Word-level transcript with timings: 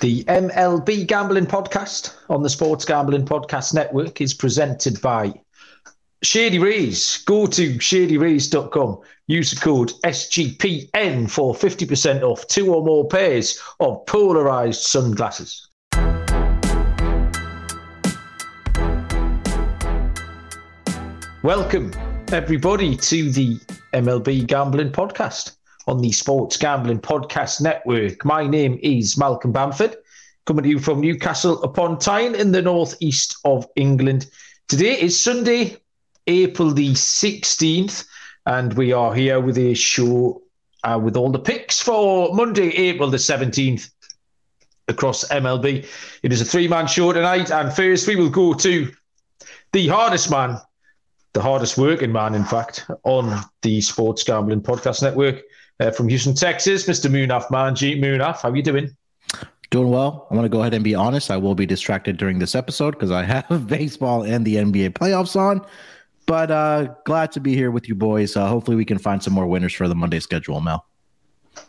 The 0.00 0.24
MLB 0.24 1.06
Gambling 1.06 1.46
Podcast 1.46 2.14
on 2.28 2.42
the 2.42 2.48
Sports 2.48 2.84
Gambling 2.84 3.26
Podcast 3.26 3.74
Network 3.74 4.20
is 4.20 4.34
presented 4.34 5.00
by 5.00 5.34
Shady 6.22 6.58
Rays. 6.58 7.22
Go 7.24 7.46
to 7.46 7.74
shadyrays.com. 7.74 9.00
Use 9.26 9.50
the 9.52 9.60
code 9.60 9.92
SGPN 10.04 11.30
for 11.30 11.54
50% 11.54 12.22
off 12.22 12.46
two 12.48 12.74
or 12.74 12.84
more 12.84 13.06
pairs 13.06 13.60
of 13.80 14.04
polarized 14.06 14.82
sunglasses. 14.82 15.68
Welcome, 21.42 21.92
everybody, 22.32 22.96
to 22.96 23.30
the 23.30 23.58
MLB 23.92 24.46
Gambling 24.46 24.92
Podcast 24.92 25.56
on 25.86 26.00
the 26.00 26.12
Sports 26.12 26.56
Gambling 26.56 27.00
Podcast 27.00 27.60
Network. 27.60 28.24
My 28.24 28.46
name 28.46 28.78
is 28.82 29.18
Malcolm 29.18 29.52
Bamford, 29.52 29.96
coming 30.46 30.62
to 30.62 30.68
you 30.68 30.78
from 30.78 31.00
Newcastle 31.00 31.62
upon 31.62 31.98
Tyne 31.98 32.34
in 32.34 32.52
the 32.52 32.62
northeast 32.62 33.36
of 33.44 33.66
England. 33.76 34.26
Today 34.68 35.00
is 35.00 35.18
Sunday, 35.18 35.76
April 36.26 36.70
the 36.70 36.92
16th, 36.92 38.04
and 38.46 38.74
we 38.74 38.92
are 38.92 39.14
here 39.14 39.40
with 39.40 39.58
a 39.58 39.74
show 39.74 40.42
uh, 40.84 41.00
with 41.02 41.16
all 41.16 41.30
the 41.30 41.38
picks 41.38 41.80
for 41.80 42.34
Monday, 42.34 42.68
April 42.68 43.10
the 43.10 43.16
17th 43.16 43.90
across 44.88 45.28
MLB. 45.28 45.86
It 46.22 46.32
is 46.32 46.40
a 46.40 46.44
three 46.44 46.68
man 46.68 46.86
show 46.86 47.12
tonight, 47.12 47.50
and 47.50 47.72
first 47.72 48.06
we 48.06 48.16
will 48.16 48.30
go 48.30 48.54
to 48.54 48.92
the 49.72 49.88
hardest 49.88 50.30
man, 50.30 50.58
the 51.32 51.42
hardest 51.42 51.76
working 51.78 52.12
man, 52.12 52.34
in 52.34 52.44
fact, 52.44 52.86
on 53.04 53.40
the 53.62 53.80
Sports 53.80 54.22
Gambling 54.22 54.62
Podcast 54.62 55.02
Network 55.02 55.42
uh, 55.80 55.90
from 55.90 56.08
Houston, 56.08 56.34
Texas, 56.34 56.86
Mr. 56.86 57.10
Munaf 57.10 57.46
Manji. 57.46 58.00
Munaf, 58.00 58.42
how 58.42 58.50
are 58.50 58.56
you 58.56 58.62
doing? 58.62 58.94
Doing 59.70 59.90
well. 59.90 60.26
I'm 60.30 60.36
going 60.36 60.44
to 60.44 60.54
go 60.54 60.60
ahead 60.60 60.74
and 60.74 60.84
be 60.84 60.94
honest. 60.94 61.30
I 61.30 61.36
will 61.36 61.54
be 61.54 61.66
distracted 61.66 62.18
during 62.18 62.38
this 62.38 62.54
episode 62.54 62.92
because 62.92 63.10
I 63.10 63.22
have 63.48 63.66
baseball 63.66 64.22
and 64.22 64.44
the 64.44 64.56
NBA 64.56 64.90
playoffs 64.90 65.36
on. 65.36 65.64
But 66.26 66.50
uh, 66.50 66.94
glad 67.04 67.32
to 67.32 67.40
be 67.40 67.54
here 67.54 67.70
with 67.70 67.88
you 67.88 67.94
boys. 67.94 68.36
Uh, 68.36 68.46
hopefully, 68.46 68.76
we 68.76 68.84
can 68.84 68.98
find 68.98 69.22
some 69.22 69.32
more 69.32 69.46
winners 69.46 69.72
for 69.72 69.88
the 69.88 69.94
Monday 69.94 70.20
schedule, 70.20 70.60
Mel. 70.60 70.86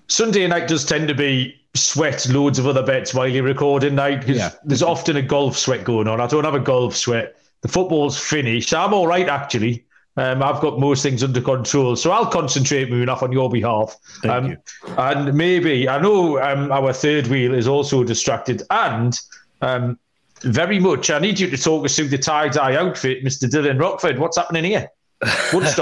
Sunday 0.07 0.47
night 0.47 0.67
does 0.67 0.85
tend 0.85 1.07
to 1.07 1.15
be 1.15 1.59
sweat 1.75 2.27
loads 2.29 2.59
of 2.59 2.67
other 2.67 2.85
bets 2.85 3.13
while 3.13 3.27
you're 3.27 3.43
recording 3.43 3.95
night 3.95 4.19
because 4.19 4.37
yeah. 4.37 4.51
there's 4.63 4.83
often 4.83 5.17
a 5.17 5.21
golf 5.21 5.57
sweat 5.57 5.83
going 5.83 6.07
on. 6.07 6.21
I 6.21 6.27
don't 6.27 6.43
have 6.43 6.53
a 6.53 6.59
golf 6.59 6.95
sweat. 6.95 7.35
The 7.61 7.67
football's 7.67 8.17
finished. 8.19 8.73
I'm 8.73 8.93
all 8.93 9.07
right, 9.07 9.27
actually. 9.27 9.85
Um, 10.15 10.43
I've 10.43 10.61
got 10.61 10.79
most 10.79 11.01
things 11.01 11.23
under 11.23 11.41
control, 11.41 11.95
so 11.95 12.11
I'll 12.11 12.27
concentrate 12.27 12.89
moving 12.89 13.09
off 13.09 13.23
on 13.23 13.31
your 13.31 13.49
behalf. 13.49 13.97
Thank 14.21 14.33
um, 14.33 14.51
you. 14.51 14.57
And 14.97 15.33
maybe 15.33 15.89
I 15.89 15.99
know 15.99 16.39
um, 16.39 16.71
our 16.71 16.93
third 16.93 17.27
wheel 17.27 17.53
is 17.53 17.67
also 17.67 18.03
distracted, 18.03 18.61
and 18.69 19.19
um, 19.61 19.97
very 20.41 20.79
much. 20.79 21.09
I 21.09 21.19
need 21.19 21.39
you 21.39 21.49
to 21.49 21.57
talk 21.57 21.85
us 21.85 21.95
through 21.95 22.09
the 22.09 22.17
tie 22.19 22.49
dye 22.49 22.75
outfit, 22.75 23.23
Mister 23.23 23.47
Dylan 23.47 23.79
Rockford. 23.79 24.19
What's 24.19 24.37
happening 24.37 24.65
here? 24.65 24.87
What's, 25.51 25.79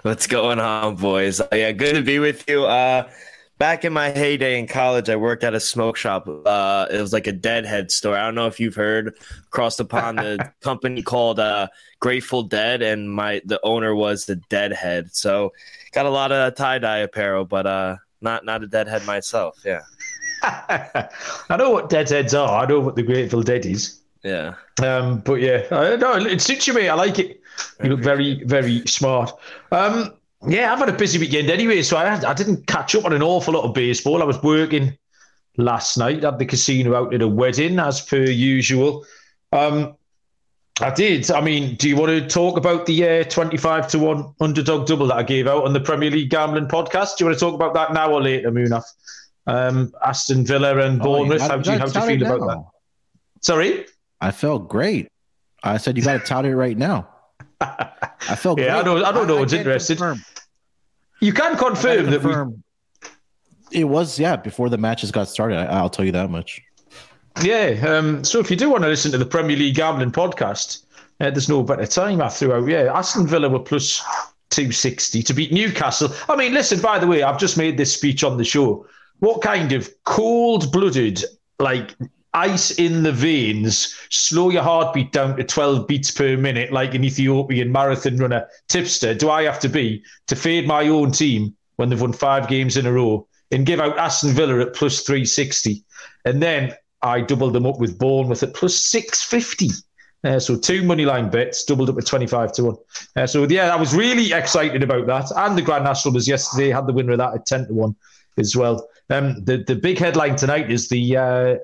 what's 0.00 0.26
going 0.26 0.58
on, 0.58 0.96
boys? 0.96 1.42
Yeah, 1.52 1.72
good 1.72 1.96
to 1.96 2.02
be 2.02 2.18
with 2.20 2.48
you. 2.48 2.64
Uh, 2.64 3.06
back 3.58 3.84
in 3.84 3.92
my 3.92 4.10
heyday 4.10 4.58
in 4.58 4.66
college, 4.66 5.10
I 5.10 5.16
worked 5.16 5.44
at 5.44 5.54
a 5.54 5.60
smoke 5.60 5.96
shop. 5.96 6.28
Uh, 6.28 6.86
it 6.90 7.00
was 7.00 7.12
like 7.12 7.26
a 7.26 7.32
Deadhead 7.32 7.90
store. 7.90 8.16
I 8.16 8.24
don't 8.24 8.34
know 8.34 8.46
if 8.46 8.58
you've 8.58 8.74
heard 8.74 9.16
across 9.48 9.76
the 9.76 9.84
pond 9.84 10.18
the 10.18 10.52
company 10.60 11.02
called 11.02 11.40
uh, 11.40 11.68
Grateful 12.00 12.44
Dead, 12.44 12.82
and 12.82 13.12
my 13.12 13.42
the 13.44 13.60
owner 13.62 13.94
was 13.94 14.26
the 14.26 14.36
Deadhead. 14.48 15.14
So 15.14 15.52
got 15.92 16.06
a 16.06 16.10
lot 16.10 16.32
of 16.32 16.54
tie 16.54 16.78
dye 16.78 16.98
apparel, 16.98 17.44
but 17.44 17.66
uh, 17.66 17.96
not 18.20 18.44
not 18.44 18.62
a 18.62 18.66
Deadhead 18.66 19.04
myself. 19.04 19.58
Yeah. 19.64 19.82
I 20.42 21.56
know 21.56 21.70
what 21.70 21.90
Deadheads 21.90 22.34
are. 22.34 22.62
I 22.62 22.66
know 22.66 22.80
what 22.80 22.94
the 22.94 23.02
Grateful 23.02 23.42
Dead 23.42 23.66
is. 23.66 24.00
Yeah. 24.22 24.54
Um, 24.82 25.20
but 25.20 25.34
yeah, 25.34 25.64
I, 25.70 25.96
no, 25.96 26.14
it 26.16 26.40
suits 26.40 26.66
you, 26.66 26.74
mate. 26.74 26.88
I 26.88 26.94
like 26.94 27.18
it. 27.18 27.40
You 27.82 27.90
look 27.90 28.00
very, 28.00 28.44
very 28.44 28.86
smart. 28.86 29.32
Um, 29.72 30.14
yeah, 30.46 30.72
I've 30.72 30.78
had 30.78 30.88
a 30.88 30.92
busy 30.92 31.18
weekend 31.18 31.50
anyway, 31.50 31.82
so 31.82 31.96
I, 31.96 32.14
I 32.28 32.34
didn't 32.34 32.66
catch 32.66 32.94
up 32.94 33.04
on 33.04 33.12
an 33.12 33.22
awful 33.22 33.54
lot 33.54 33.64
of 33.64 33.74
baseball. 33.74 34.22
I 34.22 34.24
was 34.24 34.40
working 34.42 34.96
last 35.56 35.98
night 35.98 36.22
at 36.24 36.38
the 36.38 36.46
casino 36.46 36.94
out 36.94 37.12
at 37.12 37.22
a 37.22 37.28
wedding, 37.28 37.78
as 37.78 38.00
per 38.00 38.22
usual. 38.22 39.04
Um, 39.52 39.96
I 40.80 40.90
did. 40.90 41.30
I 41.32 41.40
mean, 41.40 41.74
do 41.74 41.88
you 41.88 41.96
want 41.96 42.10
to 42.10 42.28
talk 42.28 42.56
about 42.56 42.86
the 42.86 43.20
uh, 43.20 43.24
25 43.24 43.88
to 43.88 43.98
1 43.98 44.34
underdog 44.40 44.86
double 44.86 45.08
that 45.08 45.16
I 45.16 45.22
gave 45.24 45.48
out 45.48 45.64
on 45.64 45.72
the 45.72 45.80
Premier 45.80 46.10
League 46.10 46.30
gambling 46.30 46.68
podcast? 46.68 47.16
Do 47.16 47.24
you 47.24 47.26
want 47.26 47.38
to 47.38 47.44
talk 47.44 47.54
about 47.54 47.74
that 47.74 47.92
now 47.92 48.12
or 48.12 48.22
later, 48.22 48.52
Munaf? 48.52 48.84
Um, 49.48 49.92
Aston 50.04 50.44
Villa 50.44 50.78
and 50.78 51.00
oh, 51.00 51.04
Bournemouth. 51.04 51.42
Oh, 51.42 51.48
how, 51.48 51.56
do 51.56 51.72
you, 51.72 51.78
how 51.78 51.86
do 51.86 52.00
you 52.00 52.18
feel 52.18 52.26
about 52.26 52.46
that? 52.46 52.64
Sorry? 53.40 53.86
I 54.20 54.30
felt 54.30 54.68
great. 54.68 55.08
I 55.64 55.78
said 55.78 55.96
you 55.96 56.04
got 56.04 56.12
to 56.12 56.18
tout 56.24 56.44
it 56.44 56.54
right 56.54 56.76
now. 56.76 57.08
I 57.60 58.36
felt 58.36 58.58
yeah, 58.58 58.66
great. 58.66 58.80
I 58.80 58.82
don't, 58.82 59.04
I 59.04 59.12
don't 59.12 59.26
know. 59.26 59.38
I, 59.38 59.42
it's 59.42 59.52
interested. 59.52 59.98
Confirm. 59.98 60.24
You 61.20 61.32
can 61.32 61.56
confirm 61.56 62.06
that 62.06 62.20
confirm. 62.20 62.62
we. 63.72 63.80
It 63.80 63.84
was 63.84 64.18
yeah 64.18 64.36
before 64.36 64.70
the 64.70 64.78
matches 64.78 65.10
got 65.10 65.28
started. 65.28 65.58
I, 65.58 65.82
will 65.82 65.90
tell 65.90 66.04
you 66.04 66.12
that 66.12 66.30
much. 66.30 66.60
Yeah. 67.42 67.84
Um, 67.86 68.24
so 68.24 68.38
if 68.38 68.50
you 68.50 68.56
do 68.56 68.70
want 68.70 68.82
to 68.84 68.88
listen 68.88 69.12
to 69.12 69.18
the 69.18 69.26
Premier 69.26 69.56
League 69.56 69.74
gambling 69.74 70.12
podcast, 70.12 70.84
uh, 71.20 71.30
there's 71.30 71.48
no 71.48 71.62
better 71.62 71.86
time. 71.86 72.22
I 72.22 72.28
threw 72.28 72.52
out 72.52 72.68
yeah, 72.68 72.92
Aston 72.94 73.26
Villa 73.26 73.48
were 73.48 73.58
plus 73.58 74.00
260 74.50 75.22
to 75.22 75.34
beat 75.34 75.52
Newcastle. 75.52 76.10
I 76.28 76.36
mean, 76.36 76.54
listen. 76.54 76.80
By 76.80 76.98
the 76.98 77.06
way, 77.06 77.22
I've 77.22 77.38
just 77.38 77.56
made 77.56 77.76
this 77.76 77.92
speech 77.92 78.24
on 78.24 78.36
the 78.36 78.44
show. 78.44 78.86
What 79.18 79.42
kind 79.42 79.72
of 79.72 79.90
cold-blooded 80.04 81.24
like 81.58 81.96
ice 82.34 82.72
in 82.72 83.02
the 83.02 83.12
veins, 83.12 83.94
slow 84.10 84.50
your 84.50 84.62
heartbeat 84.62 85.12
down 85.12 85.36
to 85.36 85.44
12 85.44 85.86
beats 85.86 86.10
per 86.10 86.36
minute, 86.36 86.72
like 86.72 86.94
an 86.94 87.04
Ethiopian 87.04 87.72
marathon 87.72 88.16
runner 88.16 88.46
tipster, 88.68 89.14
do 89.14 89.30
I 89.30 89.44
have 89.44 89.60
to 89.60 89.68
be 89.68 90.02
to 90.26 90.36
fade 90.36 90.66
my 90.66 90.88
own 90.88 91.12
team 91.12 91.56
when 91.76 91.88
they've 91.88 92.00
won 92.00 92.12
five 92.12 92.48
games 92.48 92.76
in 92.76 92.86
a 92.86 92.92
row 92.92 93.26
and 93.50 93.66
give 93.66 93.80
out 93.80 93.98
Aston 93.98 94.32
Villa 94.32 94.60
at 94.60 94.74
plus 94.74 95.00
360? 95.02 95.82
And 96.24 96.42
then 96.42 96.74
I 97.02 97.20
doubled 97.20 97.54
them 97.54 97.66
up 97.66 97.78
with 97.78 97.98
Bournemouth 97.98 98.42
at 98.42 98.54
plus 98.54 98.76
650. 98.76 99.70
Uh, 100.24 100.38
so 100.38 100.58
two 100.58 100.82
money 100.82 101.04
line 101.04 101.30
bets 101.30 101.64
doubled 101.64 101.88
up 101.88 101.96
at 101.96 102.06
25 102.06 102.52
to 102.52 102.64
1. 102.64 102.76
Uh, 103.16 103.26
so 103.26 103.44
yeah, 103.44 103.72
I 103.72 103.76
was 103.76 103.94
really 103.94 104.32
excited 104.32 104.82
about 104.82 105.06
that. 105.06 105.30
And 105.36 105.56
the 105.56 105.62
Grand 105.62 105.84
National 105.84 106.14
was 106.14 106.26
yesterday, 106.26 106.70
had 106.70 106.86
the 106.86 106.92
winner 106.92 107.12
of 107.12 107.18
that 107.18 107.34
at 107.34 107.46
10 107.46 107.68
to 107.68 107.74
1 107.74 107.96
as 108.36 108.56
well. 108.56 108.88
Um, 109.10 109.42
the, 109.44 109.58
the 109.58 109.76
big 109.76 109.98
headline 109.98 110.36
tonight 110.36 110.70
is 110.70 110.88
the 110.88 111.16
uh, 111.16 111.56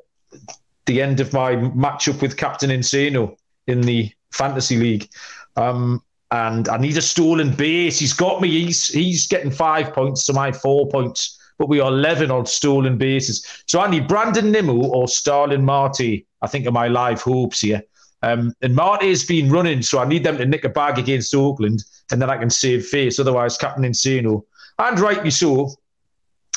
the 0.86 1.00
end 1.00 1.20
of 1.20 1.32
my 1.32 1.56
matchup 1.56 2.20
with 2.20 2.36
Captain 2.36 2.70
Insano 2.70 3.36
in 3.66 3.80
the 3.80 4.10
fantasy 4.32 4.76
league. 4.76 5.08
Um, 5.56 6.02
and 6.30 6.68
I 6.68 6.78
need 6.78 6.96
a 6.96 7.02
stolen 7.02 7.54
base. 7.54 7.98
He's 7.98 8.12
got 8.12 8.40
me. 8.40 8.48
He's 8.48 8.88
he's 8.88 9.26
getting 9.26 9.50
five 9.50 9.92
points 9.92 10.26
to 10.26 10.32
my 10.32 10.50
four 10.50 10.88
points, 10.88 11.38
but 11.58 11.68
we 11.68 11.80
are 11.80 11.90
eleven 11.90 12.30
on 12.30 12.46
stolen 12.46 12.98
bases. 12.98 13.46
So 13.66 13.80
I 13.80 13.88
need 13.88 14.08
Brandon 14.08 14.50
Nimmo 14.50 14.74
or 14.74 15.06
Starling 15.06 15.64
Marte. 15.64 16.24
I 16.42 16.46
think 16.48 16.66
are 16.66 16.72
my 16.72 16.88
live 16.88 17.22
hopes 17.22 17.60
here. 17.60 17.82
Um, 18.22 18.54
and 18.62 18.74
Marte's 18.74 19.24
been 19.24 19.50
running, 19.50 19.82
so 19.82 19.98
I 19.98 20.06
need 20.06 20.24
them 20.24 20.38
to 20.38 20.46
nick 20.46 20.64
a 20.64 20.70
bag 20.70 20.98
against 20.98 21.34
Oakland, 21.34 21.84
and 22.10 22.20
then 22.20 22.30
I 22.30 22.38
can 22.38 22.50
save 22.50 22.86
face. 22.86 23.18
Otherwise, 23.18 23.58
Captain 23.58 23.84
Insano, 23.84 24.44
and 24.78 24.98
rightly 24.98 25.30
so, 25.30 25.74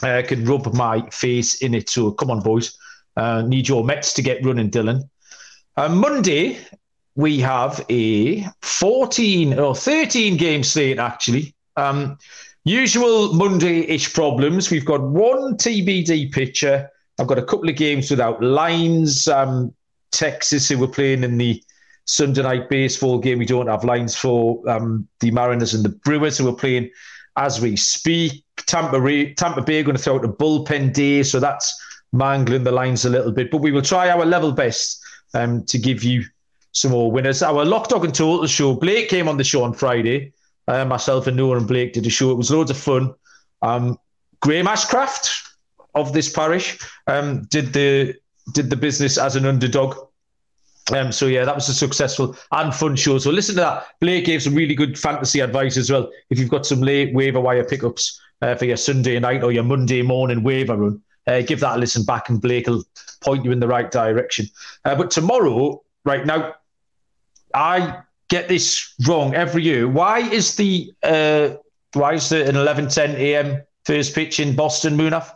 uh, 0.01 0.23
can 0.25 0.45
rub 0.45 0.73
my 0.73 1.07
face 1.09 1.61
in 1.61 1.73
it. 1.73 1.89
So 1.89 2.11
come 2.11 2.31
on, 2.31 2.39
boys. 2.39 2.77
Uh, 3.17 3.41
need 3.41 3.67
your 3.67 3.83
Mets 3.83 4.13
to 4.13 4.21
get 4.21 4.45
running, 4.45 4.69
Dylan. 4.69 5.09
Uh, 5.75 5.89
Monday, 5.89 6.59
we 7.15 7.39
have 7.39 7.83
a 7.89 8.45
14 8.61 9.59
or 9.59 9.75
13 9.75 10.37
game 10.37 10.63
slate, 10.63 10.99
actually. 10.99 11.55
Um, 11.75 12.19
usual 12.63 13.33
Monday 13.33 13.79
ish 13.87 14.13
problems. 14.13 14.69
We've 14.69 14.85
got 14.85 15.01
one 15.01 15.57
TBD 15.57 16.31
pitcher. 16.31 16.89
I've 17.19 17.25
got 17.25 17.39
a 17.39 17.43
couple 17.43 17.69
of 17.69 17.75
games 17.75 18.11
without 18.11 18.41
lines. 18.43 19.27
Um, 19.27 19.73
Texas, 20.11 20.69
who 20.69 20.77
were 20.77 20.87
playing 20.87 21.23
in 21.23 21.39
the 21.39 21.61
Sunday 22.05 22.43
night 22.43 22.69
baseball 22.69 23.17
game, 23.17 23.39
we 23.39 23.45
don't 23.45 23.67
have 23.67 23.83
lines 23.83 24.15
for 24.15 24.61
um, 24.69 25.07
the 25.21 25.31
Mariners 25.31 25.73
and 25.73 25.83
the 25.83 25.89
Brewers, 25.89 26.37
who 26.37 26.47
are 26.47 26.55
playing 26.55 26.91
as 27.35 27.59
we 27.59 27.75
speak. 27.75 28.43
Tampa, 28.57 28.99
Tampa 29.33 29.61
Bay 29.63 29.79
are 29.79 29.83
going 29.83 29.97
to 29.97 30.01
throw 30.01 30.15
out 30.15 30.25
a 30.25 30.27
bullpen 30.27 30.93
day, 30.93 31.23
so 31.23 31.39
that's 31.39 31.75
mangling 32.13 32.63
the 32.63 32.71
lines 32.71 33.05
a 33.05 33.09
little 33.09 33.31
bit. 33.31 33.51
But 33.51 33.61
we 33.61 33.71
will 33.71 33.81
try 33.81 34.09
our 34.09 34.25
level 34.25 34.51
best 34.51 35.01
um, 35.33 35.63
to 35.65 35.77
give 35.77 36.03
you 36.03 36.23
some 36.71 36.91
more 36.91 37.11
winners. 37.11 37.41
Our 37.41 37.65
Lock 37.65 37.89
Dog 37.89 38.05
and 38.05 38.13
Total 38.13 38.47
show, 38.47 38.75
Blake 38.75 39.09
came 39.09 39.27
on 39.27 39.37
the 39.37 39.43
show 39.43 39.63
on 39.63 39.73
Friday. 39.73 40.33
Uh, 40.67 40.85
myself 40.85 41.27
and 41.27 41.37
Noah 41.37 41.57
and 41.57 41.67
Blake 41.67 41.93
did 41.93 42.05
a 42.05 42.09
show. 42.09 42.31
It 42.31 42.37
was 42.37 42.51
loads 42.51 42.71
of 42.71 42.77
fun. 42.77 43.13
Um, 43.61 43.97
Graham 44.41 44.67
Ashcraft 44.67 45.47
of 45.95 46.13
this 46.13 46.29
parish 46.29 46.77
um, 47.07 47.43
did 47.45 47.73
the 47.73 48.13
did 48.53 48.69
the 48.69 48.75
business 48.75 49.17
as 49.17 49.35
an 49.35 49.45
underdog. 49.45 49.97
Um, 50.91 51.11
so 51.11 51.25
yeah, 51.25 51.43
that 51.43 51.55
was 51.55 51.67
a 51.67 51.73
successful 51.73 52.35
and 52.51 52.73
fun 52.73 52.95
show. 52.95 53.17
So 53.17 53.29
listen 53.29 53.55
to 53.55 53.61
that. 53.61 53.87
Blake 53.99 54.25
gave 54.25 54.41
some 54.41 54.55
really 54.55 54.75
good 54.75 54.97
fantasy 54.97 55.41
advice 55.41 55.75
as 55.75 55.91
well. 55.91 56.09
If 56.29 56.39
you've 56.39 56.49
got 56.49 56.65
some 56.65 56.81
late 56.81 57.13
waiver 57.13 57.41
wire 57.41 57.65
pickups 57.65 58.21
uh, 58.41 58.55
for 58.55 58.65
your 58.65 58.77
Sunday 58.77 59.19
night 59.19 59.43
or 59.43 59.51
your 59.51 59.63
Monday 59.63 60.01
morning 60.01 60.43
waiver 60.43 60.77
run, 60.77 61.01
uh, 61.27 61.41
give 61.41 61.59
that 61.59 61.75
a 61.75 61.79
listen 61.79 62.03
back, 62.05 62.29
and 62.29 62.41
Blake 62.41 62.67
will 62.67 62.83
point 63.21 63.43
you 63.45 63.51
in 63.51 63.59
the 63.59 63.67
right 63.67 63.91
direction. 63.91 64.47
Uh, 64.85 64.95
but 64.95 65.11
tomorrow, 65.11 65.83
right 66.05 66.25
now, 66.25 66.55
I 67.53 67.99
get 68.29 68.47
this 68.47 68.93
wrong 69.07 69.35
every 69.35 69.63
year. 69.63 69.87
Why 69.87 70.19
is 70.19 70.55
the 70.55 70.93
uh, 71.03 71.49
why 71.93 72.13
is 72.13 72.29
the 72.29 72.47
an 72.47 72.55
11:10 72.55 73.15
a.m. 73.15 73.61
first 73.85 74.15
pitch 74.15 74.39
in 74.39 74.55
Boston, 74.55 74.97
Munaf? 74.97 75.33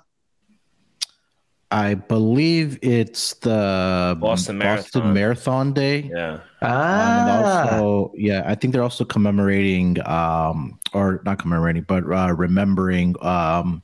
I 1.74 1.94
believe 1.94 2.80
it's 2.82 3.34
the 3.36 4.18
Boston 4.20 4.58
Marathon, 4.58 4.84
Boston 4.84 5.14
Marathon 5.14 5.74
Day. 5.74 6.12
Yeah. 6.14 6.34
Um, 6.34 6.42
Ah, 6.64 7.70
also, 7.72 8.12
yeah, 8.16 8.44
I 8.46 8.56
think 8.56 8.74
they're 8.74 8.84
also 8.84 9.06
commemorating, 9.06 9.98
um, 10.06 10.80
or 10.94 11.22
not 11.26 11.40
commemorating, 11.40 11.86
but 11.88 12.04
uh, 12.04 12.34
remembering 12.36 13.16
um, 13.22 13.82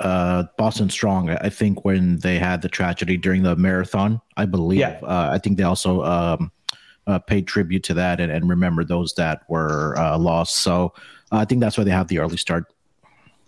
uh, 0.00 0.44
Boston 0.56 0.90
Strong. 0.90 1.30
I 1.30 1.48
think 1.48 1.84
when 1.84 2.18
they 2.18 2.38
had 2.38 2.62
the 2.62 2.68
tragedy 2.68 3.16
during 3.16 3.42
the 3.42 3.56
marathon, 3.56 4.20
I 4.36 4.46
believe. 4.46 4.80
Yeah. 4.80 4.98
Uh, 5.02 5.30
I 5.32 5.38
think 5.38 5.56
they 5.56 5.64
also 5.64 6.02
um, 6.02 6.52
uh, 7.06 7.18
paid 7.18 7.46
tribute 7.46 7.82
to 7.84 7.94
that 7.94 8.20
and, 8.20 8.30
and 8.30 8.48
remember 8.48 8.84
those 8.84 9.14
that 9.14 9.42
were 9.48 9.96
uh, 9.98 10.18
lost. 10.18 10.58
So 10.58 10.92
I 11.32 11.44
think 11.44 11.60
that's 11.60 11.76
why 11.76 11.84
they 11.84 11.90
have 11.90 12.08
the 12.08 12.18
early 12.18 12.36
start. 12.36 12.72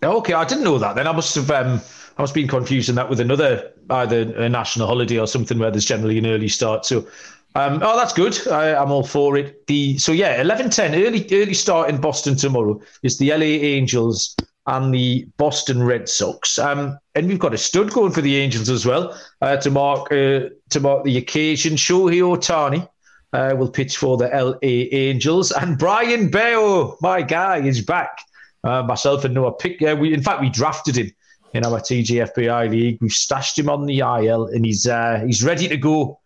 okay, 0.03 0.33
I 0.33 0.45
didn't 0.45 0.63
know 0.63 0.77
that. 0.77 0.95
Then 0.95 1.07
I 1.07 1.11
must 1.11 1.35
have 1.35 1.49
um, 1.51 1.79
I 2.17 2.21
must 2.21 2.31
have 2.31 2.35
been 2.35 2.47
confusing 2.47 2.95
that 2.95 3.09
with 3.09 3.19
another 3.19 3.71
either 3.89 4.21
a 4.35 4.49
national 4.49 4.87
holiday 4.87 5.19
or 5.19 5.27
something 5.27 5.57
where 5.59 5.71
there's 5.71 5.85
generally 5.85 6.17
an 6.17 6.25
early 6.25 6.49
start. 6.49 6.85
So. 6.85 7.07
Um, 7.53 7.81
oh, 7.83 7.97
that's 7.97 8.13
good. 8.13 8.47
I, 8.47 8.75
I'm 8.75 8.91
all 8.91 9.03
for 9.03 9.35
it. 9.35 9.67
The 9.67 9.97
so 9.97 10.13
yeah, 10.13 10.39
eleven 10.39 10.69
ten 10.69 10.95
early 10.95 11.27
early 11.33 11.53
start 11.53 11.89
in 11.89 11.99
Boston 11.99 12.37
tomorrow 12.37 12.79
is 13.03 13.17
the 13.17 13.29
LA 13.31 13.59
Angels 13.59 14.37
and 14.67 14.93
the 14.93 15.27
Boston 15.37 15.83
Red 15.83 16.07
Sox. 16.07 16.59
Um, 16.59 16.97
and 17.15 17.27
we've 17.27 17.39
got 17.39 17.53
a 17.53 17.57
stud 17.57 17.91
going 17.91 18.11
for 18.11 18.21
the 18.21 18.37
Angels 18.37 18.69
as 18.69 18.85
well 18.85 19.17
uh, 19.41 19.57
to 19.57 19.71
mark 19.71 20.11
uh, 20.11 20.49
to 20.69 20.79
mark 20.79 21.03
the 21.03 21.17
occasion. 21.17 21.75
Shohei 21.75 22.21
Ohtani 22.21 22.87
uh, 23.33 23.55
will 23.55 23.69
pitch 23.69 23.97
for 23.97 24.17
the 24.17 24.27
LA 24.27 24.57
Angels, 24.61 25.51
and 25.51 25.77
Brayan 25.77 26.29
Bello, 26.29 26.97
my 27.01 27.21
guy, 27.21 27.57
is 27.57 27.81
back. 27.81 28.19
Uh, 28.63 28.83
myself 28.83 29.25
and 29.25 29.33
Noah 29.33 29.53
pick. 29.53 29.81
Uh, 29.81 29.95
we 29.99 30.13
in 30.13 30.21
fact 30.21 30.41
we 30.41 30.49
drafted 30.49 30.95
him 30.95 31.11
in 31.53 31.65
our 31.65 31.79
TGFBI 31.79 32.69
league. 32.69 32.99
We've 33.01 33.11
stashed 33.11 33.57
him 33.57 33.69
on 33.69 33.87
the 33.87 33.99
IL, 33.99 34.45
and 34.47 34.65
he's 34.65 34.87
uh, 34.87 35.23
he's 35.25 35.43
ready 35.43 35.67
to 35.67 35.77
go. 35.77 36.19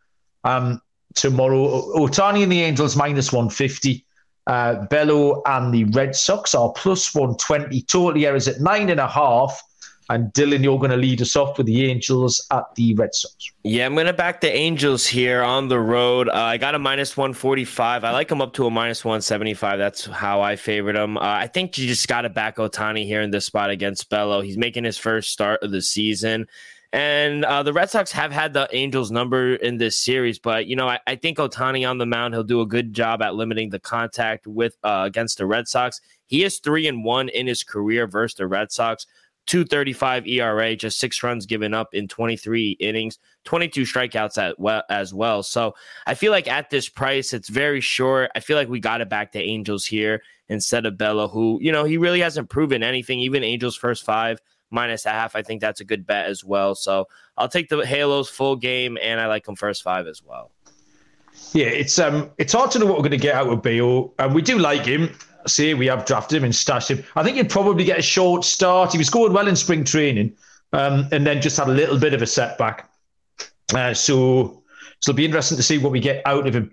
Um, 0.44 0.82
tomorrow. 1.16 1.82
Ohtani 1.96 2.44
and 2.44 2.52
the 2.52 2.62
Angels 2.62 2.96
minus 2.96 3.34
150. 3.34 4.05
Uh, 4.48 4.86
Bello 4.86 5.42
and 5.46 5.74
the 5.74 5.86
Red 5.86 6.16
Sox 6.16 6.54
are 6.54 6.72
plus 6.74 7.14
120. 7.16 7.82
Totally 7.84 8.26
errors 8.26 8.48
at 8.48 8.62
nine 8.62 8.90
and 8.90 9.00
a 9.00 9.08
half. 9.08 9.62
And 10.08 10.32
Dylan, 10.34 10.64
you're 10.64 10.78
going 10.78 10.92
to 10.92 10.98
lead 10.98 11.20
us 11.22 11.36
off 11.36 11.58
with 11.58 11.66
the 11.66 11.90
Angels 11.90 12.46
at 12.52 12.64
the 12.76 12.94
Red 12.94 13.16
Sox. 13.16 13.36
Yeah, 13.64 13.88
I'm 13.88 13.96
gonna 13.96 14.14
back 14.14 14.42
the 14.42 14.52
Angels 14.52 15.08
here 15.08 15.42
on 15.42 15.68
the 15.68 15.80
road. 15.80 16.30
Uh, 16.30 16.34
I 16.34 16.58
got 16.58 16.76
a 16.76 16.80
minus 16.80 17.18
145. 17.18 18.04
I 18.04 18.12
like 18.12 18.28
them 18.28 18.40
up 18.40 18.54
to 18.54 18.68
a 18.68 18.70
minus 18.70 19.04
175. 19.04 19.80
That's 19.80 20.06
how 20.06 20.42
I 20.42 20.58
favored 20.58 20.96
them. 20.96 21.18
Uh, 21.18 21.22
I 21.22 21.48
think 21.48 21.80
you 21.80 21.88
just 21.88 22.08
got 22.08 22.22
to 22.22 22.30
back 22.30 22.58
Ohtani 22.58 23.06
here 23.06 23.24
in 23.24 23.32
this 23.32 23.48
spot 23.48 23.72
against 23.72 24.08
Bello. 24.12 24.42
He's 24.42 24.60
making 24.60 24.84
his 24.84 25.00
first 25.00 25.32
start 25.32 25.64
of 25.64 25.72
the 25.72 25.82
season. 25.82 26.48
And 26.94 27.44
uh, 27.44 27.64
the 27.64 27.74
Red 27.74 27.90
Sox 27.90 28.12
have 28.12 28.32
had 28.32 28.54
the 28.54 28.70
Angels 28.72 29.12
number 29.12 29.56
in 29.56 29.78
this 29.78 29.98
series, 29.98 30.40
but 30.40 30.68
you 30.68 30.76
know 30.76 30.88
I, 30.88 31.00
I 31.08 31.16
think 31.16 31.38
Ohtani 31.38 31.90
on 31.90 31.98
the 31.98 32.06
mound 32.06 32.34
he'll 32.34 32.44
do 32.44 32.62
a 32.62 32.66
good 32.66 32.94
job 32.94 33.22
at 33.22 33.36
limiting 33.36 33.70
the 33.70 33.80
contact 33.80 34.48
with 34.48 34.78
uh, 34.84 35.04
against 35.06 35.38
the 35.38 35.46
Red 35.46 35.68
Sox. 35.68 36.00
He 36.26 36.44
is 36.44 36.60
three 36.60 36.88
and 36.88 37.04
one 37.04 37.30
in 37.30 37.48
his 37.48 37.64
career 37.64 38.08
versus 38.08 38.38
the 38.38 38.48
Red 38.48 38.72
Sox. 38.72 39.06
235 39.48 40.28
ERA, 40.28 40.76
just 40.76 41.00
six 41.00 41.22
runs 41.22 41.46
given 41.46 41.74
up 41.74 41.94
in 41.94 42.08
23 42.08 42.72
innings, 42.80 43.20
22 43.44 43.84
strikeouts 43.84 44.38
at 44.42 44.60
well, 44.60 44.84
as 44.90 45.14
well. 45.14 45.44
So 45.44 45.76
I 46.08 46.16
feel 46.16 46.32
like 46.32 46.48
at 46.48 46.70
this 46.70 46.90
price, 46.90 47.32
it's 47.32 47.50
very 47.50 47.82
short. 47.82 48.32
I 48.36 48.40
feel 48.40 48.58
like 48.58 48.70
we 48.70 48.80
got 48.80 49.02
it 49.02 49.10
back 49.10 49.32
to 49.34 49.40
Angels 49.40 49.86
here 49.86 50.24
instead 50.50 50.86
of 50.86 50.98
Bella, 50.98 51.28
who, 51.28 51.60
you 51.62 51.72
know, 51.72 51.84
he 51.84 51.98
really 51.98 52.22
hasn't 52.22 52.50
proven 52.50 52.82
anything. 52.82 53.20
Even 53.20 53.44
Angels 53.44 53.76
first 53.76 54.04
five 54.04 54.40
minus 54.76 55.08
a 55.08 55.10
half, 55.10 55.36
I 55.36 55.42
think 55.42 55.62
that's 55.62 55.82
a 55.82 55.86
good 55.86 56.06
bet 56.06 56.28
as 56.28 56.44
well. 56.44 56.76
So 56.76 57.08
I'll 57.38 57.50
take 57.50 57.70
the 57.70 57.80
Halos 57.80 58.30
full 58.30 58.56
game, 58.56 58.98
and 59.02 59.20
I 59.20 59.26
like 59.26 59.46
them 59.46 59.56
first 59.56 59.82
five 59.82 60.06
as 60.06 60.22
well. 60.22 60.52
Yeah, 61.54 61.68
it's 61.68 61.98
um, 61.98 62.30
it's 62.38 62.54
hard 62.54 62.70
to 62.72 62.80
know 62.80 62.86
what 62.86 62.96
we're 62.96 63.10
going 63.10 63.12
to 63.12 63.18
get 63.18 63.36
out 63.36 63.48
of 63.48 63.62
Bello, 63.62 64.14
and 64.20 64.36
we 64.36 64.42
do 64.42 64.60
like 64.60 64.86
him. 64.86 65.16
See, 65.48 65.74
we 65.74 65.88
have 65.88 66.06
drafted 66.06 66.38
him 66.38 66.44
and 66.44 66.56
stashed 66.56 66.92
him. 66.92 67.04
I 67.16 67.24
think 67.24 67.38
he'd 67.38 67.50
probably 67.50 67.84
get 67.84 68.00
a 68.00 68.04
short 68.04 68.44
start. 68.44 68.92
He 68.92 68.98
was 68.98 69.10
going 69.10 69.34
well 69.34 69.48
in 69.48 69.56
spring 69.56 69.84
training, 69.84 70.36
um, 70.74 71.08
and 71.12 71.26
then 71.26 71.42
just 71.42 71.58
had 71.58 71.68
a 71.68 71.74
little 71.74 72.00
bit 72.00 72.14
of 72.14 72.22
a 72.22 72.28
setback. 72.28 72.90
Uh, 73.74 73.94
so, 73.94 74.64
so 75.00 75.12
it'll 75.12 75.18
be 75.18 75.26
interesting 75.26 75.58
to 75.58 75.64
see 75.64 75.78
what 75.78 75.92
we 75.92 76.00
get 76.00 76.22
out 76.26 76.48
of 76.48 76.56
him. 76.56 76.72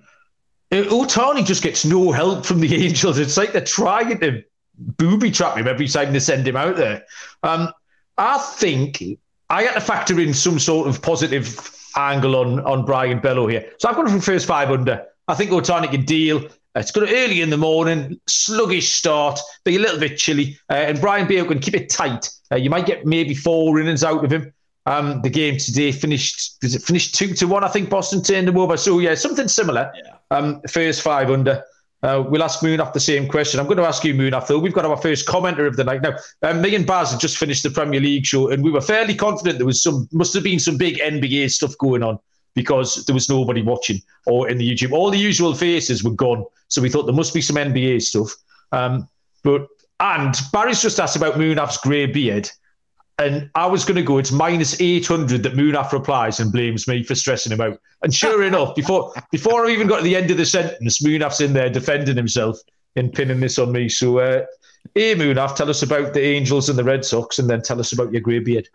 Uh, 0.71 0.85
Ohtani 0.85 1.45
just 1.45 1.63
gets 1.63 1.85
no 1.85 2.13
help 2.13 2.47
from 2.47 2.61
the 2.61 2.75
Angels. 2.87 3.19
It's 3.19 3.37
like 3.37 3.53
they're 3.53 3.65
trying 3.65 4.19
to 4.21 4.43
booby 4.79 5.31
trap 5.31 5.57
him 5.57 5.69
every 5.69 5.87
time 5.87 6.13
they 6.13 6.19
send 6.19 6.47
him 6.47 6.57
out 6.57 6.77
there. 6.77 7.05
Um, 7.43 7.73
I 8.19 8.39
think 8.39 9.03
I 9.51 9.63
had 9.63 9.75
to 9.75 9.81
factor 9.81 10.19
in 10.21 10.35
some 10.35 10.59
sort 10.59 10.89
of 10.89 11.03
positive 11.03 11.71
angle 11.97 12.37
on 12.37 12.61
on 12.61 12.85
Brayan 12.85 13.21
Bello 13.21 13.47
here. 13.47 13.71
So 13.79 13.89
I've 13.89 13.97
him 13.97 14.09
from 14.09 14.21
first 14.21 14.47
five 14.47 14.71
under. 14.71 15.05
I 15.29 15.35
think 15.35 15.51
Ohtani 15.51 15.91
can 15.91 16.05
deal. 16.05 16.49
It's 16.75 16.91
got 16.91 17.09
early 17.09 17.43
in 17.43 17.51
the 17.51 17.59
morning, 17.59 18.19
sluggish 18.27 18.93
start, 18.93 19.39
be 19.65 19.77
a 19.77 19.79
little 19.79 20.01
bit 20.01 20.17
chilly, 20.17 20.59
uh, 20.71 20.75
and 20.75 20.99
Brayan 20.99 21.29
Bello 21.29 21.45
can 21.47 21.59
keep 21.59 21.75
it 21.75 21.91
tight. 21.91 22.31
Uh, 22.51 22.57
you 22.57 22.71
might 22.71 22.87
get 22.87 23.05
maybe 23.05 23.35
four 23.35 23.79
innings 23.79 24.03
out 24.03 24.25
of 24.25 24.33
him. 24.33 24.53
Um, 24.87 25.21
the 25.23 25.31
game 25.31 25.59
today 25.59 25.93
finished. 25.93 26.57
Was 26.63 26.75
it 26.75 26.83
finished 26.83 27.15
two 27.15 27.35
to 27.35 27.47
one? 27.47 27.63
I 27.63 27.69
think 27.69 27.91
Boston 27.91 28.23
turned 28.23 28.49
them 28.49 28.57
over. 28.57 28.77
So 28.77 28.99
yeah, 28.99 29.15
something 29.15 29.49
similar. 29.49 29.93
Yeah. 29.95 30.17
Um, 30.37 30.63
first 30.69 31.03
five 31.03 31.31
under. 31.31 31.63
Uh, 32.03 32.25
we'll 32.27 32.43
ask 32.43 32.63
Moon 32.63 32.81
Munaf 32.81 32.93
the 32.93 33.01
same 33.01 33.29
question. 33.29 33.61
I'm 33.61 33.67
going 33.67 33.79
to 33.79 33.85
ask 33.85 34.03
you, 34.05 34.13
Munaf, 34.13 34.49
though. 34.49 34.59
We've 34.59 34.73
got 34.73 34.85
our 34.85 34.97
first 34.97 35.27
commenter 35.27 35.69
of 35.69 35.77
the 35.77 35.85
night. 35.85 36.03
Now, 36.03 36.17
um, 36.43 36.61
me 36.61 36.75
and 36.75 36.85
Baz 36.85 37.13
had 37.13 37.21
just 37.21 37.39
finished 37.39 37.63
the 37.63 37.71
Premier 37.71 38.01
League 38.01 38.27
show, 38.27 38.49
and 38.49 38.65
we 38.65 38.73
were 38.73 38.81
fairly 38.81 39.15
confident 39.15 39.59
there 39.59 39.67
was 39.67 39.83
some, 39.83 40.09
must 40.13 40.35
have 40.35 40.43
been 40.43 40.59
some 40.59 40.77
big 40.77 40.99
NBA 40.99 41.51
stuff 41.53 41.79
going 41.79 42.03
on 42.03 42.19
because 42.55 43.05
there 43.07 43.15
was 43.15 43.29
nobody 43.29 43.63
watching 43.63 44.01
or 44.27 44.49
in 44.49 44.59
the 44.59 44.69
YouTube. 44.69 44.93
All 44.93 45.11
the 45.11 45.19
usual 45.19 45.55
faces 45.55 46.03
were 46.03 46.11
gone. 46.11 46.45
So 46.69 46.83
we 46.83 46.91
thought 46.91 47.05
there 47.05 47.15
must 47.15 47.35
be 47.35 47.41
some 47.41 47.57
NBA 47.57 48.03
stuff. 48.03 48.35
Um, 48.73 49.09
but, 49.45 49.69
and 50.01 50.35
Barry's 50.53 50.83
just 50.83 50.99
asked 50.99 51.17
about 51.17 51.39
Moon 51.39 51.57
Munaf's 51.57 51.79
grey 51.79 52.07
beard. 52.07 52.51
And 53.23 53.51
I 53.55 53.67
was 53.67 53.85
going 53.85 53.97
to 53.97 54.03
go, 54.03 54.19
it's 54.19 54.33
minus 54.33 54.81
800 54.81 55.43
that 55.45 55.55
Munaf 55.55 55.93
replies 55.93 56.41
and 56.41 56.53
blames 56.53 56.89
me 56.89 57.03
for 57.03 57.15
stressing 57.15 57.53
him 57.53 57.61
out. 57.61 57.81
And 58.03 58.15
sure 58.15 58.43
enough, 58.45 58.75
before 58.75 59.13
before 59.31 59.67
I 59.67 59.71
even 59.71 59.87
got 59.87 59.99
to 59.99 60.03
the 60.03 60.17
end 60.17 60.31
of 60.31 60.37
the 60.37 60.47
sentence, 60.47 61.03
Munaf's 61.03 61.41
in 61.41 61.53
there 61.53 61.71
defending 61.71 62.17
himself 62.17 62.59
and 62.97 63.13
pinning 63.13 63.41
this 63.41 63.59
on 63.59 63.73
me. 63.73 63.89
So, 63.89 64.19
uh, 64.19 64.45
hey, 64.95 65.15
Munaf, 65.15 65.57
tell 65.57 65.71
us 65.71 65.83
about 65.83 66.15
the 66.15 66.23
Angels 66.23 66.69
and 66.69 66.79
the 66.79 66.85
Red 66.85 67.05
Sox 67.05 67.39
and 67.39 67.49
then 67.49 67.63
tell 67.63 67.81
us 67.81 67.93
about 67.93 68.13
your 68.13 68.21
grey 68.21 68.41
beard. 68.41 68.69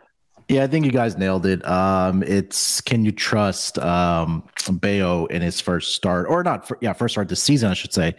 Yeah, 0.50 0.64
I 0.64 0.68
think 0.68 0.86
you 0.86 0.94
guys 0.94 1.18
nailed 1.18 1.46
it. 1.46 1.66
Um, 1.68 2.24
it's 2.24 2.80
can 2.80 3.04
you 3.04 3.12
trust 3.12 3.78
um, 3.80 4.48
Bayo 4.72 5.26
in 5.26 5.42
his 5.42 5.60
first 5.60 5.94
start, 5.94 6.26
or 6.30 6.42
not? 6.42 6.66
For, 6.66 6.78
yeah, 6.80 6.94
first 6.94 7.16
start 7.16 7.28
this 7.28 7.44
season, 7.44 7.70
I 7.70 7.74
should 7.74 7.92
say. 7.92 8.16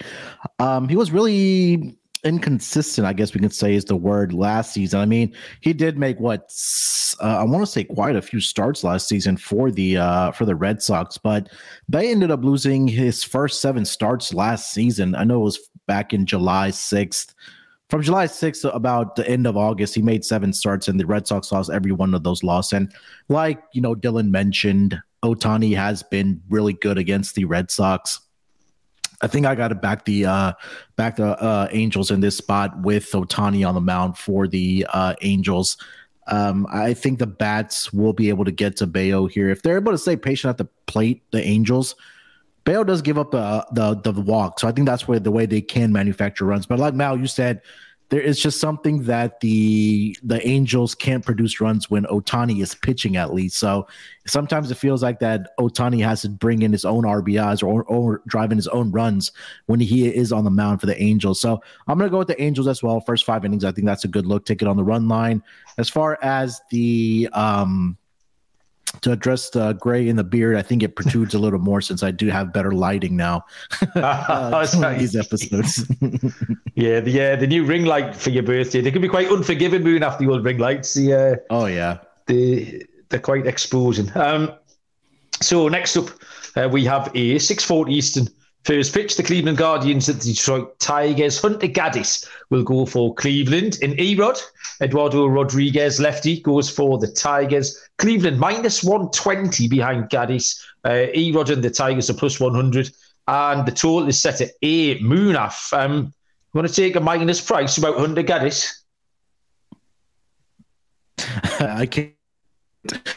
Um, 0.59 0.91
he 0.91 0.97
was 0.97 1.11
really 1.11 1.98
inconsistent. 2.25 3.07
I 3.07 3.13
guess 3.13 3.35
we 3.35 3.41
can 3.41 3.51
say 3.51 3.75
is 3.75 3.85
the 3.85 3.97
word 3.97 4.33
last 4.33 4.73
season. 4.73 5.01
I 5.01 5.07
mean, 5.07 5.35
he 5.61 5.73
did 5.73 5.99
make 5.99 6.19
what 6.21 6.53
uh, 7.21 7.39
I 7.39 7.45
want 7.45 7.65
to 7.65 7.71
say 7.71 7.85
quite 7.85 8.17
a 8.17 8.23
few 8.23 8.41
starts 8.41 8.85
last 8.85 9.09
season 9.09 9.37
for 9.37 9.71
the 9.71 9.99
uh, 9.99 10.33
for 10.33 10.45
the 10.45 10.55
Red 10.55 10.83
Sox, 10.83 11.19
but 11.19 11.49
they 11.89 12.11
ended 12.11 12.31
up 12.31 12.45
losing 12.45 12.89
his 12.89 13.25
first 13.25 13.61
seven 13.61 13.85
starts 13.85 14.35
last 14.35 14.73
season. 14.73 15.15
I 15.15 15.25
know 15.25 15.41
it 15.41 15.45
was 15.45 15.71
back 15.87 16.13
in 16.13 16.27
July 16.27 16.71
sixth 16.71 17.35
from 17.89 18.03
July 18.03 18.27
6th 18.27 18.63
to 18.63 18.75
about 18.75 19.17
the 19.17 19.29
end 19.29 19.47
of 19.47 19.57
August, 19.57 19.95
he 19.95 20.03
made 20.03 20.25
seven 20.25 20.53
starts, 20.53 20.89
and 20.89 21.01
the 21.01 21.07
Red 21.07 21.27
Sox 21.27 21.51
lost 21.51 21.71
every 21.71 21.93
one 21.93 22.15
of 22.15 22.23
those 22.23 22.43
losses. 22.43 22.75
And 22.75 22.93
like 23.29 23.63
you 23.73 23.81
know, 23.81 23.95
Dylan 23.95 24.31
mentioned, 24.31 25.01
Ohtani 25.25 25.75
has 25.75 26.03
been 26.03 26.41
really 26.51 26.75
good 26.75 26.99
against 26.99 27.35
the 27.35 27.45
Red 27.47 27.71
Sox. 27.71 28.21
I 29.21 29.27
think 29.27 29.47
I 29.47 29.55
got 29.55 29.69
to 29.69 29.75
back 29.75 30.05
the 30.05 30.27
uh, 30.27 30.53
back 30.97 31.17
the 31.17 31.41
uh, 31.41 31.69
Angels 31.73 32.11
in 32.11 32.21
this 32.21 32.37
spot 32.37 32.81
with 32.81 33.11
Ohtani 33.13 33.67
on 33.67 33.75
the 33.75 33.81
mound 33.81 34.17
for 34.17 34.47
the 34.47 34.87
uh, 34.93 35.15
Angels. 35.23 35.77
Um, 36.29 36.67
I 36.71 36.95
think 36.95 37.19
the 37.19 37.27
bats 37.27 37.93
will 37.93 38.13
be 38.13 38.29
able 38.29 38.45
to 38.45 38.53
get 38.53 38.77
to 38.77 38.87
Bayo 38.87 39.27
here 39.27 39.49
if 39.49 39.63
they're 39.63 39.77
able 39.77 39.93
to 39.93 39.99
stay 39.99 40.17
patient 40.17 40.51
at 40.51 40.59
the 40.59 40.69
plate. 40.87 41.23
The 41.31 41.43
Angels. 41.43 41.97
Bayo 42.65 42.85
does 42.85 43.01
give 43.01 43.19
up 43.19 43.31
the, 43.31 43.67
the 43.73 44.13
the 44.13 44.21
walk, 44.21 44.61
so 44.61 44.69
I 44.69 44.73
think 44.73 44.87
that's 44.87 45.09
where 45.09 45.19
the 45.19 45.31
way 45.31 45.47
they 45.47 45.63
can 45.63 45.91
manufacture 45.91 46.45
runs. 46.45 46.67
But 46.67 46.79
like 46.79 46.95
Mal, 46.95 47.19
you 47.19 47.27
said, 47.27 47.63
there 48.11 48.21
is 48.21 48.41
just 48.41 48.61
something 48.61 49.03
that 49.05 49.41
the 49.41 50.17
the 50.23 50.47
Angels 50.47 50.95
can't 50.95 51.25
produce 51.25 51.61
runs 51.61 51.91
when 51.91 52.05
Ohtani 52.05 52.63
is 52.63 52.75
pitching 52.75 53.17
at 53.17 53.35
least. 53.35 53.59
So 53.59 53.87
sometimes 54.27 54.71
it 54.71 54.77
feels 54.77 55.03
like 55.03 55.19
that 55.21 55.57
Ohtani 55.59 56.03
has 56.03 56.23
to 56.23 56.31
bring 56.31 56.63
in 56.63 56.73
his 56.73 56.85
own 56.85 57.05
RBIs 57.05 57.63
or, 57.63 57.85
or 57.85 58.23
driving 58.27 58.57
his 58.57 58.69
own 58.69 58.91
runs 58.91 59.33
when 59.67 59.81
he 59.81 60.09
is 60.09 60.33
on 60.33 60.45
the 60.45 60.51
mound 60.51 60.81
for 60.81 60.87
the 60.87 61.01
Angels. 61.03 61.41
So 61.41 61.63
I'm 61.87 61.99
gonna 61.99 62.11
go 62.11 62.19
with 62.19 62.29
the 62.29 62.41
Angels 62.41 62.67
as 62.67 62.83
well. 62.83 63.01
First 63.01 63.25
five 63.25 63.45
innings, 63.45 63.65
I 63.65 63.73
think 63.73 63.87
that's 63.87 64.05
a 64.05 64.09
good 64.09 64.27
look. 64.27 64.47
Take 64.47 64.63
it 64.63 64.69
on 64.69 64.77
the 64.77 64.85
run 64.85 65.09
line. 65.09 65.43
As 65.77 65.89
far 65.91 66.19
as 66.23 66.61
the 66.71 67.29
um 67.33 67.99
to 69.03 69.13
address 69.13 69.51
the 69.51 69.75
gray 69.75 70.09
in 70.09 70.17
the 70.17 70.25
beard, 70.25 70.57
I 70.57 70.63
think 70.63 70.83
it 70.83 70.97
protrudes 70.97 71.35
a 71.35 71.39
little 71.39 71.59
more 71.59 71.81
since 71.81 72.03
I 72.03 72.11
do 72.11 72.29
have 72.29 72.53
better 72.53 72.73
lighting 72.73 73.17
now. 73.17 73.45
uh, 73.95 74.67
these 74.99 75.17
episodes. 75.17 75.87
yeah, 76.75 77.01
the 77.01 77.33
uh, 77.33 77.37
the 77.37 77.47
new 77.47 77.65
ring 77.65 77.85
light 77.85 78.15
for 78.15 78.31
your 78.31 78.43
birthday. 78.43 78.81
They 78.81 78.91
can 78.91 79.03
be 79.03 79.09
quite 79.09 79.31
unforgiving 79.31 79.83
moving 79.83 80.03
after 80.03 80.25
the 80.25 80.31
old 80.31 80.45
ring 80.45 80.59
lights. 80.59 80.95
The, 80.95 81.15
uh, 81.15 81.37
oh 81.51 81.67
yeah, 81.67 81.99
they 82.27 82.85
they're 83.09 83.21
quite 83.21 83.47
exposing. 83.47 84.11
Um, 84.17 84.53
so 85.41 85.69
next 85.69 85.97
up, 85.97 86.11
uh, 86.57 86.69
we 86.69 86.85
have 86.85 87.11
a 87.15 87.39
six 87.39 87.65
forty 87.65 87.95
Eastern 87.95 88.29
First 88.65 88.93
pitch, 88.93 89.17
the 89.17 89.23
Cleveland 89.23 89.57
Guardians 89.57 90.09
at 90.09 90.21
the 90.21 90.35
Detroit 90.35 90.79
Tigers. 90.79 91.41
Hunter 91.41 91.69
Gaddis 91.69 92.29
will 92.51 92.65
go 92.65 92.85
for 92.85 93.15
Cleveland. 93.15 93.79
In 93.81 93.99
E-Rod, 93.99 94.39
Eduardo 94.83 95.27
Rodriguez, 95.27 95.99
lefty, 95.99 96.41
goes 96.41 96.69
for 96.69 96.99
the 96.99 97.09
Tigers. 97.09 97.89
Cleveland 97.97 98.39
minus 98.39 98.85
120 98.85 99.69
behind 99.69 100.11
Gaddis. 100.11 100.61
Uh, 100.85 101.07
E-Rod 101.15 101.51
and 101.51 101.63
the 101.63 101.71
Tigers 101.71 102.11
are 102.11 102.15
plus 102.15 102.41
100. 102.41 102.91
And 103.27 103.67
the 103.67 103.73
total 103.73 104.09
is 104.09 104.19
set 104.19 104.41
at 104.41 104.51
A. 104.63 104.99
Munaf. 105.01 105.73
Um, 105.73 106.13
want 106.53 106.69
to 106.69 106.75
take 106.75 106.97
a 106.97 107.01
minus 107.01 107.41
price 107.41 107.79
about 107.79 107.99
Hunter 107.99 108.23
Gaddis? 108.23 108.83
I 111.61 111.87
can't. 111.87 112.15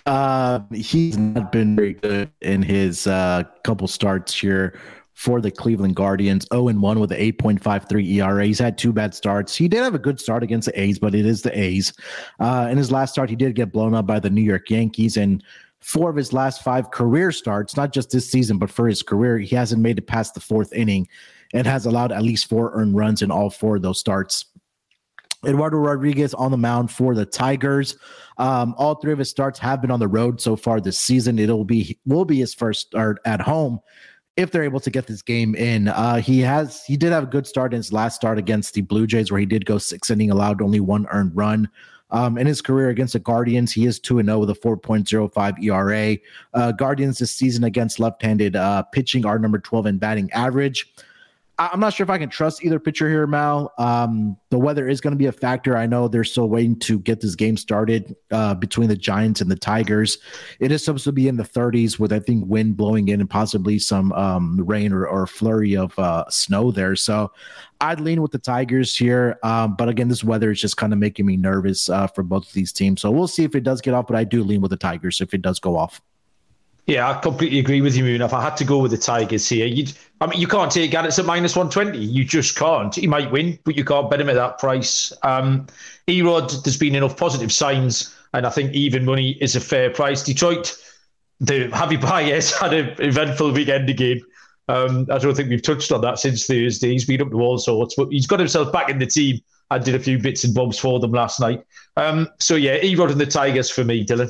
Uh, 0.05 0.59
he's 0.73 1.17
not 1.17 1.51
been 1.51 1.75
very 1.75 1.93
good 1.93 2.31
in 2.41 2.61
his 2.61 3.07
uh, 3.07 3.43
couple 3.63 3.87
starts 3.87 4.33
here 4.33 4.79
for 5.13 5.41
the 5.41 5.51
Cleveland 5.51 5.95
Guardians. 5.95 6.47
0 6.51 6.69
and 6.69 6.81
1 6.81 6.99
with 6.99 7.11
an 7.11 7.19
8.53 7.19 8.15
ERA. 8.15 8.45
He's 8.45 8.59
had 8.59 8.77
two 8.77 8.93
bad 8.93 9.13
starts. 9.13 9.55
He 9.55 9.67
did 9.67 9.83
have 9.83 9.95
a 9.95 9.99
good 9.99 10.19
start 10.19 10.43
against 10.43 10.67
the 10.67 10.79
A's, 10.79 10.99
but 10.99 11.13
it 11.13 11.25
is 11.25 11.41
the 11.41 11.57
A's. 11.57 11.93
Uh, 12.39 12.67
in 12.71 12.77
his 12.77 12.91
last 12.91 13.11
start, 13.11 13.29
he 13.29 13.35
did 13.35 13.55
get 13.55 13.71
blown 13.71 13.93
up 13.93 14.07
by 14.07 14.19
the 14.19 14.29
New 14.29 14.41
York 14.41 14.69
Yankees. 14.69 15.17
And 15.17 15.43
four 15.79 16.09
of 16.09 16.15
his 16.15 16.33
last 16.33 16.63
five 16.63 16.91
career 16.91 17.31
starts, 17.31 17.75
not 17.75 17.93
just 17.93 18.11
this 18.11 18.29
season, 18.29 18.57
but 18.57 18.71
for 18.71 18.87
his 18.87 19.03
career, 19.03 19.37
he 19.37 19.55
hasn't 19.55 19.81
made 19.81 19.97
it 19.97 20.07
past 20.07 20.33
the 20.33 20.39
fourth 20.39 20.73
inning 20.73 21.07
and 21.53 21.67
has 21.67 21.85
allowed 21.85 22.11
at 22.11 22.23
least 22.23 22.47
four 22.47 22.71
earned 22.73 22.95
runs 22.95 23.21
in 23.21 23.31
all 23.31 23.49
four 23.49 23.75
of 23.75 23.81
those 23.81 23.99
starts. 23.99 24.45
Eduardo 25.45 25.77
Rodriguez 25.77 26.35
on 26.35 26.51
the 26.51 26.57
mound 26.57 26.91
for 26.91 27.15
the 27.15 27.25
Tigers. 27.25 27.97
Um, 28.37 28.75
all 28.77 28.95
three 28.95 29.11
of 29.11 29.19
his 29.19 29.29
starts 29.29 29.57
have 29.59 29.81
been 29.81 29.89
on 29.89 29.99
the 29.99 30.07
road 30.07 30.39
so 30.39 30.55
far 30.55 30.79
this 30.79 30.99
season. 30.99 31.39
It'll 31.39 31.65
be 31.65 31.97
will 32.05 32.25
be 32.25 32.37
his 32.37 32.53
first 32.53 32.87
start 32.87 33.19
at 33.25 33.41
home 33.41 33.79
if 34.41 34.51
they're 34.51 34.63
able 34.63 34.79
to 34.79 34.89
get 34.89 35.07
this 35.07 35.21
game 35.21 35.55
in. 35.55 35.87
Uh, 35.87 36.17
he 36.17 36.39
has 36.39 36.83
he 36.85 36.97
did 36.97 37.11
have 37.11 37.23
a 37.23 37.27
good 37.27 37.47
start 37.47 37.73
in 37.73 37.77
his 37.77 37.93
last 37.93 38.15
start 38.15 38.37
against 38.37 38.73
the 38.73 38.81
Blue 38.81 39.07
Jays, 39.07 39.31
where 39.31 39.39
he 39.39 39.45
did 39.45 39.65
go 39.65 39.77
six 39.77 40.09
inning, 40.09 40.31
allowed 40.31 40.61
only 40.61 40.79
one 40.79 41.07
earned 41.11 41.35
run. 41.35 41.69
Um, 42.11 42.37
in 42.37 42.45
his 42.45 42.61
career 42.61 42.89
against 42.89 43.13
the 43.13 43.19
Guardians, 43.19 43.71
he 43.71 43.85
is 43.85 43.97
2 43.99 44.21
0 44.21 44.39
with 44.39 44.49
a 44.49 44.53
4.05 44.53 45.63
ERA. 45.63 46.17
Uh, 46.53 46.71
Guardians 46.73 47.19
this 47.19 47.31
season 47.31 47.63
against 47.63 47.99
left 47.99 48.21
handed 48.21 48.55
uh, 48.55 48.83
pitching 48.83 49.25
are 49.25 49.39
number 49.39 49.59
12 49.59 49.85
in 49.85 49.97
batting 49.97 50.29
average. 50.33 50.93
I'm 51.61 51.79
not 51.79 51.93
sure 51.93 52.03
if 52.03 52.09
I 52.09 52.17
can 52.17 52.29
trust 52.29 52.65
either 52.65 52.79
pitcher 52.79 53.07
here, 53.07 53.27
Mal. 53.27 53.71
Um, 53.77 54.35
the 54.49 54.57
weather 54.57 54.87
is 54.89 54.99
going 54.99 55.11
to 55.11 55.17
be 55.17 55.27
a 55.27 55.31
factor. 55.31 55.77
I 55.77 55.85
know 55.85 56.07
they're 56.07 56.23
still 56.23 56.49
waiting 56.49 56.79
to 56.79 56.97
get 56.97 57.21
this 57.21 57.35
game 57.35 57.55
started 57.55 58.15
uh, 58.31 58.55
between 58.55 58.89
the 58.89 58.95
Giants 58.95 59.41
and 59.41 59.51
the 59.51 59.55
Tigers. 59.55 60.17
It 60.59 60.71
is 60.71 60.83
supposed 60.83 61.03
to 61.03 61.11
be 61.11 61.27
in 61.27 61.37
the 61.37 61.43
30s 61.43 61.99
with, 61.99 62.11
I 62.13 62.19
think, 62.19 62.45
wind 62.47 62.77
blowing 62.77 63.09
in 63.09 63.19
and 63.19 63.29
possibly 63.29 63.77
some 63.77 64.11
um, 64.13 64.59
rain 64.65 64.91
or, 64.91 65.05
or 65.05 65.27
flurry 65.27 65.77
of 65.77 65.97
uh, 65.99 66.27
snow 66.29 66.71
there. 66.71 66.95
So 66.95 67.31
I'd 67.79 67.99
lean 67.99 68.23
with 68.23 68.31
the 68.31 68.39
Tigers 68.39 68.97
here. 68.97 69.37
Um, 69.43 69.75
but 69.75 69.87
again, 69.87 70.07
this 70.07 70.23
weather 70.23 70.49
is 70.49 70.59
just 70.59 70.77
kind 70.77 70.93
of 70.93 70.97
making 70.97 71.27
me 71.27 71.37
nervous 71.37 71.89
uh, 71.89 72.07
for 72.07 72.23
both 72.23 72.47
of 72.47 72.53
these 72.53 72.73
teams. 72.73 73.01
So 73.01 73.11
we'll 73.11 73.27
see 73.27 73.43
if 73.43 73.53
it 73.53 73.63
does 73.63 73.81
get 73.81 73.93
off, 73.93 74.07
but 74.07 74.15
I 74.15 74.23
do 74.23 74.43
lean 74.43 74.61
with 74.61 74.71
the 74.71 74.77
Tigers 74.77 75.21
if 75.21 75.35
it 75.35 75.43
does 75.43 75.59
go 75.59 75.77
off. 75.77 76.01
Yeah, 76.91 77.09
I 77.09 77.13
completely 77.21 77.59
agree 77.59 77.79
with 77.79 77.95
you, 77.95 78.03
Moon. 78.03 78.21
If 78.21 78.33
I 78.33 78.41
had 78.41 78.57
to 78.57 78.65
go 78.65 78.79
with 78.79 78.91
the 78.91 78.97
Tigers 78.97 79.47
here, 79.47 79.65
you 79.65 79.85
I 80.19 80.27
mean, 80.27 80.41
you 80.41 80.45
can't 80.45 80.69
take 80.69 80.91
Gaddis 80.91 81.17
at 81.19 81.25
minus 81.25 81.55
120. 81.55 81.97
You 81.97 82.25
just 82.25 82.57
can't. 82.57 82.93
He 82.93 83.07
might 83.07 83.31
win, 83.31 83.57
but 83.63 83.77
you 83.77 83.85
can't 83.85 84.09
bet 84.09 84.19
him 84.19 84.27
at 84.27 84.35
that 84.35 84.57
price. 84.57 85.13
Um, 85.23 85.67
E-Rod, 86.09 86.49
there's 86.65 86.75
been 86.75 86.93
enough 86.93 87.15
positive 87.15 87.49
signs, 87.53 88.13
and 88.33 88.45
I 88.45 88.49
think 88.49 88.73
even 88.73 89.05
money 89.05 89.37
is 89.39 89.55
a 89.55 89.61
fair 89.61 89.89
price. 89.89 90.21
Detroit, 90.21 90.77
the 91.39 91.69
Javi 91.69 92.01
Baez 92.01 92.51
had 92.59 92.73
an 92.73 92.93
eventful 92.99 93.53
weekend 93.53 93.89
again. 93.89 94.19
Um, 94.67 95.07
I 95.09 95.17
don't 95.17 95.33
think 95.33 95.47
we've 95.47 95.63
touched 95.63 95.93
on 95.93 96.01
that 96.01 96.19
since 96.19 96.45
Thursday. 96.45 96.91
He's 96.91 97.05
been 97.05 97.21
up 97.21 97.31
to 97.31 97.39
all 97.39 97.57
sorts, 97.57 97.95
but 97.95 98.09
he's 98.11 98.27
got 98.27 98.39
himself 98.39 98.69
back 98.73 98.89
in 98.89 98.99
the 98.99 99.07
team. 99.07 99.39
I 99.69 99.77
did 99.77 99.95
a 99.95 99.99
few 99.99 100.19
bits 100.19 100.43
and 100.43 100.53
bobs 100.53 100.77
for 100.77 100.99
them 100.99 101.13
last 101.13 101.39
night. 101.39 101.63
Um, 101.95 102.27
so 102.41 102.55
yeah, 102.55 102.83
E-Rod 102.83 103.11
and 103.11 103.21
the 103.21 103.25
Tigers 103.25 103.69
for 103.69 103.85
me, 103.85 104.05
Dylan. 104.05 104.29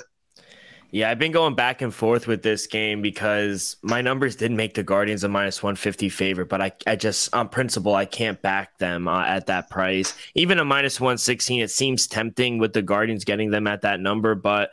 Yeah, 0.94 1.10
I've 1.10 1.20
been 1.20 1.32
going 1.32 1.56
back 1.56 1.82
and 1.82 1.94
forth 1.94 2.28
with 2.28 2.44
this 2.44 2.68
game 2.68 3.02
because 3.02 3.78
my 3.82 4.02
numbers 4.02 4.36
didn't 4.36 4.58
make 4.58 4.74
the 4.74 4.84
Guardians 4.84 5.24
a 5.24 5.30
minus 5.30 5.64
150 5.64 6.10
favorite, 6.10 6.50
but 6.50 6.62
I, 6.62 6.74
I 6.86 6.98
just, 6.98 7.34
on 7.34 7.48
principle, 7.48 7.96
I 7.96 8.04
can't 8.04 8.42
back 8.42 8.78
them 8.78 9.08
uh, 9.08 9.24
at 9.24 9.46
that 9.46 9.70
price. 9.70 10.14
Even 10.36 10.60
a 10.60 10.66
minus 10.66 11.00
116, 11.00 11.62
it 11.62 11.72
seems 11.72 12.08
tempting 12.08 12.58
with 12.58 12.74
the 12.74 12.82
Guardians 12.82 13.24
getting 13.24 13.52
them 13.52 13.68
at 13.68 13.84
that 13.84 14.02
number, 14.02 14.36
but 14.36 14.72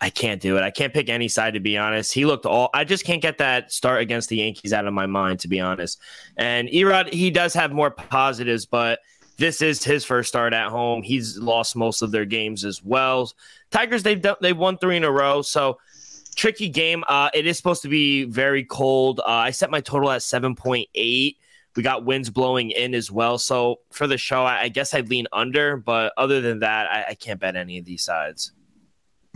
I 0.00 0.10
can't 0.10 0.40
do 0.40 0.56
it. 0.56 0.62
I 0.62 0.72
can't 0.72 0.92
pick 0.92 1.08
any 1.08 1.28
side, 1.28 1.54
to 1.54 1.60
be 1.60 1.78
honest. 1.78 2.12
He 2.12 2.26
looked 2.26 2.46
all, 2.46 2.70
I 2.74 2.82
just 2.82 3.04
can't 3.04 3.22
get 3.22 3.38
that 3.38 3.70
start 3.70 4.00
against 4.00 4.28
the 4.28 4.38
Yankees 4.38 4.72
out 4.72 4.86
of 4.86 4.92
my 4.92 5.06
mind, 5.06 5.38
to 5.40 5.48
be 5.48 5.60
honest. 5.60 6.00
And 6.36 6.72
E-Rod, 6.74 7.12
he 7.12 7.30
does 7.30 7.54
have 7.54 7.70
more 7.70 7.92
positives, 7.92 8.66
but 8.66 8.98
this 9.40 9.62
is 9.62 9.82
his 9.82 10.04
first 10.04 10.28
start 10.28 10.52
at 10.52 10.68
home. 10.68 11.02
He's 11.02 11.38
lost 11.38 11.74
most 11.74 12.02
of 12.02 12.12
their 12.12 12.26
games 12.26 12.64
as 12.64 12.84
well. 12.84 13.32
Tigers, 13.70 14.02
they've 14.02 14.20
done, 14.20 14.36
they've 14.40 14.56
won 14.56 14.78
three 14.78 14.96
in 14.96 15.04
a 15.04 15.10
row, 15.10 15.42
so 15.42 15.78
tricky 16.36 16.68
game. 16.68 17.02
Uh, 17.08 17.30
it 17.34 17.46
is 17.46 17.56
supposed 17.56 17.82
to 17.82 17.88
be 17.88 18.24
very 18.24 18.64
cold. 18.64 19.20
Uh, 19.20 19.48
I 19.48 19.50
set 19.50 19.70
my 19.70 19.80
total 19.80 20.10
at 20.10 20.22
seven 20.22 20.54
point 20.54 20.88
eight. 20.94 21.38
We 21.74 21.82
got 21.82 22.04
winds 22.04 22.30
blowing 22.30 22.70
in 22.70 22.94
as 22.94 23.10
well. 23.10 23.38
So 23.38 23.80
for 23.90 24.06
the 24.06 24.18
show, 24.18 24.44
I, 24.44 24.62
I 24.62 24.68
guess 24.68 24.92
I'd 24.92 25.08
lean 25.08 25.26
under, 25.32 25.76
but 25.76 26.12
other 26.16 26.40
than 26.40 26.60
that, 26.60 26.90
I, 26.90 27.10
I 27.10 27.14
can't 27.14 27.40
bet 27.40 27.56
any 27.56 27.78
of 27.78 27.84
these 27.84 28.04
sides. 28.04 28.52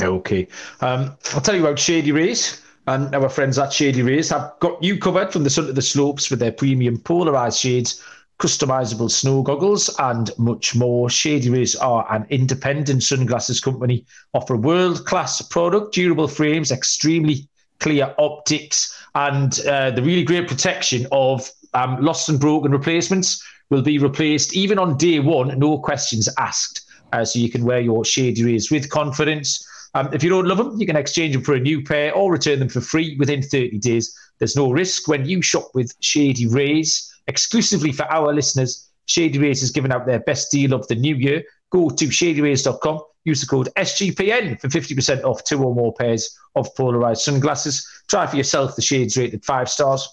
Okay, 0.02 0.48
um, 0.80 1.16
I'll 1.32 1.40
tell 1.40 1.54
you 1.54 1.64
about 1.66 1.78
Shady 1.78 2.12
Rays. 2.12 2.60
And 2.86 3.14
our 3.14 3.30
friends 3.30 3.58
at 3.58 3.72
Shady 3.72 4.02
Rays 4.02 4.28
have 4.28 4.52
got 4.60 4.82
you 4.82 4.98
covered 4.98 5.32
from 5.32 5.42
the 5.42 5.48
sun 5.48 5.66
to 5.68 5.72
the 5.72 5.80
slopes 5.80 6.28
with 6.28 6.38
their 6.38 6.52
premium 6.52 6.98
polarized 6.98 7.58
shades 7.58 8.02
customizable 8.38 9.10
snow 9.10 9.42
goggles, 9.42 9.94
and 9.98 10.30
much 10.38 10.74
more. 10.74 11.08
Shady 11.08 11.50
Rays 11.50 11.76
are 11.76 12.06
an 12.12 12.26
independent 12.30 13.02
sunglasses 13.02 13.60
company, 13.60 14.04
offer 14.32 14.56
world 14.56 15.06
class 15.06 15.40
product, 15.42 15.94
durable 15.94 16.28
frames, 16.28 16.72
extremely 16.72 17.48
clear 17.80 18.14
optics, 18.18 18.96
and 19.14 19.60
uh, 19.66 19.90
the 19.90 20.02
really 20.02 20.24
great 20.24 20.48
protection 20.48 21.06
of 21.12 21.48
um, 21.74 22.00
lost 22.00 22.28
and 22.28 22.40
broken 22.40 22.72
replacements 22.72 23.42
will 23.70 23.82
be 23.82 23.98
replaced 23.98 24.54
even 24.54 24.78
on 24.78 24.96
day 24.96 25.20
one, 25.20 25.58
no 25.58 25.78
questions 25.78 26.28
asked. 26.38 26.82
Uh, 27.12 27.24
so 27.24 27.38
you 27.38 27.50
can 27.50 27.64
wear 27.64 27.80
your 27.80 28.04
Shady 28.04 28.44
Rays 28.44 28.70
with 28.70 28.90
confidence. 28.90 29.66
Um, 29.94 30.08
if 30.12 30.24
you 30.24 30.30
don't 30.30 30.46
love 30.46 30.58
them, 30.58 30.80
you 30.80 30.86
can 30.86 30.96
exchange 30.96 31.34
them 31.34 31.44
for 31.44 31.54
a 31.54 31.60
new 31.60 31.82
pair 31.82 32.12
or 32.12 32.32
return 32.32 32.58
them 32.58 32.68
for 32.68 32.80
free 32.80 33.16
within 33.18 33.40
30 33.42 33.78
days. 33.78 34.16
There's 34.38 34.56
no 34.56 34.72
risk 34.72 35.06
when 35.06 35.24
you 35.24 35.40
shop 35.40 35.68
with 35.74 35.94
Shady 36.00 36.48
Rays 36.48 37.13
exclusively 37.26 37.92
for 37.92 38.04
our 38.04 38.32
listeners, 38.32 38.88
Shady 39.06 39.38
Rays 39.38 39.62
is 39.62 39.70
giving 39.70 39.92
out 39.92 40.06
their 40.06 40.20
best 40.20 40.50
deal 40.50 40.72
of 40.72 40.86
the 40.88 40.94
new 40.94 41.14
year. 41.14 41.44
Go 41.70 41.90
to 41.90 42.06
shadyrays.com, 42.06 43.00
use 43.24 43.40
the 43.40 43.46
code 43.46 43.68
SGPN 43.76 44.60
for 44.60 44.68
50% 44.68 45.24
off 45.24 45.44
two 45.44 45.62
or 45.62 45.74
more 45.74 45.94
pairs 45.94 46.38
of 46.54 46.74
polarized 46.74 47.22
sunglasses. 47.22 47.86
Try 48.08 48.26
for 48.26 48.36
yourself 48.36 48.76
the 48.76 48.82
shades 48.82 49.16
rated 49.16 49.44
five 49.44 49.68
stars 49.68 50.08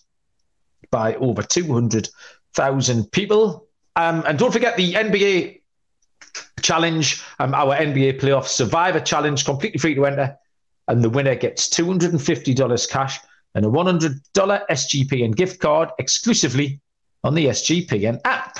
by 0.89 1.15
over 1.15 1.41
200,000 1.41 3.11
people. 3.11 3.67
Um, 3.95 4.23
and 4.25 4.39
don't 4.39 4.51
forget 4.51 4.77
the 4.77 4.93
NBA 4.93 5.61
challenge, 6.61 7.21
um, 7.39 7.53
our 7.53 7.75
NBA 7.75 8.19
playoff 8.19 8.45
survivor 8.45 8.99
challenge, 8.99 9.45
completely 9.45 9.79
free 9.79 9.95
to 9.95 10.05
enter. 10.05 10.37
And 10.87 11.03
the 11.03 11.09
winner 11.09 11.35
gets 11.35 11.69
$250 11.69 12.89
cash 12.89 13.19
and 13.55 13.65
a 13.65 13.69
$100 13.69 14.21
SGPN 14.35 15.35
gift 15.35 15.59
card 15.59 15.89
exclusively 15.99 16.79
on 17.23 17.35
the 17.35 17.47
SGPN 17.47 18.19
app. 18.25 18.59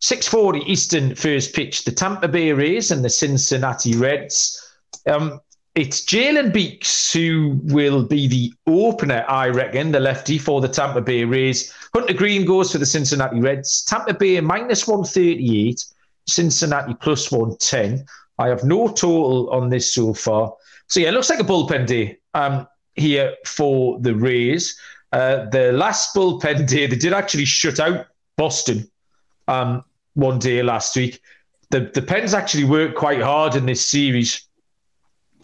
6:40 0.00 0.62
Eastern 0.66 1.14
first 1.14 1.54
pitch. 1.54 1.84
The 1.84 1.92
Tampa 1.92 2.28
Bay 2.28 2.52
Rays 2.52 2.90
and 2.90 3.04
the 3.04 3.10
Cincinnati 3.10 3.96
Reds. 3.96 4.60
Um, 5.06 5.40
it's 5.74 6.04
Jalen 6.04 6.52
Beeks 6.52 7.12
who 7.12 7.60
will 7.64 8.04
be 8.04 8.26
the 8.26 8.52
opener, 8.66 9.24
I 9.28 9.48
reckon, 9.48 9.92
the 9.92 10.00
lefty 10.00 10.38
for 10.38 10.60
the 10.60 10.68
Tampa 10.68 11.00
Bay 11.00 11.24
Rays. 11.24 11.72
Hunter 11.94 12.14
Greene 12.14 12.44
goes 12.44 12.72
for 12.72 12.78
the 12.78 12.86
Cincinnati 12.86 13.40
Reds. 13.40 13.84
Tampa 13.84 14.14
Bay 14.14 14.40
minus 14.40 14.86
138. 14.86 15.84
Cincinnati 16.28 16.94
plus 16.94 17.30
110. 17.32 18.04
I 18.38 18.48
have 18.48 18.64
no 18.64 18.88
total 18.88 19.50
on 19.50 19.68
this 19.68 19.92
so 19.92 20.14
far. 20.14 20.54
So 20.86 21.00
yeah, 21.00 21.08
it 21.08 21.12
looks 21.12 21.30
like 21.30 21.40
a 21.40 21.44
bullpen 21.44 21.86
day 21.86 22.18
um, 22.34 22.66
here 22.94 23.34
for 23.44 23.98
the 24.00 24.14
Rays. 24.14 24.78
Uh, 25.12 25.46
the 25.50 25.72
last 25.72 26.14
bullpen 26.14 26.68
day, 26.68 26.86
they 26.86 26.96
did 26.96 27.12
actually 27.12 27.44
shut 27.44 27.80
out 27.80 28.06
Boston 28.36 28.90
um, 29.46 29.84
one 30.14 30.38
day 30.38 30.62
last 30.62 30.94
week. 30.96 31.20
The 31.70 31.80
the 31.94 32.02
Pens 32.02 32.34
actually 32.34 32.64
worked 32.64 32.96
quite 32.96 33.20
hard 33.20 33.54
in 33.54 33.66
this 33.66 33.84
series 33.84 34.46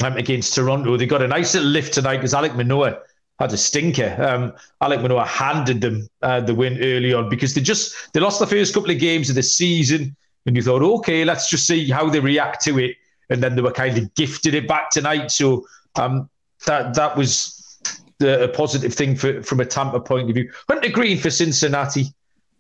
um, 0.03 0.17
against 0.17 0.55
Toronto. 0.55 0.97
They 0.97 1.07
got 1.07 1.23
a 1.23 1.29
nice 1.29 1.55
little 1.55 1.69
lift 1.69 1.95
tonight 1.95 2.17
because 2.17 2.35
Alek 2.35 2.57
Manoah 2.57 2.99
had 3.39 3.53
a 3.53 3.57
stinker. 3.57 4.17
Um, 4.19 4.53
Alek 4.83 5.03
Manoah 5.03 5.27
handed 5.27 5.81
them 5.81 6.09
uh, 6.23 6.41
the 6.41 6.55
win 6.55 6.79
early 6.83 7.13
on 7.13 7.29
because 7.29 7.55
they 7.55 7.61
just 7.61 8.13
they 8.13 8.21
lost 8.21 8.41
the 8.41 8.47
first 8.47 8.75
couple 8.75 8.91
of 8.91 8.99
games 8.99 9.29
of 9.29 9.35
the 9.35 9.43
season, 9.43 10.15
and 10.47 10.57
you 10.57 10.63
thought, 10.63 10.83
okay, 10.83 11.25
let's 11.25 11.49
just 11.49 11.67
see 11.67 11.91
how 11.91 12.09
they 12.09 12.21
react 12.21 12.63
to 12.65 12.79
it, 12.79 12.97
and 13.31 13.43
then 13.43 13.57
they 13.57 13.63
were 13.63 13.73
kind 13.73 13.97
of 13.97 14.15
gifted 14.15 14.55
it 14.55 14.69
back 14.69 14.91
tonight. 14.91 15.31
So 15.31 15.67
um, 15.97 16.29
that 16.67 16.95
that 16.95 17.17
was 17.17 17.64
a 18.25 18.49
positive 18.49 18.95
thing 18.95 19.17
for, 19.17 19.43
from 19.43 19.61
a 19.61 19.67
Tampa 19.67 20.01
point 20.01 20.29
of 20.29 20.35
view. 20.35 20.51
Hunter 20.69 20.91
Greene 20.91 21.19
for 21.19 21.31
Cincinnati. 21.31 22.07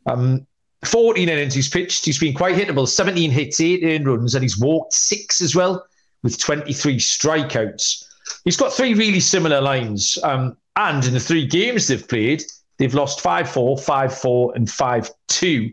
Um, 0.06 0.46
14 0.84 1.28
innings 1.28 1.54
he's 1.54 1.68
pitched. 1.68 2.04
He's 2.04 2.18
been 2.18 2.34
quite 2.34 2.56
hittable. 2.56 2.86
17 2.86 3.30
hits, 3.30 3.60
eight 3.60 3.82
earned 3.84 4.06
runs, 4.06 4.34
and 4.34 4.42
he's 4.42 4.58
walked 4.58 4.92
six 4.92 5.40
as 5.40 5.56
well 5.56 5.84
with 6.22 6.38
23 6.38 6.96
strikeouts. 6.98 8.04
He's 8.44 8.56
got 8.56 8.72
three 8.72 8.94
really 8.94 9.20
similar 9.20 9.60
lines. 9.60 10.18
Um, 10.22 10.56
and 10.76 11.04
in 11.04 11.14
the 11.14 11.20
three 11.20 11.46
games 11.46 11.86
they've 11.86 12.06
played, 12.06 12.42
they've 12.78 12.94
lost 12.94 13.20
5 13.20 13.48
4, 13.48 13.78
5 13.78 14.18
4, 14.18 14.52
and 14.56 14.70
5 14.70 15.10
2. 15.28 15.72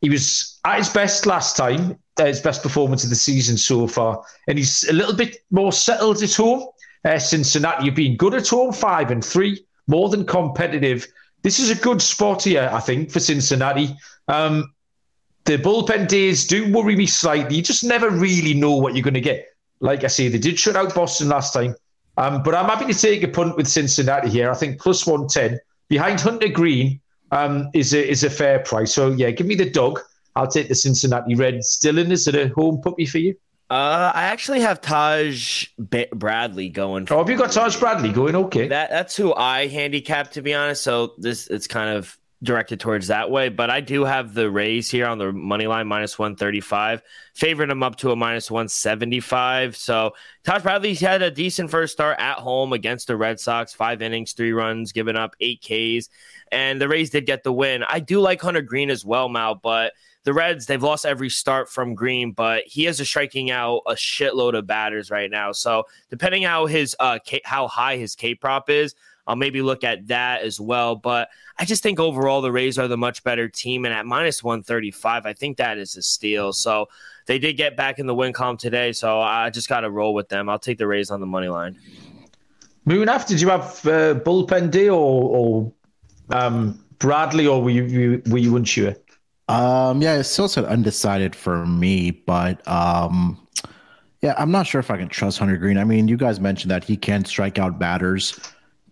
He 0.00 0.08
was 0.08 0.58
at 0.64 0.78
his 0.78 0.88
best 0.88 1.26
last 1.26 1.56
time, 1.56 1.98
his 2.16 2.40
best 2.40 2.62
performance 2.62 3.04
of 3.04 3.10
the 3.10 3.16
season 3.16 3.56
so 3.56 3.86
far. 3.86 4.22
And 4.48 4.58
he's 4.58 4.84
a 4.88 4.92
little 4.92 5.14
bit 5.14 5.38
more 5.50 5.72
settled 5.72 6.22
at 6.22 6.34
home. 6.34 6.68
Uh, 7.04 7.18
Cincinnati 7.18 7.86
have 7.86 7.94
been 7.94 8.16
good 8.16 8.34
at 8.34 8.48
home, 8.48 8.72
5 8.72 9.10
and 9.10 9.24
3, 9.24 9.64
more 9.86 10.08
than 10.08 10.24
competitive. 10.24 11.06
This 11.42 11.58
is 11.58 11.70
a 11.70 11.74
good 11.74 12.02
spot 12.02 12.44
here, 12.44 12.68
I 12.72 12.80
think, 12.80 13.10
for 13.10 13.20
Cincinnati. 13.20 13.96
Um, 14.28 14.72
the 15.44 15.56
bullpen 15.56 16.08
days 16.08 16.46
do 16.46 16.70
worry 16.72 16.96
me 16.96 17.06
slightly. 17.06 17.56
You 17.56 17.62
just 17.62 17.84
never 17.84 18.10
really 18.10 18.54
know 18.54 18.76
what 18.76 18.94
you're 18.94 19.02
going 19.02 19.14
to 19.14 19.20
get. 19.20 19.46
Like 19.80 20.04
I 20.04 20.08
say, 20.08 20.28
they 20.28 20.38
did 20.38 20.58
shut 20.58 20.76
out 20.76 20.94
Boston 20.94 21.28
last 21.28 21.54
time. 21.54 21.74
Um, 22.18 22.42
but 22.42 22.54
I'm 22.54 22.66
happy 22.66 22.92
to 22.92 22.98
take 22.98 23.22
a 23.22 23.28
punt 23.28 23.56
with 23.56 23.66
Cincinnati 23.66 24.28
here. 24.28 24.50
I 24.50 24.54
think 24.54 24.78
plus 24.78 25.06
110 25.06 25.58
behind 25.88 26.20
Hunter 26.20 26.48
Greene 26.48 27.00
um, 27.30 27.70
is 27.72 27.94
a 27.94 28.08
is 28.08 28.24
a 28.24 28.30
fair 28.30 28.58
price. 28.58 28.92
So 28.92 29.12
yeah, 29.12 29.30
give 29.30 29.46
me 29.46 29.54
the 29.54 29.70
dog. 29.70 30.00
I'll 30.36 30.46
take 30.46 30.68
the 30.68 30.74
Cincinnati 30.74 31.34
Reds. 31.34 31.80
Dylan, 31.82 32.10
is 32.10 32.28
it 32.28 32.34
a 32.34 32.48
home 32.54 32.80
puppy 32.82 33.06
for 33.06 33.18
you? 33.18 33.34
Uh, 33.70 34.10
I 34.12 34.24
actually 34.24 34.60
have 34.60 34.80
Taj 34.80 35.68
B- 35.88 36.08
Bradley 36.12 36.68
going. 36.68 37.06
oh, 37.08 37.18
have 37.18 37.30
you 37.30 37.36
got 37.38 37.52
Taj 37.52 37.78
Bradley 37.78 38.10
going? 38.10 38.34
Okay, 38.34 38.66
that 38.66 38.90
that's 38.90 39.16
who 39.16 39.32
I 39.32 39.68
handicap 39.68 40.32
to 40.32 40.42
be 40.42 40.54
honest. 40.54 40.82
So 40.82 41.14
this 41.18 41.46
it's 41.46 41.68
kind 41.68 41.96
of 41.96 42.18
directed 42.42 42.80
towards 42.80 43.08
that 43.08 43.30
way. 43.30 43.48
But 43.48 43.70
I 43.70 43.80
do 43.80 44.04
have 44.04 44.34
the 44.34 44.50
Rays 44.50 44.90
here 44.90 45.06
on 45.06 45.18
the 45.18 45.30
money 45.30 45.66
line 45.66 45.86
minus 45.86 46.18
135. 46.18 47.02
Favoring 47.34 47.68
them 47.68 47.82
up 47.82 47.96
to 47.96 48.10
a 48.10 48.16
minus 48.16 48.50
175. 48.50 49.76
So 49.76 50.12
Taj 50.42 50.62
Bradley's 50.62 51.00
had 51.00 51.22
a 51.22 51.30
decent 51.30 51.70
first 51.70 51.92
start 51.92 52.16
at 52.18 52.38
home 52.38 52.72
against 52.72 53.06
the 53.06 53.16
Red 53.16 53.38
Sox. 53.38 53.72
Five 53.72 54.02
innings, 54.02 54.32
three 54.32 54.52
runs, 54.52 54.92
giving 54.92 55.16
up 55.16 55.36
eight 55.40 55.60
Ks. 55.60 56.08
And 56.50 56.80
the 56.80 56.88
Rays 56.88 57.10
did 57.10 57.26
get 57.26 57.44
the 57.44 57.52
win. 57.52 57.84
I 57.88 58.00
do 58.00 58.20
like 58.20 58.40
Hunter 58.40 58.62
Greene 58.62 58.90
as 58.90 59.04
well, 59.04 59.28
Mal, 59.28 59.54
but 59.54 59.92
the 60.24 60.32
Reds, 60.34 60.66
they've 60.66 60.82
lost 60.82 61.06
every 61.06 61.30
start 61.30 61.68
from 61.68 61.94
Greene, 61.94 62.32
but 62.32 62.64
he 62.66 62.86
is 62.86 63.00
a 63.00 63.04
striking 63.04 63.50
out 63.50 63.82
a 63.86 63.92
shitload 63.92 64.56
of 64.56 64.66
batters 64.66 65.10
right 65.10 65.30
now. 65.30 65.52
So 65.52 65.84
depending 66.10 66.42
how 66.42 66.66
his 66.66 66.94
uh 67.00 67.18
K, 67.24 67.40
how 67.44 67.68
high 67.68 67.96
his 67.96 68.14
K 68.14 68.34
prop 68.34 68.68
is, 68.68 68.94
I'll 69.26 69.36
maybe 69.36 69.62
look 69.62 69.84
at 69.84 70.08
that 70.08 70.42
as 70.42 70.60
well. 70.60 70.96
But 70.96 71.30
I 71.58 71.64
just 71.64 71.82
think 71.82 72.00
overall 72.00 72.40
the 72.40 72.52
Rays 72.52 72.78
are 72.78 72.88
the 72.88 72.96
much 72.96 73.22
better 73.22 73.48
team. 73.48 73.84
And 73.84 73.94
at 73.94 74.04
minus 74.04 74.42
135, 74.42 75.24
I 75.24 75.32
think 75.32 75.56
that 75.58 75.78
is 75.78 75.96
a 75.96 76.02
steal. 76.02 76.52
So 76.52 76.88
they 77.26 77.38
did 77.38 77.56
get 77.56 77.76
back 77.76 77.98
in 77.98 78.06
the 78.06 78.14
win 78.14 78.32
column 78.32 78.56
today. 78.56 78.92
So 78.92 79.20
I 79.20 79.50
just 79.50 79.68
got 79.68 79.80
to 79.80 79.90
roll 79.90 80.14
with 80.14 80.28
them. 80.28 80.48
I'll 80.48 80.58
take 80.58 80.78
the 80.78 80.86
Rays 80.86 81.10
on 81.10 81.20
the 81.20 81.26
money 81.26 81.48
line. 81.48 81.78
Munaf, 82.86 83.26
did 83.28 83.40
you 83.40 83.48
have 83.50 83.62
uh, 83.86 84.14
bullpen 84.14 84.70
day 84.70 84.88
or, 84.88 84.96
or 84.98 85.72
um, 86.30 86.82
Bradley, 86.98 87.46
or 87.46 87.62
were 87.62 87.70
you, 87.70 88.22
were 88.26 88.38
you 88.38 88.56
unsure? 88.56 88.96
Um, 89.50 90.00
yeah, 90.00 90.18
it's 90.18 90.28
still 90.28 90.48
said 90.48 90.64
undecided 90.64 91.34
for 91.34 91.66
me, 91.66 92.10
but 92.10 92.66
um, 92.68 93.46
yeah, 94.22 94.34
I'm 94.38 94.50
not 94.50 94.66
sure 94.66 94.78
if 94.78 94.90
I 94.90 94.96
can 94.96 95.08
trust 95.08 95.38
Hunter 95.38 95.56
Greene. 95.56 95.78
I 95.78 95.84
mean, 95.84 96.08
you 96.08 96.16
guys 96.16 96.40
mentioned 96.40 96.70
that 96.70 96.84
he 96.84 96.96
can 96.96 97.24
strike 97.24 97.58
out 97.58 97.78
batters 97.78 98.38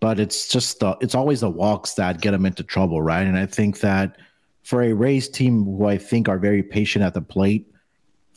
but 0.01 0.21
it's 0.21 0.49
just 0.49 0.81
the 0.81 0.97
it's 1.01 1.15
always 1.15 1.41
the 1.41 1.51
walks 1.51 1.95
that 1.95 2.21
get 2.21 2.35
him 2.35 2.47
into 2.47 2.63
trouble, 2.63 3.03
right? 3.03 3.27
And 3.27 3.37
I 3.37 3.47
think 3.47 3.81
that 3.81 4.19
for 4.63 4.83
a 4.83 4.93
Rays 4.93 5.29
team 5.29 5.65
who 5.65 5.87
I 5.87 5.99
think 5.99 6.29
are 6.29 6.39
very 6.39 6.63
patient 6.63 7.05
at 7.05 7.15
the 7.15 7.23
plate, 7.23 7.73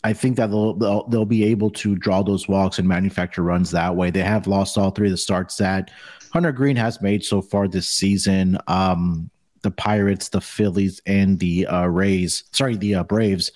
I 0.03 0.13
think 0.13 0.37
that 0.37 0.49
they'll, 0.49 0.73
they'll 0.73 1.07
they'll 1.07 1.25
be 1.25 1.43
able 1.45 1.69
to 1.71 1.95
draw 1.95 2.23
those 2.23 2.47
walks 2.47 2.79
and 2.79 2.87
manufacture 2.87 3.43
runs 3.43 3.71
that 3.71 3.95
way. 3.95 4.09
They 4.09 4.21
have 4.21 4.47
lost 4.47 4.77
all 4.77 4.91
three 4.91 5.07
of 5.07 5.11
the 5.11 5.17
starts 5.17 5.57
that 5.57 5.91
Hunter 6.31 6.51
Greene 6.51 6.77
has 6.77 7.01
made 7.01 7.23
so 7.23 7.41
far 7.41 7.67
this 7.67 7.87
season. 7.87 8.57
Um, 8.67 9.29
the 9.61 9.71
Pirates, 9.71 10.29
the 10.29 10.41
Phillies, 10.41 11.01
and 11.05 11.39
the 11.39 11.67
uh, 11.67 11.85
Rays. 11.85 12.43
Sorry, 12.51 12.75
the 12.77 12.95
uh, 12.95 13.03
Braves. 13.03 13.51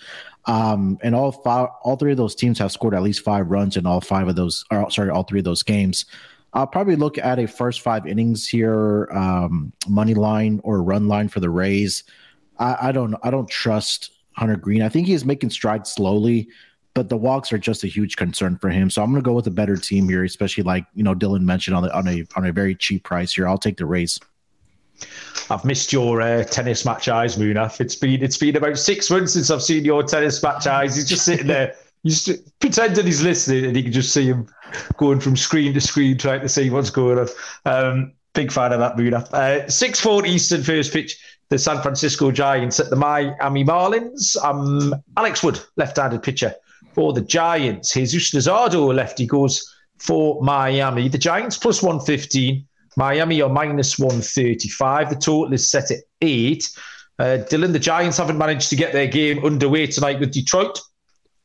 Um, 0.46 1.00
and 1.02 1.16
all 1.16 1.32
five, 1.32 1.70
all 1.84 1.96
three 1.96 2.12
of 2.12 2.18
those 2.18 2.36
teams 2.36 2.60
have 2.60 2.72
scored 2.72 2.94
at 2.94 3.02
least 3.02 3.24
five 3.24 3.50
runs 3.50 3.78
in 3.78 3.86
all 3.86 4.02
five 4.02 4.28
of 4.28 4.36
those. 4.36 4.64
Or 4.72 4.90
sorry, 4.92 5.10
all 5.10 5.24
three 5.24 5.40
of 5.40 5.46
those 5.46 5.64
games. 5.64 6.06
I'll 6.54 6.68
probably 6.68 6.96
look 6.96 7.18
at 7.18 7.38
a 7.38 7.48
first 7.48 7.82
five 7.82 8.08
innings 8.08 8.48
here, 8.48 9.10
um, 9.12 9.74
money 9.90 10.14
line 10.14 10.62
or 10.64 10.82
run 10.82 11.08
line 11.08 11.28
for 11.28 11.42
the 11.42 11.50
Rays. 11.50 12.04
I, 12.60 12.78
I 12.84 12.92
don't 12.92 13.16
I 13.24 13.30
don't 13.30 13.50
trust 13.50 14.12
Hunter 14.34 14.56
Greene. 14.56 14.82
I 14.82 14.90
think 14.90 15.08
he 15.08 15.14
is 15.14 15.26
making 15.26 15.50
strides 15.50 15.92
slowly, 15.92 16.48
but 16.94 17.10
the 17.10 17.18
walks 17.18 17.52
are 17.52 17.58
just 17.58 17.84
a 17.84 17.88
huge 17.88 18.16
concern 18.16 18.58
for 18.58 18.70
him. 18.70 18.90
So 18.90 19.04
I'm 19.04 19.12
going 19.12 19.22
to 19.22 19.28
go 19.28 19.34
with 19.34 19.48
a 19.48 19.52
better 19.52 19.76
team 19.76 20.08
here, 20.08 20.24
especially 20.24 20.64
like 20.64 20.86
you 20.94 21.04
know 21.04 21.14
Dylan 21.14 21.42
mentioned 21.42 21.76
on 21.76 21.84
the, 21.84 21.96
on 21.96 22.08
a 22.08 22.26
on 22.38 22.46
a 22.46 22.54
very 22.54 22.76
cheap 22.76 23.04
price 23.04 23.34
here. 23.34 23.48
I'll 23.48 23.58
take 23.58 23.78
the 23.78 23.86
Rays. 23.86 24.20
I've 25.50 25.66
missed 25.66 25.94
your 25.94 26.22
uh, 26.22 26.44
tennis 26.44 26.86
match 26.86 27.08
eyes, 27.08 27.38
Munaf. 27.38 27.80
It's 27.80 27.96
been 27.96 28.24
it's 28.24 28.38
been 28.38 28.56
about 28.56 28.78
six 28.78 29.12
months 29.12 29.34
since 29.34 29.52
I've 29.52 29.62
seen 29.62 29.86
your 29.86 30.04
tennis 30.04 30.42
match 30.42 30.66
eyes. 30.66 30.96
He's 30.96 31.08
just 31.08 31.26
sitting 31.26 31.48
there 31.48 31.76
He's 32.06 32.30
pretending 32.60 33.08
he's 33.08 33.24
listening 33.24 33.66
and 33.66 33.76
you 33.76 33.82
can 33.82 33.92
just 33.92 34.14
see 34.14 34.28
him 34.28 34.48
going 34.98 35.20
from 35.20 35.36
screen 35.36 35.74
to 35.74 35.82
screen 35.82 36.20
trying 36.20 36.42
to 36.42 36.50
see 36.50 36.70
what's 36.70 36.92
going 36.92 37.18
on. 37.18 37.28
Um, 37.66 38.14
big 38.36 38.52
fan 38.52 38.72
of 38.74 38.80
that 38.80 38.96
Buddha. 38.96 39.28
Uh, 39.34 39.68
6 39.68 40.06
Eastern 40.28 40.62
first 40.62 40.94
pitch, 40.94 41.18
the 41.50 41.58
San 41.58 41.82
Francisco 41.82 42.32
Giants 42.32 42.80
at 42.80 42.92
the 42.92 42.96
Miami 42.96 43.66
Marlins. 43.66 44.38
Um, 44.44 44.94
Alex 45.18 45.42
Wood, 45.42 45.60
left-handed 45.78 46.22
pitcher 46.22 46.54
for 46.94 47.12
the 47.12 47.22
Giants. 47.22 47.92
Jesus 47.92 48.36
Luzardo, 48.36 48.94
lefty, 48.94 49.26
goes 49.26 49.68
for 49.98 50.40
Miami. 50.44 51.08
The 51.08 51.18
Giants 51.18 51.58
plus 51.58 51.82
115. 51.82 52.68
Miami 52.98 53.42
are 53.42 53.50
minus 53.50 53.98
135. 54.00 55.10
The 55.10 55.16
total 55.16 55.54
is 55.54 55.70
set 55.70 55.92
at 55.92 56.00
eight. 56.22 56.70
Uh, 57.18 57.40
Dylan, 57.50 57.72
the 57.72 57.80
Giants 57.80 58.18
haven't 58.18 58.38
managed 58.38 58.70
to 58.70 58.76
get 58.76 58.94
their 58.94 59.08
game 59.08 59.44
underway 59.46 59.88
tonight 59.88 60.20
with 60.20 60.32
Detroit. 60.32 60.80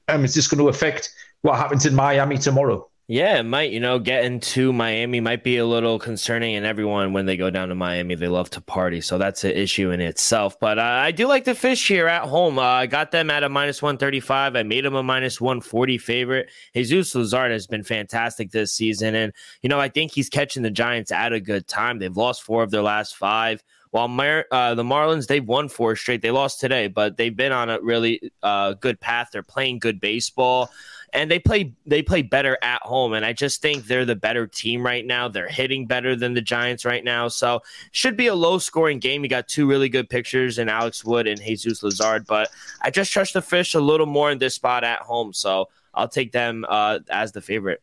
Um, 0.08 0.24
is 0.24 0.34
this 0.34 0.48
going 0.48 0.58
to 0.58 0.68
affect 0.68 1.10
what 1.42 1.56
happens 1.56 1.86
in 1.86 1.94
Miami 1.94 2.38
tomorrow? 2.38 2.89
Yeah, 3.10 3.40
it 3.40 3.42
might. 3.42 3.72
You 3.72 3.80
know, 3.80 3.98
getting 3.98 4.38
to 4.38 4.72
Miami 4.72 5.18
might 5.18 5.42
be 5.42 5.56
a 5.56 5.66
little 5.66 5.98
concerning, 5.98 6.54
and 6.54 6.64
everyone, 6.64 7.12
when 7.12 7.26
they 7.26 7.36
go 7.36 7.50
down 7.50 7.68
to 7.70 7.74
Miami, 7.74 8.14
they 8.14 8.28
love 8.28 8.50
to 8.50 8.60
party. 8.60 9.00
So 9.00 9.18
that's 9.18 9.42
an 9.42 9.50
issue 9.50 9.90
in 9.90 10.00
itself. 10.00 10.60
But 10.60 10.78
uh, 10.78 10.82
I 10.82 11.10
do 11.10 11.26
like 11.26 11.42
the 11.42 11.56
fish 11.56 11.88
here 11.88 12.06
at 12.06 12.22
home. 12.22 12.56
Uh, 12.56 12.62
I 12.62 12.86
got 12.86 13.10
them 13.10 13.28
at 13.28 13.42
a 13.42 13.48
minus 13.48 13.82
135. 13.82 14.54
I 14.54 14.62
made 14.62 14.84
them 14.84 14.94
a 14.94 15.02
minus 15.02 15.40
140 15.40 15.98
favorite. 15.98 16.50
Jesus 16.72 17.12
Luzard 17.12 17.50
has 17.50 17.66
been 17.66 17.82
fantastic 17.82 18.52
this 18.52 18.72
season. 18.72 19.16
And, 19.16 19.32
you 19.60 19.68
know, 19.68 19.80
I 19.80 19.88
think 19.88 20.12
he's 20.12 20.28
catching 20.28 20.62
the 20.62 20.70
Giants 20.70 21.10
at 21.10 21.32
a 21.32 21.40
good 21.40 21.66
time. 21.66 21.98
They've 21.98 22.16
lost 22.16 22.44
four 22.44 22.62
of 22.62 22.70
their 22.70 22.82
last 22.82 23.16
five. 23.16 23.64
While 23.90 24.06
Mar- 24.06 24.46
uh, 24.52 24.74
the 24.76 24.84
Marlins, 24.84 25.26
they've 25.26 25.44
won 25.44 25.68
four 25.68 25.96
straight. 25.96 26.22
They 26.22 26.30
lost 26.30 26.60
today, 26.60 26.86
but 26.86 27.16
they've 27.16 27.36
been 27.36 27.50
on 27.50 27.70
a 27.70 27.80
really 27.80 28.32
uh, 28.40 28.74
good 28.74 29.00
path. 29.00 29.30
They're 29.32 29.42
playing 29.42 29.80
good 29.80 30.00
baseball, 30.00 30.70
and 31.12 31.30
they 31.30 31.38
play 31.38 31.72
they 31.86 32.02
play 32.02 32.22
better 32.22 32.58
at 32.62 32.82
home. 32.82 33.12
And 33.12 33.24
I 33.24 33.32
just 33.32 33.62
think 33.62 33.86
they're 33.86 34.04
the 34.04 34.16
better 34.16 34.46
team 34.46 34.84
right 34.84 35.04
now. 35.04 35.28
They're 35.28 35.48
hitting 35.48 35.86
better 35.86 36.16
than 36.16 36.34
the 36.34 36.40
Giants 36.40 36.84
right 36.84 37.04
now, 37.04 37.28
so 37.28 37.60
should 37.92 38.16
be 38.16 38.28
a 38.28 38.34
low 38.34 38.58
scoring 38.58 38.98
game. 38.98 39.22
You 39.22 39.30
got 39.30 39.48
two 39.48 39.68
really 39.68 39.88
good 39.88 40.08
pictures 40.08 40.58
in 40.58 40.68
Alex 40.68 41.04
Wood 41.04 41.26
and 41.26 41.40
Jesus 41.40 41.82
Luzard, 41.82 42.26
but 42.26 42.50
I 42.82 42.90
just 42.90 43.12
trust 43.12 43.34
the 43.34 43.42
Fish 43.42 43.74
a 43.74 43.80
little 43.80 44.06
more 44.06 44.30
in 44.30 44.38
this 44.38 44.54
spot 44.54 44.84
at 44.84 45.00
home, 45.00 45.32
so 45.32 45.68
I'll 45.94 46.08
take 46.08 46.32
them 46.32 46.64
uh, 46.68 47.00
as 47.10 47.32
the 47.32 47.40
favorite. 47.40 47.82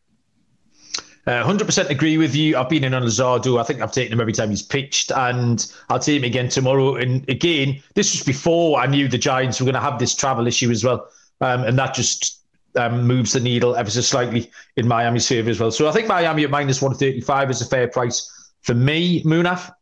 Uh, 1.28 1.44
100% 1.44 1.90
agree 1.90 2.16
with 2.16 2.34
you. 2.34 2.56
I've 2.56 2.70
been 2.70 2.84
in 2.84 2.94
on 2.94 3.02
Luzardo. 3.02 3.60
I 3.60 3.62
think 3.62 3.82
I've 3.82 3.92
taken 3.92 4.14
him 4.14 4.20
every 4.20 4.32
time 4.32 4.48
he's 4.48 4.62
pitched, 4.62 5.12
and 5.12 5.70
I'll 5.90 5.98
take 5.98 6.16
him 6.16 6.24
again 6.24 6.48
tomorrow. 6.48 6.96
And 6.96 7.28
again, 7.28 7.82
this 7.92 8.14
was 8.14 8.22
before 8.22 8.80
I 8.80 8.86
knew 8.86 9.08
the 9.08 9.18
Giants 9.18 9.60
were 9.60 9.66
going 9.66 9.74
to 9.74 9.80
have 9.80 9.98
this 9.98 10.14
travel 10.14 10.46
issue 10.46 10.70
as 10.70 10.84
well. 10.84 11.06
um, 11.42 11.64
and 11.64 11.78
that 11.78 11.92
just 11.92 12.37
um, 12.76 13.06
moves 13.06 13.32
the 13.32 13.40
needle 13.40 13.76
ever 13.76 13.90
so 13.90 14.00
slightly 14.00 14.50
in 14.76 14.86
Miami's 14.86 15.26
favour 15.26 15.50
as 15.50 15.60
well. 15.60 15.70
So 15.70 15.88
I 15.88 15.92
think 15.92 16.06
Miami 16.06 16.44
at 16.44 16.50
minus 16.50 16.82
one 16.82 16.94
thirty 16.94 17.20
five 17.20 17.50
is 17.50 17.60
a 17.60 17.66
fair 17.66 17.88
price 17.88 18.30
for 18.62 18.74
me. 18.74 19.22
Munaf. 19.24 19.72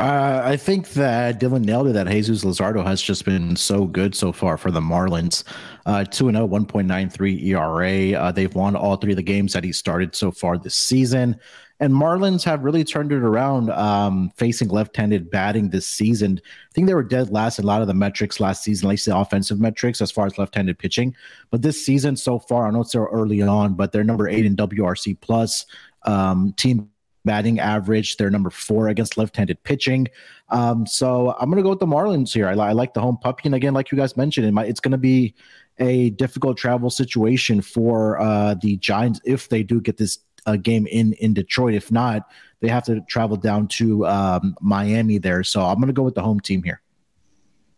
Uh, 0.00 0.42
I 0.44 0.56
think 0.56 0.88
that 0.94 1.38
Dylan 1.38 1.64
nailed 1.64 1.86
it. 1.86 1.92
That 1.92 2.08
Jesus 2.08 2.42
Luzardo 2.42 2.84
has 2.84 3.00
just 3.00 3.24
been 3.24 3.54
so 3.54 3.84
good 3.84 4.16
so 4.16 4.32
far 4.32 4.56
for 4.56 4.72
the 4.72 4.80
Marlins. 4.80 5.44
Uh, 5.86 6.04
2 6.04 6.32
0, 6.32 6.48
1.93 6.48 7.44
ERA. 7.44 8.20
Uh, 8.20 8.32
they've 8.32 8.54
won 8.54 8.74
all 8.74 8.96
three 8.96 9.12
of 9.12 9.16
the 9.16 9.22
games 9.22 9.52
that 9.52 9.62
he 9.62 9.72
started 9.72 10.16
so 10.16 10.32
far 10.32 10.58
this 10.58 10.74
season. 10.74 11.38
And 11.82 11.92
Marlins 11.92 12.44
have 12.44 12.62
really 12.62 12.84
turned 12.84 13.10
it 13.10 13.24
around 13.24 13.68
um, 13.70 14.30
facing 14.36 14.68
left 14.68 14.96
handed 14.96 15.28
batting 15.32 15.70
this 15.70 15.84
season. 15.84 16.40
I 16.44 16.72
think 16.72 16.86
they 16.86 16.94
were 16.94 17.02
dead 17.02 17.30
last 17.30 17.58
in 17.58 17.64
a 17.64 17.66
lot 17.66 17.82
of 17.82 17.88
the 17.88 17.94
metrics 17.94 18.38
last 18.38 18.62
season, 18.62 18.86
at 18.86 18.90
least 18.90 19.06
the 19.06 19.16
offensive 19.16 19.58
metrics 19.58 20.00
as 20.00 20.12
far 20.12 20.26
as 20.26 20.38
left 20.38 20.54
handed 20.54 20.78
pitching. 20.78 21.12
But 21.50 21.62
this 21.62 21.84
season 21.84 22.14
so 22.14 22.38
far, 22.38 22.68
I 22.68 22.70
know 22.70 22.82
it's 22.82 22.94
early 22.94 23.42
on, 23.42 23.74
but 23.74 23.90
they're 23.90 24.04
number 24.04 24.28
eight 24.28 24.46
in 24.46 24.54
WRC 24.54 25.20
plus. 25.20 25.66
Um, 26.04 26.54
team 26.56 26.88
batting 27.24 27.58
average. 27.58 28.16
They're 28.16 28.30
number 28.30 28.50
four 28.50 28.88
against 28.88 29.16
left-handed 29.16 29.62
pitching. 29.64 30.08
Um, 30.50 30.86
so 30.86 31.34
I'm 31.38 31.50
going 31.50 31.56
to 31.56 31.62
go 31.62 31.70
with 31.70 31.80
the 31.80 31.86
Marlins 31.86 32.32
here. 32.32 32.48
I, 32.48 32.52
I, 32.52 32.72
like 32.72 32.94
the 32.94 33.00
home 33.00 33.16
puppy, 33.16 33.42
and 33.46 33.54
again, 33.54 33.74
like 33.74 33.90
you 33.90 33.98
guys 33.98 34.16
mentioned, 34.16 34.46
it 34.46 34.52
might, 34.52 34.68
it's 34.68 34.80
going 34.80 34.92
to 34.92 34.98
be 34.98 35.34
a 35.78 36.10
difficult 36.10 36.56
travel 36.56 36.90
situation 36.90 37.60
for 37.60 38.20
uh, 38.20 38.54
the 38.54 38.76
Giants 38.76 39.20
if 39.24 39.48
they 39.48 39.62
do 39.62 39.80
get 39.80 39.96
this 39.96 40.18
uh, 40.46 40.56
game 40.56 40.86
in 40.86 41.12
in 41.14 41.34
Detroit. 41.34 41.74
If 41.74 41.92
not, 41.92 42.28
they 42.60 42.68
have 42.68 42.84
to 42.84 43.00
travel 43.02 43.36
down 43.36 43.68
to 43.68 44.06
um, 44.06 44.56
Miami 44.60 45.18
there. 45.18 45.42
So 45.42 45.62
I'm 45.62 45.76
going 45.76 45.88
to 45.88 45.92
go 45.92 46.02
with 46.02 46.14
the 46.14 46.22
home 46.22 46.40
team 46.40 46.62
here. 46.62 46.80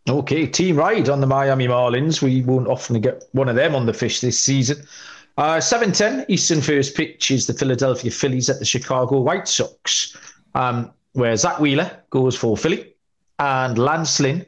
Okay, 0.09 0.47
team 0.47 0.77
ride 0.77 1.09
on 1.09 1.21
the 1.21 1.27
Miami 1.27 1.67
Marlins. 1.67 2.21
We 2.21 2.43
won't 2.43 2.69
often 2.69 3.01
get 3.01 3.25
one 3.33 3.49
of 3.49 3.57
them 3.57 3.75
on 3.75 3.87
the 3.87 3.95
fish 3.95 4.21
this 4.21 4.39
season. 4.39 4.87
Uh, 5.39 5.57
7.10 5.57 6.27
Eastern 6.29 6.61
first 6.61 6.95
pitch 6.95 7.31
is 7.31 7.47
the 7.47 7.55
Philadelphia 7.55 8.11
Phillies 8.11 8.51
at 8.51 8.59
the 8.59 8.65
Chicago 8.65 9.21
White 9.21 9.49
Sox, 9.49 10.17
um, 10.55 10.93
where 11.13 11.35
Zack 11.37 11.59
Wheeler 11.59 11.91
goes 12.11 12.37
for 12.37 12.57
Philly 12.57 12.95
and 13.39 13.79
Lance 13.79 14.21
Lynn 14.21 14.47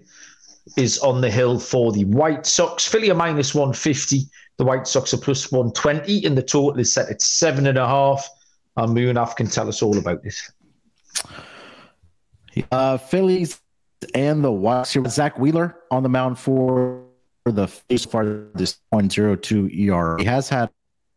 is 0.77 0.99
on 0.99 1.21
the 1.21 1.31
hill 1.31 1.59
for 1.59 1.91
the 1.91 2.05
White 2.05 2.47
Sox. 2.47 2.87
Philly 2.87 3.11
are 3.11 3.15
minus 3.15 3.55
150. 3.55 4.29
The 4.59 4.65
White 4.65 4.87
Sox 4.87 5.13
are 5.13 5.19
plus 5.19 5.53
120, 5.53 6.25
and 6.25 6.37
the 6.37 6.43
total 6.43 6.81
is 6.81 6.93
set 6.93 7.11
at 7.11 7.21
seven 7.21 7.67
and 7.67 7.77
a 7.77 7.87
half. 7.87 8.29
And 8.77 8.97
Munaf 8.97 9.37
can 9.37 9.49
tell 9.49 9.69
us 9.69 9.83
all 9.83 9.97
about 9.99 10.23
this. 10.23 10.51
Uh, 12.73 12.97
Phillies 12.97 13.61
and 14.15 14.43
the 14.43 14.53
White 14.53 14.87
Sox. 14.87 15.15
Zack 15.15 15.39
Wheeler 15.39 15.77
on 15.91 16.03
the 16.03 16.09
mound 16.09 16.39
for 16.39 17.03
the 17.45 17.69
face 17.69 18.05
far 18.05 18.25
this 18.55 18.79
0.02 18.93 19.91
ER. 19.91 20.17
He 20.19 20.25
has 20.25 20.49
had 20.49 20.71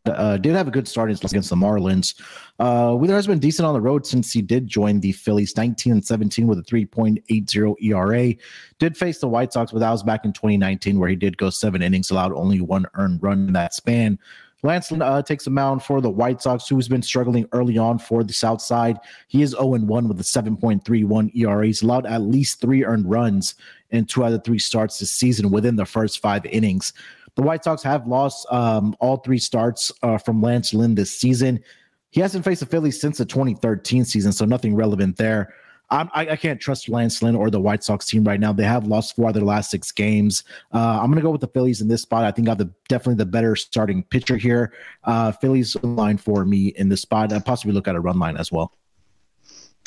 uh, 0.10 0.38
did 0.38 0.56
have 0.56 0.68
a 0.68 0.72
good 0.72 0.88
start 0.88 1.10
against 1.10 1.50
the 1.50 1.56
Marlins. 1.56 2.16
Uh, 2.60 2.98
has 2.98 3.28
been 3.28 3.40
decent 3.40 3.66
on 3.66 3.74
the 3.74 3.82
road 3.82 4.06
since 4.06 4.32
he 4.32 4.42
did 4.42 4.68
join 4.68 5.00
the 5.00 5.12
Phillies, 5.12 5.56
19 5.56 5.94
and 5.94 6.06
17 6.06 6.48
with 6.48 6.60
a 6.60 6.64
3.80 6.64 7.76
ERA. 7.82 8.36
Did 8.80 8.98
face 8.98 9.20
the 9.20 9.28
White 9.28 9.54
Sox, 9.54 9.72
but 9.72 9.80
that 9.80 9.92
was 9.92 10.04
back 10.04 10.26
in 10.26 10.34
2019 10.34 11.00
where 11.00 11.10
he 11.10 11.16
did 11.16 11.38
go 11.38 11.50
seven 11.50 11.82
innings, 11.82 12.12
allowed 12.12 12.34
only 12.34 12.62
one 12.62 12.86
earned 12.96 13.24
run 13.24 13.48
in 13.48 13.54
that 13.54 13.74
span. 13.74 14.20
Lance 14.62 14.92
uh, 14.92 15.22
takes 15.22 15.48
a 15.48 15.50
mound 15.50 15.84
for 15.84 16.02
the 16.02 16.10
White 16.10 16.42
Sox, 16.42 16.68
who's 16.68 16.90
been 16.90 17.02
struggling 17.02 17.48
early 17.54 17.78
on 17.78 17.98
for 17.98 18.24
the 18.24 18.34
South 18.34 18.62
Side. 18.62 18.98
He 19.30 19.42
is 19.42 19.52
0 19.52 19.80
1 19.80 20.08
with 20.08 20.20
a 20.20 20.24
7.31 20.24 21.34
ERA. 21.36 21.66
He's 21.66 21.82
allowed 21.82 22.06
at 22.06 22.22
least 22.22 22.60
three 22.60 22.84
earned 22.84 23.10
runs 23.10 23.56
in 23.92 24.06
two 24.06 24.24
out 24.24 24.34
of 24.34 24.44
three 24.44 24.60
starts 24.60 25.00
this 25.00 25.12
season 25.12 25.50
within 25.50 25.78
the 25.78 25.86
first 25.86 26.20
five 26.20 26.46
innings. 26.46 26.94
The 27.40 27.46
White 27.46 27.64
Sox 27.64 27.82
have 27.84 28.06
lost 28.06 28.46
um, 28.52 28.94
all 29.00 29.16
three 29.16 29.40
starts 29.40 29.94
uh, 30.04 30.18
from 30.18 30.42
Lance 30.42 30.74
Lynn 30.74 30.94
this 30.94 31.18
season. 31.18 31.64
He 32.10 32.20
hasn't 32.20 32.44
faced 32.44 32.60
the 32.60 32.66
Phillies 32.66 33.00
since 33.00 33.18
the 33.18 33.24
2013 33.24 34.04
season, 34.04 34.34
so 34.34 34.44
nothing 34.44 34.76
relevant 34.76 35.16
there. 35.16 35.54
I, 35.90 36.10
I 36.14 36.36
can't 36.36 36.60
trust 36.60 36.90
Lance 36.90 37.24
Lynn 37.24 37.38
or 37.38 37.50
the 37.50 37.62
White 37.62 37.82
Sox 37.82 38.08
team 38.08 38.26
right 38.26 38.42
now. 38.42 38.52
They 38.52 38.66
have 38.66 38.88
lost 38.88 39.16
four 39.16 39.30
of 39.30 39.36
their 39.36 39.46
last 39.46 39.72
six 39.72 39.90
games. 39.90 40.44
Uh, 40.74 41.00
I'm 41.00 41.06
going 41.06 41.16
to 41.16 41.22
go 41.22 41.30
with 41.30 41.40
the 41.40 41.48
Phillies 41.48 41.80
in 41.80 41.88
this 41.88 42.02
spot. 42.02 42.26
I 42.26 42.32
think 42.32 42.50
I 42.50 42.52
have 42.52 42.58
the 42.58 42.70
definitely 42.90 43.16
the 43.16 43.26
better 43.26 43.56
starting 43.56 44.04
pitcher 44.04 44.36
here. 44.36 44.74
Uh, 45.06 45.32
Phillies 45.32 45.82
line 45.82 46.18
for 46.18 46.44
me 46.44 46.74
in 46.76 46.90
this 46.90 47.04
spot. 47.04 47.32
I 47.32 47.40
possibly 47.40 47.72
look 47.72 47.88
at 47.88 47.96
a 47.96 48.02
run 48.02 48.20
line 48.20 48.36
as 48.36 48.52
well. 48.52 48.74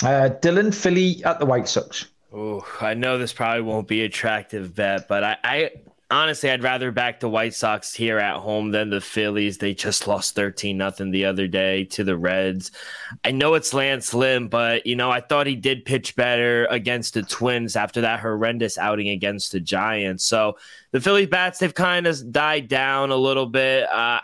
Uh, 0.02 0.30
Dylan 0.40 0.74
Philly 0.74 1.22
at 1.24 1.38
the 1.38 1.44
White 1.44 1.68
Sox. 1.68 2.06
Oh, 2.32 2.66
I 2.80 2.94
know 2.94 3.18
this 3.18 3.34
probably 3.34 3.60
won't 3.60 3.88
be 3.88 4.04
attractive 4.04 4.74
bet, 4.74 5.06
but 5.06 5.22
I, 5.22 5.36
I 5.44 5.70
honestly, 6.12 6.50
I'd 6.50 6.62
rather 6.62 6.92
back 6.92 7.20
the 7.20 7.28
White 7.28 7.54
Sox 7.54 7.94
here 7.94 8.18
at 8.18 8.36
home 8.36 8.70
than 8.70 8.90
the 8.90 9.00
Phillies. 9.00 9.58
They 9.58 9.72
just 9.72 10.06
lost 10.06 10.34
13 10.34 10.76
nothing 10.76 11.10
the 11.10 11.24
other 11.24 11.46
day 11.46 11.84
to 11.84 12.04
the 12.04 12.16
Reds. 12.16 12.70
I 13.24 13.30
know 13.30 13.54
it's 13.54 13.72
Lance 13.72 14.12
Lynn, 14.12 14.48
but 14.48 14.86
you 14.86 14.94
know, 14.94 15.10
I 15.10 15.20
thought 15.20 15.46
he 15.46 15.56
did 15.56 15.84
pitch 15.84 16.14
better 16.14 16.66
against 16.66 17.14
the 17.14 17.22
Twins 17.22 17.76
after 17.76 18.02
that 18.02 18.20
horrendous 18.20 18.76
outing 18.78 19.08
against 19.08 19.52
the 19.52 19.60
Giants. 19.60 20.24
So 20.24 20.58
the 20.90 21.00
Philly 21.00 21.26
bats, 21.26 21.58
they've 21.58 21.74
kind 21.74 22.06
of 22.06 22.30
died 22.30 22.68
down 22.68 23.10
a 23.10 23.16
little 23.16 23.46
bit. 23.46 23.84
Uh, 23.90 24.20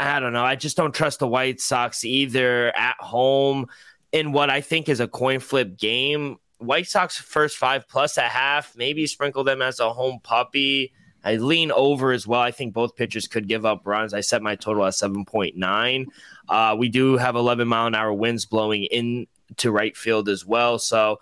I 0.00 0.18
don't 0.18 0.32
know. 0.32 0.44
I 0.44 0.56
just 0.56 0.76
don't 0.76 0.94
trust 0.94 1.18
the 1.18 1.28
White 1.28 1.60
Sox 1.60 2.04
either 2.04 2.74
at 2.74 2.96
home 2.98 3.66
in 4.12 4.32
what 4.32 4.48
I 4.50 4.62
think 4.62 4.88
is 4.88 5.00
a 5.00 5.08
coin 5.08 5.40
flip 5.40 5.76
game. 5.76 6.38
White 6.60 6.86
Sox 6.86 7.18
first 7.18 7.56
five 7.56 7.88
plus 7.88 8.16
a 8.18 8.22
half, 8.22 8.76
maybe 8.76 9.06
sprinkle 9.06 9.44
them 9.44 9.62
as 9.62 9.80
a 9.80 9.92
home 9.92 10.20
puppy. 10.22 10.92
I 11.24 11.36
lean 11.36 11.70
over 11.72 12.12
as 12.12 12.26
well. 12.26 12.40
I 12.40 12.50
think 12.50 12.72
both 12.72 12.96
pitchers 12.96 13.26
could 13.26 13.48
give 13.48 13.66
up 13.66 13.86
runs. 13.86 14.14
I 14.14 14.20
set 14.20 14.42
my 14.42 14.56
total 14.56 14.86
at 14.86 14.94
7.9. 14.94 16.06
Uh, 16.48 16.76
we 16.78 16.88
do 16.88 17.16
have 17.16 17.36
11 17.36 17.68
mile 17.68 17.86
an 17.86 17.94
hour 17.94 18.12
winds 18.12 18.46
blowing 18.46 18.84
into 18.84 19.70
right 19.70 19.96
field 19.96 20.28
as 20.28 20.46
well. 20.46 20.78
So 20.78 21.20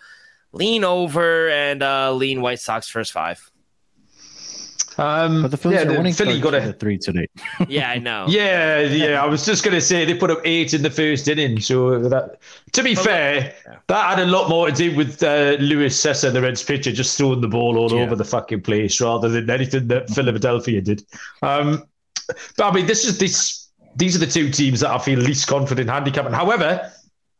lean 0.52 0.84
over 0.84 1.48
and 1.50 1.82
uh, 1.82 2.12
lean 2.12 2.42
White 2.42 2.60
Sox 2.60 2.88
first 2.88 3.12
five. 3.12 3.50
Um, 4.98 5.42
but 5.42 5.52
the 5.52 5.56
Phillies 5.56 5.84
yeah, 5.84 5.88
are 5.92 5.96
winning 5.96 6.12
Philly 6.12 6.40
got 6.40 6.54
a 6.54 6.72
three 6.72 6.98
today. 6.98 7.28
yeah, 7.68 7.90
I 7.90 7.98
know. 7.98 8.26
Yeah, 8.28 8.80
yeah. 8.80 9.22
I 9.22 9.26
was 9.26 9.46
just 9.46 9.64
going 9.64 9.74
to 9.74 9.80
say 9.80 10.04
they 10.04 10.14
put 10.14 10.30
up 10.30 10.40
eight 10.44 10.74
in 10.74 10.82
the 10.82 10.90
first 10.90 11.28
inning. 11.28 11.60
So 11.60 12.00
that, 12.00 12.38
to 12.72 12.82
be 12.82 12.96
but 12.96 13.04
fair, 13.04 13.54
yeah. 13.66 13.76
that 13.86 14.18
had 14.18 14.26
a 14.26 14.30
lot 14.30 14.48
more 14.48 14.68
to 14.68 14.74
do 14.74 14.96
with 14.96 15.22
uh, 15.22 15.56
Luis 15.60 15.96
Cessa, 15.96 16.32
the 16.32 16.42
Reds 16.42 16.64
pitcher, 16.64 16.90
just 16.90 17.16
throwing 17.16 17.40
the 17.40 17.48
ball 17.48 17.78
all 17.78 17.92
yeah. 17.92 18.02
over 18.02 18.16
the 18.16 18.24
fucking 18.24 18.62
place 18.62 19.00
rather 19.00 19.28
than 19.28 19.48
anything 19.48 19.86
that 19.86 20.10
Philadelphia 20.10 20.80
did. 20.80 21.06
Um, 21.42 21.84
but 22.56 22.64
I 22.64 22.72
mean, 22.72 22.86
this 22.86 23.04
is 23.04 23.18
this. 23.18 23.68
These 23.94 24.14
are 24.14 24.20
the 24.20 24.26
two 24.26 24.50
teams 24.50 24.80
that 24.80 24.90
I 24.90 24.98
feel 24.98 25.18
least 25.18 25.46
confident 25.46 25.88
in 25.88 25.92
handicapping. 25.92 26.32
However, 26.32 26.92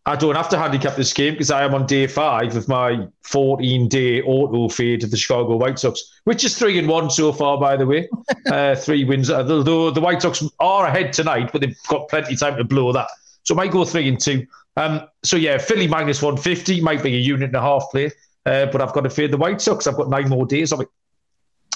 I 0.09 0.17
don't 0.17 0.37
have 0.37 0.49
to 0.49 0.59
handicap 0.59 0.97
this 0.97 1.13
game 1.13 1.35
because 1.35 1.51
I 1.51 1.65
am 1.65 1.75
on 1.75 1.85
day 1.85 2.07
five 2.07 2.57
of 2.57 2.67
my 2.67 3.07
14 3.25 3.89
day 3.89 4.23
auto 4.23 4.71
fade 4.71 5.05
of 5.05 5.11
the 5.11 5.19
Chicago 5.19 5.57
White 5.57 5.79
Sox, 5.79 6.21
which 6.25 6.45
is 6.45 6.57
three 6.59 6.79
and 6.79 6.89
one 6.89 7.11
so 7.11 7.31
far, 7.31 7.61
by 7.61 7.77
the 7.77 7.85
way. 7.85 8.09
uh, 8.47 8.75
three 8.75 9.05
wins. 9.05 9.31
Although 9.31 9.91
the 9.91 10.01
White 10.01 10.23
Sox 10.23 10.43
are 10.61 10.87
ahead 10.87 11.13
tonight, 11.13 11.51
but 11.53 11.61
they've 11.61 11.77
got 11.89 12.09
plenty 12.09 12.33
of 12.33 12.41
time 12.41 12.57
to 12.57 12.65
blow 12.65 12.91
that. 12.91 13.09
So 13.43 13.55
I 13.55 13.57
might 13.59 13.71
go 13.71 13.85
three 13.85 14.09
and 14.09 14.19
two. 14.19 14.47
Um, 14.79 15.07
so 15.25 15.37
yeah, 15.37 15.59
Philly 15.59 15.87
minus 15.87 16.23
150 16.23 16.81
might 16.81 17.03
be 17.03 17.15
a 17.15 17.19
unit 17.19 17.51
and 17.51 17.57
a 17.57 17.61
half 17.61 17.85
play, 17.91 18.11
uh, 18.47 18.65
but 18.67 18.81
I've 18.81 18.95
got 18.95 19.03
to 19.03 19.11
fade 19.11 19.31
the 19.31 19.37
White 19.37 19.61
Sox. 19.61 19.87
I've 19.87 19.97
got 19.97 20.09
nine 20.09 20.31
more 20.31 20.47
days 20.47 20.73
of 20.73 20.81
it. 20.81 20.89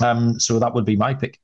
Um, 0.02 0.40
so 0.40 0.58
that 0.58 0.72
would 0.72 0.86
be 0.86 0.96
my 0.96 1.12
pick. 1.12 1.38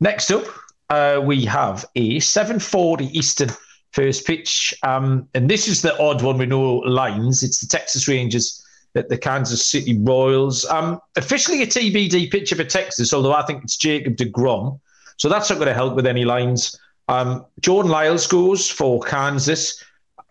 Next 0.00 0.32
up, 0.32 0.44
uh, 0.90 1.20
we 1.22 1.44
have 1.44 1.84
a 1.94 2.18
740 2.18 3.16
Eastern 3.16 3.50
first 3.92 4.26
pitch. 4.26 4.74
Um, 4.82 5.28
and 5.34 5.48
this 5.48 5.68
is 5.68 5.82
the 5.82 5.98
odd 5.98 6.22
one 6.22 6.38
with 6.38 6.48
no 6.48 6.76
lines. 6.78 7.42
It's 7.42 7.60
the 7.60 7.66
Texas 7.66 8.08
Rangers 8.08 8.62
at 8.94 9.08
the 9.08 9.18
Kansas 9.18 9.66
City 9.66 9.98
Royals. 9.98 10.64
Um, 10.66 11.00
officially 11.16 11.62
a 11.62 11.66
TBD 11.66 12.30
pitcher 12.30 12.56
for 12.56 12.64
Texas, 12.64 13.12
although 13.12 13.34
I 13.34 13.42
think 13.42 13.64
it's 13.64 13.76
Jacob 13.76 14.16
DeGrom. 14.16 14.80
So 15.18 15.28
that's 15.28 15.48
not 15.50 15.56
going 15.56 15.68
to 15.68 15.74
help 15.74 15.94
with 15.94 16.06
any 16.06 16.24
lines. 16.24 16.78
Um, 17.08 17.46
Jordan 17.60 17.90
Lyles 17.90 18.26
goes 18.26 18.68
for 18.68 19.00
Kansas. 19.00 19.82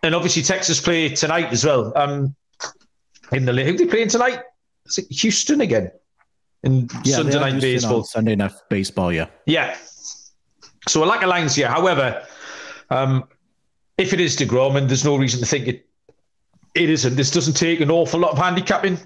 And 0.02 0.14
obviously 0.14 0.42
Texas 0.42 0.80
play 0.80 1.08
tonight 1.08 1.46
as 1.52 1.64
well. 1.64 1.92
Um, 1.96 2.36
in 3.32 3.44
the 3.44 3.52
league, 3.52 3.66
who 3.66 3.76
they 3.76 3.86
playing 3.86 4.08
tonight? 4.08 4.40
Is 4.86 4.98
it 4.98 5.10
Houston 5.10 5.60
again? 5.60 5.90
In 6.62 6.88
yeah, 7.04 7.16
Sunday 7.16 7.38
night 7.38 7.60
baseball. 7.60 8.04
Sunday 8.04 8.36
night 8.36 8.52
baseball, 8.68 9.12
yeah. 9.12 9.26
Yeah. 9.46 9.76
So 10.88 11.02
a 11.02 11.06
lack 11.06 11.22
of 11.22 11.28
lines 11.28 11.54
here. 11.54 11.68
However, 11.68 12.24
um, 12.90 13.24
if 13.98 14.12
it 14.12 14.20
is 14.20 14.36
DeGrom, 14.36 14.76
and 14.76 14.88
there's 14.88 15.04
no 15.04 15.16
reason 15.16 15.40
to 15.40 15.46
think 15.46 15.68
it 15.68 15.86
it 16.74 16.90
isn't. 16.90 17.16
This 17.16 17.30
doesn't 17.30 17.54
take 17.54 17.80
an 17.80 17.90
awful 17.90 18.20
lot 18.20 18.32
of 18.32 18.38
handicapping. 18.38 18.98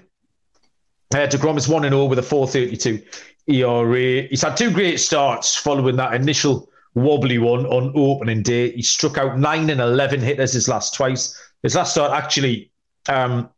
Uh, 1.13 1.27
DeGrom 1.27 1.57
is 1.57 1.69
1 1.69 1.83
0 1.83 2.05
with 2.05 2.19
a 2.19 2.23
432 2.23 3.01
ERA. 3.47 4.23
He's 4.23 4.41
had 4.41 4.57
two 4.57 4.71
great 4.71 4.99
starts 4.99 5.55
following 5.55 5.95
that 5.95 6.13
initial 6.13 6.69
wobbly 6.95 7.37
one 7.37 7.65
on 7.67 7.93
opening 7.95 8.43
day. 8.43 8.71
He 8.71 8.81
struck 8.81 9.17
out 9.17 9.39
9 9.39 9.69
and 9.69 9.81
11 9.81 10.19
hitters 10.19 10.53
his 10.53 10.67
last 10.67 10.93
twice. 10.93 11.37
His 11.63 11.75
last 11.75 11.91
start 11.91 12.11
actually 12.11 12.71
um, 13.07 13.49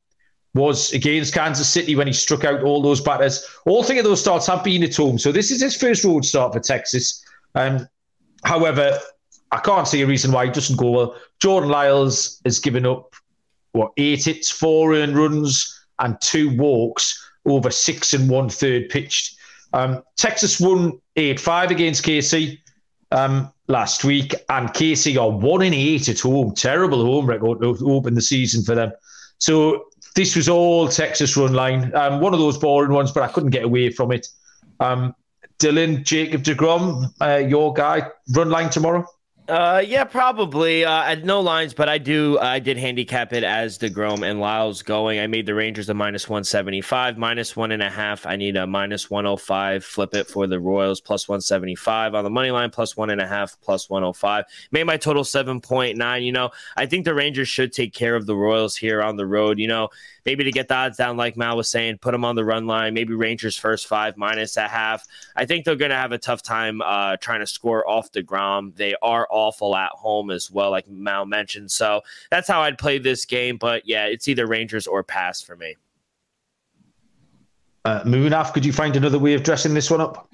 was 0.53 0.93
against 0.93 1.33
Kansas 1.33 1.69
City 1.69 1.95
when 1.95 2.07
he 2.07 2.13
struck 2.13 2.43
out 2.43 2.61
all 2.61 2.81
those 2.81 3.01
batters. 3.01 3.45
All 3.65 3.83
three 3.83 3.97
of 3.99 4.05
those 4.05 4.21
starts 4.21 4.47
have 4.47 4.63
been 4.63 4.83
at 4.83 4.95
home. 4.95 5.17
So 5.17 5.31
this 5.31 5.51
is 5.51 5.61
his 5.61 5.75
first 5.75 6.03
road 6.03 6.25
start 6.25 6.53
for 6.53 6.59
Texas. 6.59 7.23
Um, 7.55 7.87
however, 8.43 8.99
I 9.53 9.59
can't 9.59 9.87
see 9.87 10.01
a 10.01 10.07
reason 10.07 10.31
why 10.31 10.45
he 10.45 10.51
doesn't 10.51 10.77
go 10.77 10.89
well. 10.89 11.15
Jordan 11.39 11.69
Lyles 11.69 12.41
has 12.43 12.59
given 12.59 12.87
up, 12.87 13.13
what, 13.73 13.91
eight 13.97 14.25
hits, 14.25 14.49
four 14.49 14.95
earned 14.95 15.15
runs, 15.15 15.85
and 15.99 16.19
two 16.21 16.57
walks 16.57 17.23
over 17.45 17.69
six 17.69 18.13
and 18.13 18.29
one 18.29 18.49
third 18.49 18.89
pitched. 18.89 19.37
Um, 19.73 20.03
Texas 20.17 20.59
won 20.59 20.99
8 21.15 21.39
5 21.39 21.71
against 21.71 22.03
KC 22.03 22.57
um, 23.11 23.51
last 23.67 24.03
week, 24.03 24.33
and 24.49 24.69
KC 24.69 25.21
are 25.21 25.29
1 25.29 25.61
in 25.61 25.73
8 25.73 26.09
at 26.09 26.19
home. 26.19 26.55
Terrible 26.55 27.03
home 27.05 27.27
record 27.27 27.61
to 27.61 27.77
open 27.85 28.15
the 28.15 28.21
season 28.21 28.63
for 28.63 28.73
them. 28.73 28.91
So 29.37 29.85
this 30.15 30.35
was 30.35 30.49
all 30.49 30.87
Texas 30.87 31.37
run 31.37 31.53
line. 31.53 31.93
Um, 31.95 32.21
one 32.21 32.33
of 32.33 32.39
those 32.39 32.57
boring 32.57 32.91
ones, 32.91 33.11
but 33.11 33.21
I 33.21 33.27
couldn't 33.27 33.51
get 33.51 33.63
away 33.63 33.91
from 33.91 34.11
it. 34.11 34.27
Um, 34.79 35.13
Dylan, 35.59 36.03
Jacob 36.03 36.41
DeGrom, 36.41 37.11
uh, 37.21 37.47
your 37.47 37.71
guy, 37.71 38.09
run 38.33 38.49
line 38.49 38.71
tomorrow? 38.71 39.05
Uh, 39.45 39.83
yeah, 39.85 40.05
probably. 40.05 40.85
Uh, 40.85 41.15
no 41.15 41.41
lines, 41.41 41.73
but 41.73 41.89
I 41.89 41.97
do. 41.97 42.39
I 42.39 42.59
did 42.59 42.77
handicap 42.77 43.33
it 43.33 43.43
as 43.43 43.77
Degrom 43.77 44.25
and 44.25 44.39
Lyles 44.39 44.81
going. 44.81 45.19
I 45.19 45.27
made 45.27 45.45
the 45.45 45.53
Rangers 45.53 45.89
a 45.89 45.93
minus 45.93 46.29
one 46.29 46.45
seventy 46.45 46.79
five, 46.79 47.17
minus 47.17 47.53
one 47.53 47.73
and 47.73 47.83
a 47.83 47.89
half. 47.89 48.25
I 48.25 48.37
need 48.37 48.55
a 48.55 48.65
minus 48.65 49.09
one 49.09 49.25
hundred 49.25 49.41
five. 49.41 49.83
Flip 49.83 50.15
it 50.15 50.27
for 50.27 50.47
the 50.47 50.61
Royals 50.61 51.01
plus 51.01 51.27
one 51.27 51.41
seventy 51.41 51.75
five 51.75 52.15
on 52.15 52.23
the 52.23 52.29
money 52.29 52.51
line, 52.51 52.69
plus 52.69 52.95
one 52.95 53.09
and 53.09 53.19
a 53.19 53.27
half, 53.27 53.59
plus 53.59 53.89
one 53.89 54.03
hundred 54.03 54.13
five. 54.13 54.45
Made 54.71 54.85
my 54.85 54.95
total 54.95 55.25
seven 55.25 55.59
point 55.59 55.97
nine. 55.97 56.23
You 56.23 56.31
know, 56.31 56.51
I 56.77 56.85
think 56.85 57.03
the 57.03 57.13
Rangers 57.13 57.49
should 57.49 57.73
take 57.73 57.93
care 57.93 58.15
of 58.15 58.25
the 58.25 58.37
Royals 58.37 58.77
here 58.77 59.01
on 59.01 59.17
the 59.17 59.25
road. 59.25 59.59
You 59.59 59.67
know, 59.67 59.89
maybe 60.25 60.45
to 60.45 60.51
get 60.51 60.69
the 60.69 60.75
odds 60.75 60.95
down, 60.95 61.17
like 61.17 61.35
Mal 61.35 61.57
was 61.57 61.69
saying, 61.69 61.97
put 61.97 62.13
them 62.13 62.23
on 62.23 62.35
the 62.35 62.45
run 62.45 62.65
line. 62.65 62.93
Maybe 62.93 63.13
Rangers 63.13 63.57
first 63.57 63.87
five 63.87 64.15
minus 64.15 64.55
a 64.55 64.69
half. 64.69 65.05
I 65.35 65.43
think 65.45 65.65
they're 65.65 65.75
going 65.75 65.91
to 65.91 65.97
have 65.97 66.13
a 66.13 66.17
tough 66.17 66.41
time 66.41 66.81
uh, 66.81 67.17
trying 67.17 67.41
to 67.41 67.47
score 67.47 67.85
off 67.89 68.09
the 68.13 68.23
DeGrom. 68.23 68.73
They 68.77 68.95
are 69.01 69.27
awful 69.33 69.75
at 69.75 69.89
home 69.91 70.29
as 70.29 70.51
well, 70.51 70.71
like 70.71 70.87
Mal 70.87 71.25
mentioned. 71.25 71.71
So 71.71 72.01
that's 72.29 72.47
how 72.47 72.61
I'd 72.61 72.77
play 72.77 72.99
this 72.99 73.25
game. 73.25 73.57
But 73.57 73.87
yeah, 73.87 74.05
it's 74.05 74.27
either 74.27 74.47
Rangers 74.47 74.87
or 74.87 75.03
pass 75.03 75.41
for 75.41 75.55
me. 75.55 75.75
Uh, 77.85 78.03
Munaf, 78.03 78.53
could 78.53 78.63
you 78.63 78.71
find 78.71 78.95
another 78.95 79.19
way 79.19 79.33
of 79.33 79.43
dressing 79.43 79.73
this 79.73 79.91
one 79.91 79.99
up? 79.99 80.29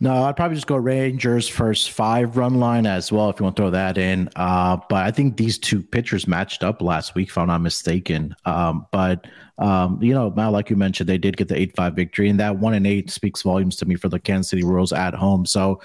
No, 0.00 0.24
I'd 0.24 0.36
probably 0.36 0.56
just 0.56 0.66
go 0.66 0.76
Rangers 0.76 1.48
first 1.48 1.92
five 1.92 2.36
run 2.36 2.54
line 2.54 2.84
as 2.84 3.12
well 3.12 3.30
if 3.30 3.38
you 3.38 3.44
want 3.44 3.56
to 3.56 3.62
throw 3.62 3.70
that 3.70 3.96
in. 3.96 4.28
Uh, 4.36 4.76
but 4.88 5.06
I 5.06 5.10
think 5.10 5.36
these 5.36 5.56
two 5.56 5.82
pitchers 5.82 6.26
matched 6.26 6.64
up 6.64 6.82
last 6.82 7.14
week, 7.14 7.28
if 7.28 7.38
I'm 7.38 7.46
not 7.46 7.60
mistaken. 7.60 8.34
Um, 8.44 8.86
but 8.90 9.26
um, 9.58 10.02
you 10.02 10.12
know, 10.12 10.30
Mal, 10.30 10.50
like 10.50 10.68
you 10.68 10.76
mentioned, 10.76 11.08
they 11.08 11.18
did 11.18 11.36
get 11.36 11.48
the 11.48 11.56
eight 11.56 11.76
five 11.76 11.94
victory, 11.94 12.28
and 12.28 12.40
that 12.40 12.58
one 12.58 12.74
and 12.74 12.86
eight 12.86 13.08
speaks 13.10 13.42
volumes 13.42 13.76
to 13.76 13.86
me 13.86 13.94
for 13.94 14.08
the 14.08 14.18
Kansas 14.18 14.50
City 14.50 14.64
Royals 14.64 14.92
at 14.92 15.14
home. 15.14 15.46
So 15.46 15.80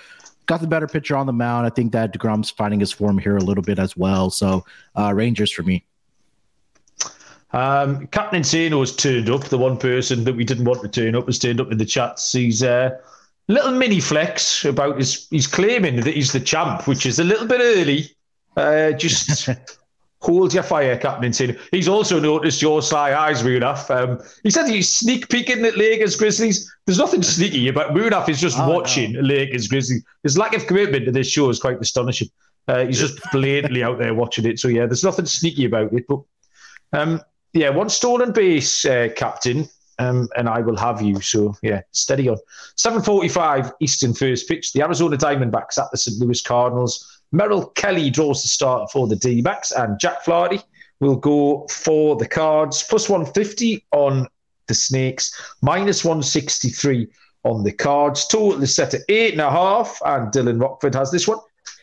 got 0.49 0.61
the 0.61 0.67
better 0.67 0.87
pitcher 0.87 1.15
on 1.15 1.27
the 1.27 1.33
mound. 1.33 1.67
I 1.67 1.69
think 1.69 1.91
that 1.91 2.11
Degrom's 2.11 2.49
finding 2.49 2.79
his 2.79 2.91
form 2.91 3.19
here 3.19 3.37
a 3.37 3.43
little 3.43 3.61
bit 3.61 3.77
as 3.77 3.95
well. 3.95 4.31
So 4.31 4.65
uh, 4.97 5.13
Rangers 5.13 5.51
for 5.51 5.61
me. 5.61 5.85
Um, 7.53 8.07
Captain 8.07 8.39
Insano's 8.39 8.95
turned 8.95 9.29
up. 9.29 9.43
The 9.43 9.59
one 9.59 9.77
person 9.77 10.23
that 10.23 10.35
we 10.35 10.43
didn't 10.43 10.65
want 10.65 10.81
to 10.81 10.87
turn 10.87 11.15
up 11.15 11.27
has 11.27 11.37
turned 11.37 11.61
up 11.61 11.71
in 11.71 11.77
the 11.77 11.85
chats. 11.85 12.33
He's 12.33 12.63
uh, 12.63 12.97
little 13.47 13.71
mini 13.71 13.99
flex 13.99 14.65
about 14.65 14.97
his. 14.97 15.27
He's 15.29 15.45
claiming 15.45 15.97
that 15.97 16.07
he's 16.07 16.31
the 16.31 16.39
champ, 16.39 16.87
which 16.87 17.05
is 17.05 17.19
a 17.19 17.23
little 17.23 17.47
bit 17.47 17.61
early. 17.61 18.09
Uh, 18.57 18.91
just 18.93 19.49
hold 20.21 20.53
your 20.53 20.63
fire, 20.63 20.97
Captain 20.97 21.31
Insano. 21.31 21.59
He's 21.71 21.87
also 21.87 22.19
noticed 22.19 22.61
your 22.61 22.81
sly 22.81 23.13
eyes, 23.13 23.41
Munaf. 23.41 23.89
Um, 23.89 24.21
he 24.43 24.49
said 24.49 24.67
he's 24.67 24.91
sneak 24.91 25.29
peeking 25.29 25.65
at 25.65 25.77
Lakers 25.77 26.15
Grizzlies. 26.15 26.71
There's 26.85 26.97
nothing 26.97 27.23
sneaky 27.23 27.67
about 27.67 27.93
Munaf. 27.93 28.29
is 28.29 28.41
just 28.41 28.57
oh, 28.59 28.69
watching 28.69 29.13
no. 29.13 29.21
Lakers 29.21 29.67
Grizzlies. 29.67 30.03
His 30.23 30.37
lack 30.37 30.53
of 30.55 30.67
commitment 30.67 31.05
to 31.05 31.11
this 31.11 31.29
show 31.29 31.49
is 31.49 31.59
quite 31.59 31.79
astonishing. 31.79 32.29
Uh, 32.67 32.85
he's 32.85 32.99
just 32.99 33.19
blatantly 33.31 33.83
out 33.83 33.97
there 33.97 34.13
watching 34.13 34.45
it. 34.45 34.59
So 34.59 34.67
yeah, 34.67 34.85
there's 34.85 35.03
nothing 35.03 35.25
sneaky 35.25 35.65
about 35.65 35.93
it. 35.93 36.05
But 36.07 36.21
um, 36.93 37.21
yeah, 37.53 37.69
one 37.69 37.89
stolen 37.89 38.31
base, 38.31 38.85
uh, 38.85 39.09
Captain 39.15 39.67
um, 39.99 40.29
and 40.37 40.49
I 40.49 40.61
will 40.61 40.77
have 40.77 41.01
you. 41.01 41.21
So 41.21 41.55
yeah, 41.61 41.81
steady 41.91 42.29
on. 42.29 42.37
7:45 42.77 43.73
Eastern 43.81 44.13
first 44.13 44.47
pitch. 44.47 44.73
The 44.73 44.81
Arizona 44.81 45.17
Diamondbacks 45.17 45.77
at 45.77 45.91
the 45.91 45.97
St. 45.97 46.17
Louis 46.19 46.41
Cardinals. 46.41 47.18
Merrill 47.31 47.67
Kelly 47.67 48.09
draws 48.09 48.41
the 48.41 48.47
start 48.47 48.91
for 48.91 49.07
the 49.07 49.15
D-backs, 49.15 49.71
and 49.71 49.99
Jack 49.99 50.23
Flaherty 50.23 50.61
will 50.99 51.15
go 51.15 51.67
for 51.69 52.15
the 52.15 52.27
Cards. 52.27 52.83
Plus 52.83 53.09
150 53.09 53.85
on 53.91 54.27
the 54.67 54.73
Snakes, 54.73 55.33
minus 55.61 56.03
163 56.03 57.07
on 57.43 57.63
the 57.63 57.71
Cards. 57.71 58.27
Total 58.27 58.61
is 58.63 58.75
set 58.75 58.93
at 58.93 59.01
eight 59.09 59.33
and 59.33 59.41
a 59.41 59.49
half, 59.49 59.99
and 60.05 60.31
Dylan 60.31 60.61
Rockford 60.61 60.95
has 60.95 61.11
this 61.11 61.27
one. 61.27 61.39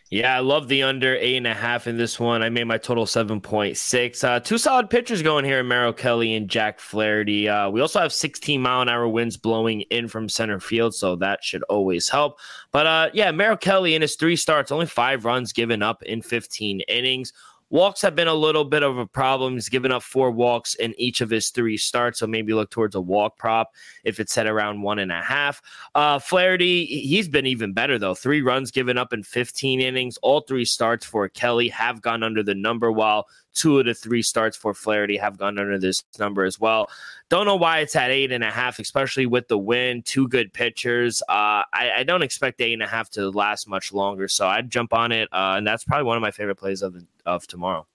Yeah, 0.09 0.37
I 0.37 0.39
love 0.39 0.69
the 0.69 0.85
under 0.85 1.17
eight 1.17 1.37
and 1.37 1.49
a 1.49 1.55
half 1.55 1.89
in 1.89 1.97
this 1.97 2.21
one. 2.21 2.41
I 2.41 2.49
made 2.49 2.65
my 2.65 2.79
total 2.79 3.07
7.6. 3.07 4.23
Uh, 4.23 4.39
two 4.39 4.57
solid 4.57 4.89
pitchers 4.89 5.21
going 5.21 5.45
here 5.45 5.59
in 5.59 5.67
Merrill 5.67 5.93
Kelly 5.93 6.35
and 6.35 6.49
Jack 6.49 6.79
Flaherty. 6.79 7.49
Uh, 7.49 7.71
we 7.71 7.81
also 7.81 7.99
have 7.99 8.13
16 8.13 8.61
mile 8.61 8.83
an 8.83 8.89
hour 8.89 9.09
winds 9.09 9.37
blowing 9.37 9.81
in 9.83 10.07
from 10.07 10.29
center 10.29 10.61
field, 10.61 10.95
so 10.95 11.17
that 11.17 11.43
should 11.43 11.65
always 11.65 12.09
help. 12.09 12.39
But 12.71 12.87
uh, 12.87 13.11
yeah, 13.15 13.33
Merrill 13.33 13.57
Kelly 13.57 13.97
in 13.97 14.03
his 14.03 14.15
three 14.15 14.37
starts, 14.37 14.71
only 14.71 14.87
five 14.87 15.25
runs 15.25 15.53
given 15.53 15.83
up 15.83 16.05
in 16.05 16.23
15 16.23 16.83
innings. 16.83 17.33
Walks 17.71 18.01
have 18.03 18.15
been 18.15 18.29
a 18.29 18.35
little 18.35 18.65
bit 18.65 18.85
of 18.85 18.97
a 18.97 19.07
problem. 19.07 19.55
He's 19.55 19.69
given 19.69 19.91
up 19.91 20.05
four 20.05 20.31
walks 20.31 20.77
in 20.77 20.95
each 20.99 21.21
of 21.21 21.31
his 21.31 21.51
three 21.51 21.77
starts, 21.77 22.21
so 22.21 22.27
maybe 22.27 22.55
look 22.55 22.71
towards 22.71 22.95
a 22.95 23.01
walk 23.01 23.37
prop 23.37 23.73
if 24.05 24.21
it's 24.21 24.33
set 24.33 24.47
around 24.47 24.83
one 24.83 25.01
and 25.01 25.11
a 25.11 25.21
half. 25.21 25.61
Uh, 25.95 26.21
Flaherty, 26.21 26.87
he's 26.87 27.29
been 27.29 27.47
even 27.47 27.73
better 27.73 27.99
though. 27.99 28.15
Three 28.15 28.41
runs 28.41 28.71
given 28.71 28.97
up 28.97 29.13
in 29.13 29.25
15 29.25 29.81
innings. 29.81 30.17
All 30.19 30.43
three 30.43 30.65
starts 30.65 31.05
for 31.05 31.29
Kelly 31.29 31.69
have 31.71 32.01
gone 32.03 32.23
under 32.23 32.45
the 32.45 32.55
number, 32.55 32.93
while 32.93 33.27
two 33.57 33.79
of 33.81 33.87
the 33.87 33.95
three 33.95 34.23
starts 34.23 34.57
for 34.57 34.75
Flaherty 34.75 35.17
have 35.17 35.39
gone 35.39 35.59
under 35.59 35.79
this 35.79 36.05
number 36.19 36.45
as 36.45 36.61
well. 36.61 36.89
Don't 37.29 37.47
know 37.47 37.57
why 37.57 37.81
it's 37.81 37.97
at 37.97 38.11
eight 38.11 38.31
and 38.31 38.45
a 38.45 38.51
half, 38.51 38.79
especially 38.79 39.27
with 39.27 39.49
the 39.49 39.59
win. 39.59 40.03
Two 40.03 40.29
good 40.29 40.53
pitchers. 40.53 41.23
Uh, 41.23 41.67
I, 41.73 41.91
I, 41.97 42.03
don't 42.05 42.23
expect 42.23 42.61
eight 42.61 42.75
and 42.75 42.83
a 42.83 42.87
half 42.87 43.11
to 43.11 43.31
last 43.31 43.69
much 43.69 43.93
longer, 43.93 44.29
so 44.29 44.47
I'd 44.47 44.71
jump 44.71 44.93
on 44.93 45.11
it, 45.11 45.29
uh, 45.33 45.55
and 45.57 45.67
that's 45.67 45.83
probably 45.83 46.05
one 46.05 46.17
of 46.17 46.21
my 46.21 46.31
favorite 46.31 46.57
plays 46.57 46.83
of 46.83 46.95
of 47.25 47.47
tomorrow. 47.47 47.87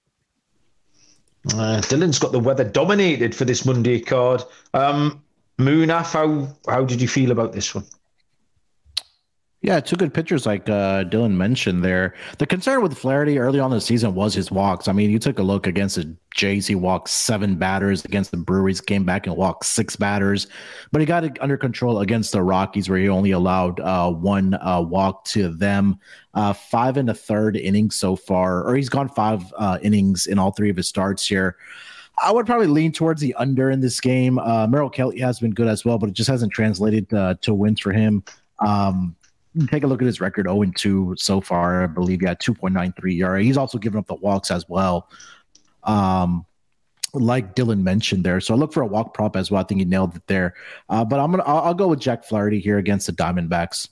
Uh, 1.54 1.82
Dylan's 1.82 2.20
got 2.20 2.32
the 2.32 2.40
weather 2.40 2.64
dominated 2.64 3.34
for 3.34 3.46
this 3.46 3.66
Monday 3.66 4.00
card. 4.00 4.44
Um, 4.74 5.24
Munaf, 5.60 6.14
how 6.14 6.48
how 6.72 6.84
did 6.84 7.02
you 7.02 7.08
feel 7.08 7.32
about 7.32 7.54
this 7.54 7.74
one? 7.74 7.86
Yeah, 9.64 9.80
two 9.80 9.96
good 9.96 10.12
pitchers 10.12 10.48
like 10.48 10.68
uh, 10.68 11.04
Dylan 11.04 11.34
mentioned 11.34 11.84
there. 11.84 12.16
The 12.40 12.48
concern 12.48 12.82
with 12.82 12.98
Flaherty 12.98 13.38
early 13.38 13.60
on 13.60 13.70
the 13.70 13.80
season 13.80 14.16
was 14.16 14.34
his 14.34 14.50
walks. 14.50 14.88
I 14.88 14.92
mean, 14.92 15.12
you 15.12 15.20
took 15.20 15.38
a 15.38 15.44
look 15.44 15.68
against 15.68 15.98
the 15.98 16.16
Jays, 16.34 16.66
he 16.66 16.74
walked 16.74 17.10
seven 17.10 17.58
batters. 17.58 18.04
Against 18.04 18.32
the 18.32 18.38
Brewers, 18.38 18.82
came 18.82 19.04
back 19.04 19.28
and 19.28 19.36
walked 19.36 19.66
six 19.66 19.96
batters. 19.96 20.48
But 20.92 21.02
he 21.02 21.06
got 21.06 21.26
it 21.26 21.38
under 21.42 21.58
control 21.58 22.00
against 22.00 22.32
the 22.32 22.42
Rockies, 22.42 22.90
where 22.90 22.98
he 22.98 23.08
only 23.08 23.32
allowed 23.32 23.80
uh, 23.82 24.12
one 24.12 24.56
uh, 24.56 24.82
walk 24.82 25.26
to 25.26 25.50
them. 25.50 26.00
Uh, 26.34 26.54
five 26.54 26.98
and 26.98 27.10
a 27.10 27.14
third 27.14 27.56
innings 27.56 27.98
so 27.98 28.16
far, 28.16 28.64
or 28.64 28.76
he's 28.76 28.90
gone 28.90 29.10
five 29.10 29.44
uh, 29.58 29.78
innings 29.84 30.26
in 30.26 30.40
all 30.40 30.52
three 30.52 30.72
of 30.72 30.78
his 30.78 30.88
starts 30.88 31.28
here. 31.28 31.58
I 32.24 32.32
would 32.32 32.48
probably 32.48 32.68
lean 32.68 32.94
towards 32.94 33.22
the 33.22 33.36
under 33.36 33.70
in 33.70 33.80
this 33.80 34.00
game. 34.00 34.40
Uh, 34.40 34.66
Merrill 34.66 34.90
Kelly 34.90 35.20
has 35.20 35.40
been 35.40 35.52
good 35.52 35.68
as 35.68 35.86
well, 35.86 36.00
but 36.00 36.10
it 36.10 36.14
just 36.14 36.30
hasn't 36.30 36.52
translated 36.52 37.10
to 37.10 37.54
wins 37.54 37.80
for 37.80 37.92
him. 37.92 38.24
Um, 38.60 39.16
take 39.68 39.84
a 39.84 39.88
look 39.88 40.02
at 40.02 40.06
his 40.06 40.22
record 40.22 40.48
0 40.48 40.64
2 40.76 41.16
so 41.18 41.42
far. 41.42 41.84
I 41.84 41.88
believe 41.88 42.22
he 42.22 42.28
had 42.28 42.40
2.93 42.40 43.20
ERA. 43.20 43.44
He's 43.44 43.58
also 43.58 43.78
given 43.78 44.00
up 44.00 44.08
the 44.08 44.16
walks 44.16 44.52
as 44.52 44.68
well. 44.70 45.10
Um, 45.84 46.46
like 47.14 47.56
Dylan 47.56 47.82
mentioned 47.84 48.24
there. 48.24 48.40
So 48.40 48.54
I 48.54 48.58
look 48.58 48.72
for 48.72 48.82
a 48.82 48.88
walk 48.88 49.14
prop 49.14 49.36
as 49.36 49.52
well. 49.52 49.62
I 49.62 49.66
think 49.66 49.80
he 49.80 49.86
nailed 49.86 50.16
it 50.16 50.26
there. 50.28 50.54
Uh, 50.90 51.04
but 51.04 51.20
I'm 51.20 51.32
gonna 51.32 51.44
I'll, 51.44 51.60
I'll, 51.60 51.74
go 51.74 51.88
with 51.88 52.00
Jack 52.00 52.24
Flaherty 52.24 52.60
here 52.60 52.78
against 52.78 53.08
the 53.08 53.14
Diamondbacks. 53.14 53.90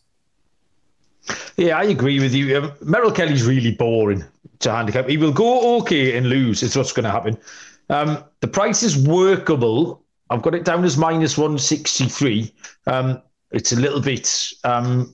Yeah, 1.58 1.78
I 1.78 1.84
agree 1.84 2.20
with 2.20 2.34
you. 2.34 2.58
Um, 2.58 2.72
Merrill 2.82 3.12
Kelly's 3.12 3.46
really 3.46 3.74
boring 3.74 4.24
to 4.60 4.72
handicap. 4.72 5.08
He 5.08 5.18
will 5.18 5.34
go 5.34 5.78
okay 5.80 6.18
and 6.18 6.28
lose. 6.28 6.64
It's 6.64 6.76
what's 6.76 6.94
going 6.94 7.04
to 7.04 7.12
happen. 7.12 7.38
Um, 7.90 8.24
the 8.40 8.48
price 8.48 8.84
is 8.84 8.98
workable. 8.98 10.04
I've 10.30 10.42
got 10.42 10.56
it 10.56 10.64
down 10.64 10.84
as 10.86 10.98
minus 10.98 11.38
163. 11.38 12.54
Um, 12.88 13.22
it's 13.52 13.72
a 13.72 13.76
little 13.76 14.02
bit 14.02 14.52
um, 14.64 15.14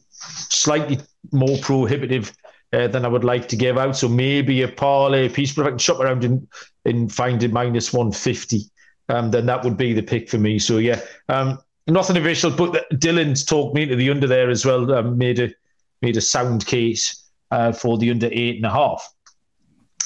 slightly 0.49 0.99
more 1.31 1.57
prohibitive 1.59 2.35
uh, 2.73 2.87
than 2.87 3.05
I 3.05 3.07
would 3.07 3.23
like 3.23 3.47
to 3.49 3.55
give 3.55 3.77
out. 3.77 3.95
So 3.95 4.07
maybe 4.07 4.61
a 4.61 4.67
parlay 4.67 5.29
piece, 5.29 5.53
but 5.53 5.61
if 5.61 5.67
I 5.67 5.69
can 5.71 5.79
shop 5.79 5.99
around 5.99 6.23
and, 6.23 6.47
and 6.85 7.11
find 7.11 7.41
it 7.43 7.53
minus 7.53 7.93
150, 7.93 8.69
um, 9.09 9.31
then 9.31 9.45
that 9.45 9.63
would 9.63 9.77
be 9.77 9.93
the 9.93 10.01
pick 10.01 10.29
for 10.29 10.37
me. 10.37 10.59
So 10.59 10.77
yeah, 10.77 10.99
um, 11.29 11.59
nothing 11.87 12.17
official, 12.17 12.51
but 12.51 12.89
Dylan's 12.91 13.45
talked 13.45 13.75
me 13.75 13.83
into 13.83 13.95
the 13.95 14.09
under 14.09 14.27
there 14.27 14.49
as 14.49 14.65
well. 14.65 14.91
Um, 14.93 15.17
made 15.17 15.39
a 15.39 15.53
made 16.01 16.17
a 16.17 16.21
sound 16.21 16.65
case 16.65 17.23
uh, 17.51 17.71
for 17.71 17.97
the 17.97 18.11
under 18.11 18.29
eight 18.31 18.57
and 18.57 18.65
a 18.65 18.69
half. 18.69 19.13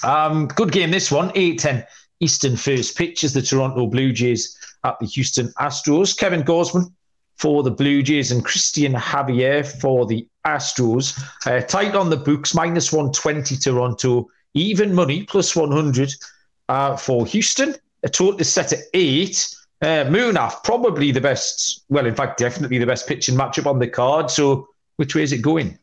Um, 0.03 0.47
good 0.47 0.71
game 0.71 0.91
this 0.91 1.11
one, 1.11 1.31
8 1.35 1.59
10 1.59 1.85
Eastern 2.21 2.55
first 2.55 2.97
pitch 2.97 3.23
is 3.23 3.33
the 3.33 3.41
Toronto 3.41 3.87
Blue 3.87 4.11
Jays 4.11 4.57
at 4.83 4.97
the 4.99 5.05
Houston 5.07 5.47
Astros. 5.59 6.17
Kevin 6.17 6.43
Gausman 6.43 6.91
for 7.39 7.63
the 7.63 7.71
Blue 7.71 8.03
Jays 8.03 8.31
and 8.31 8.45
Cristian 8.45 8.93
Javier 8.93 9.65
for 9.79 10.05
the 10.05 10.27
Astros. 10.45 11.17
Uh, 11.45 11.61
tight 11.65 11.95
on 11.95 12.09
the 12.09 12.17
books, 12.17 12.53
minus 12.53 12.91
120 12.91 13.55
Toronto, 13.55 14.27
even 14.53 14.93
money, 14.93 15.23
plus 15.23 15.55
100 15.55 16.13
uh, 16.67 16.97
for 16.97 17.25
Houston. 17.25 17.75
A 18.03 18.09
total 18.09 18.41
is 18.41 18.51
set 18.51 18.73
at 18.73 18.79
eight. 18.93 19.55
Uh, 19.81 20.03
Munaf, 20.05 20.63
probably 20.65 21.11
the 21.11 21.21
best, 21.21 21.85
well, 21.87 22.05
in 22.05 22.13
fact, 22.13 22.37
definitely 22.37 22.77
the 22.77 22.85
best 22.85 23.07
pitching 23.07 23.35
matchup 23.35 23.65
on 23.65 23.79
the 23.79 23.87
card. 23.87 24.29
So, 24.29 24.67
which 24.97 25.15
way 25.15 25.23
is 25.23 25.31
it 25.31 25.41
going? 25.41 25.79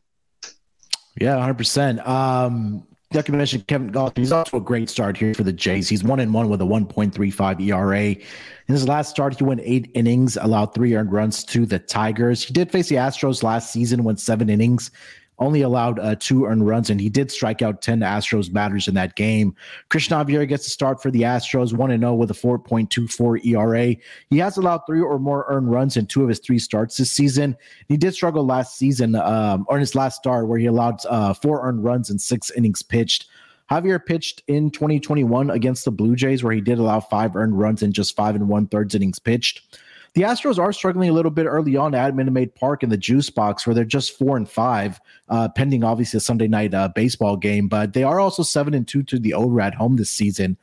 Yeah, 1.18 1.36
100%. 1.36 2.06
Um, 2.06 2.86
like 3.16 3.28
you 3.28 3.34
mentioned, 3.34 3.66
Kevin 3.66 3.90
Gausman, 3.90 4.18
he's 4.18 4.28
to 4.28 4.56
a 4.56 4.60
great 4.60 4.88
start 4.88 5.16
here 5.16 5.34
for 5.34 5.42
the 5.42 5.52
Jays. 5.52 5.88
He's 5.88 6.04
one 6.04 6.20
and 6.20 6.32
one 6.32 6.48
with 6.48 6.60
a 6.60 6.64
1.35 6.64 7.60
ERA. 7.60 8.00
In 8.10 8.24
his 8.66 8.86
last 8.86 9.10
start, 9.10 9.38
he 9.38 9.44
went 9.44 9.60
eight 9.64 9.90
innings, 9.94 10.36
allowed 10.36 10.74
three 10.74 10.94
earned 10.94 11.12
runs 11.12 11.42
to 11.44 11.66
the 11.66 11.78
Tigers. 11.78 12.44
He 12.44 12.52
did 12.52 12.70
face 12.70 12.88
the 12.88 12.96
Astros 12.96 13.42
last 13.42 13.72
season, 13.72 14.04
went 14.04 14.20
seven 14.20 14.50
innings, 14.50 14.90
only 15.38 15.62
allowed 15.62 15.98
uh, 15.98 16.16
two 16.18 16.46
earned 16.46 16.66
runs, 16.66 16.90
and 16.90 17.00
he 17.00 17.08
did 17.08 17.30
strike 17.30 17.62
out 17.62 17.82
10 17.82 18.00
Astros 18.00 18.52
batters 18.52 18.88
in 18.88 18.94
that 18.94 19.16
game. 19.16 19.54
Cristian 19.90 20.24
Javier 20.24 20.48
gets 20.48 20.64
to 20.64 20.70
start 20.70 21.02
for 21.02 21.10
the 21.10 21.22
Astros, 21.22 21.72
1 21.72 21.98
0 21.98 22.14
with 22.14 22.30
a 22.30 22.34
4.24 22.34 23.44
ERA. 23.44 23.96
He 24.30 24.38
has 24.38 24.56
allowed 24.56 24.82
three 24.86 25.00
or 25.00 25.18
more 25.18 25.44
earned 25.48 25.70
runs 25.70 25.96
in 25.96 26.06
two 26.06 26.22
of 26.22 26.28
his 26.28 26.40
three 26.40 26.58
starts 26.58 26.96
this 26.96 27.12
season. 27.12 27.56
He 27.88 27.96
did 27.96 28.14
struggle 28.14 28.44
last 28.44 28.76
season, 28.78 29.14
um, 29.16 29.66
or 29.68 29.76
in 29.76 29.80
his 29.80 29.94
last 29.94 30.16
start, 30.16 30.48
where 30.48 30.58
he 30.58 30.66
allowed 30.66 31.04
uh, 31.06 31.34
four 31.34 31.66
earned 31.66 31.84
runs 31.84 32.10
in 32.10 32.18
six 32.18 32.50
innings 32.50 32.82
pitched. 32.82 33.26
Javier 33.70 34.04
pitched 34.04 34.42
in 34.46 34.70
2021 34.70 35.50
against 35.50 35.84
the 35.84 35.90
Blue 35.90 36.14
Jays, 36.14 36.44
where 36.44 36.52
he 36.52 36.60
did 36.60 36.78
allow 36.78 37.00
five 37.00 37.34
earned 37.34 37.58
runs 37.58 37.82
in 37.82 37.92
just 37.92 38.14
five 38.14 38.36
and 38.36 38.48
one 38.48 38.68
thirds 38.68 38.94
innings 38.94 39.18
pitched. 39.18 39.78
The 40.16 40.22
Astros 40.22 40.58
are 40.58 40.72
struggling 40.72 41.10
a 41.10 41.12
little 41.12 41.30
bit 41.30 41.44
early 41.44 41.76
on 41.76 41.94
at 41.94 42.16
Minute 42.16 42.30
Maid 42.30 42.54
Park 42.54 42.82
in 42.82 42.88
the 42.88 42.96
juice 42.96 43.28
box, 43.28 43.66
where 43.66 43.74
they're 43.74 43.84
just 43.84 44.16
four 44.16 44.38
and 44.38 44.48
five, 44.48 44.98
uh, 45.28 45.50
pending 45.50 45.84
obviously 45.84 46.16
a 46.16 46.20
Sunday 46.20 46.48
night 46.48 46.72
uh, 46.72 46.88
baseball 46.88 47.36
game. 47.36 47.68
But 47.68 47.92
they 47.92 48.02
are 48.02 48.18
also 48.18 48.42
seven 48.42 48.72
and 48.72 48.88
two 48.88 49.02
to 49.02 49.18
the 49.18 49.34
over 49.34 49.60
at 49.60 49.74
home 49.74 49.96
this 49.96 50.08
season. 50.08 50.56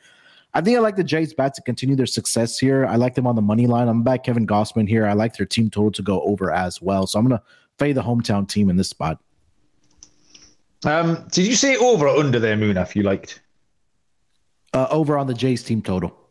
I 0.55 0.61
think 0.61 0.75
I 0.75 0.79
like 0.79 0.95
the 0.95 1.03
Jays 1.03 1.35
bat 1.35 1.53
to 1.53 1.61
continue 1.61 1.95
their 1.95 2.07
success 2.07 2.57
here. 2.57 2.87
I 2.87 2.95
like 2.95 3.13
them 3.13 3.27
on 3.27 3.35
the 3.35 3.43
money 3.43 3.67
line. 3.67 3.87
I'm 3.87 4.01
back 4.01 4.23
Kevin 4.23 4.47
Gausman 4.47 4.89
here. 4.89 5.05
I 5.05 5.13
like 5.13 5.37
their 5.37 5.45
team 5.45 5.69
total 5.69 5.91
to 5.91 6.01
go 6.01 6.21
over 6.21 6.51
as 6.51 6.81
well. 6.81 7.05
So 7.05 7.19
I'm 7.19 7.27
gonna 7.27 7.43
fade 7.77 7.95
the 7.95 8.01
hometown 8.01 8.49
team 8.49 8.71
in 8.71 8.77
this 8.77 8.89
spot. 8.89 9.19
Um, 10.83 11.27
did 11.31 11.45
you 11.45 11.53
say 11.55 11.75
over 11.77 12.07
or 12.07 12.17
under 12.17 12.39
there, 12.39 12.57
Munaf? 12.57 12.95
You 12.95 13.03
liked 13.03 13.39
uh, 14.73 14.87
over 14.89 15.15
on 15.15 15.27
the 15.27 15.35
Jays 15.35 15.61
team 15.61 15.83
total. 15.83 16.22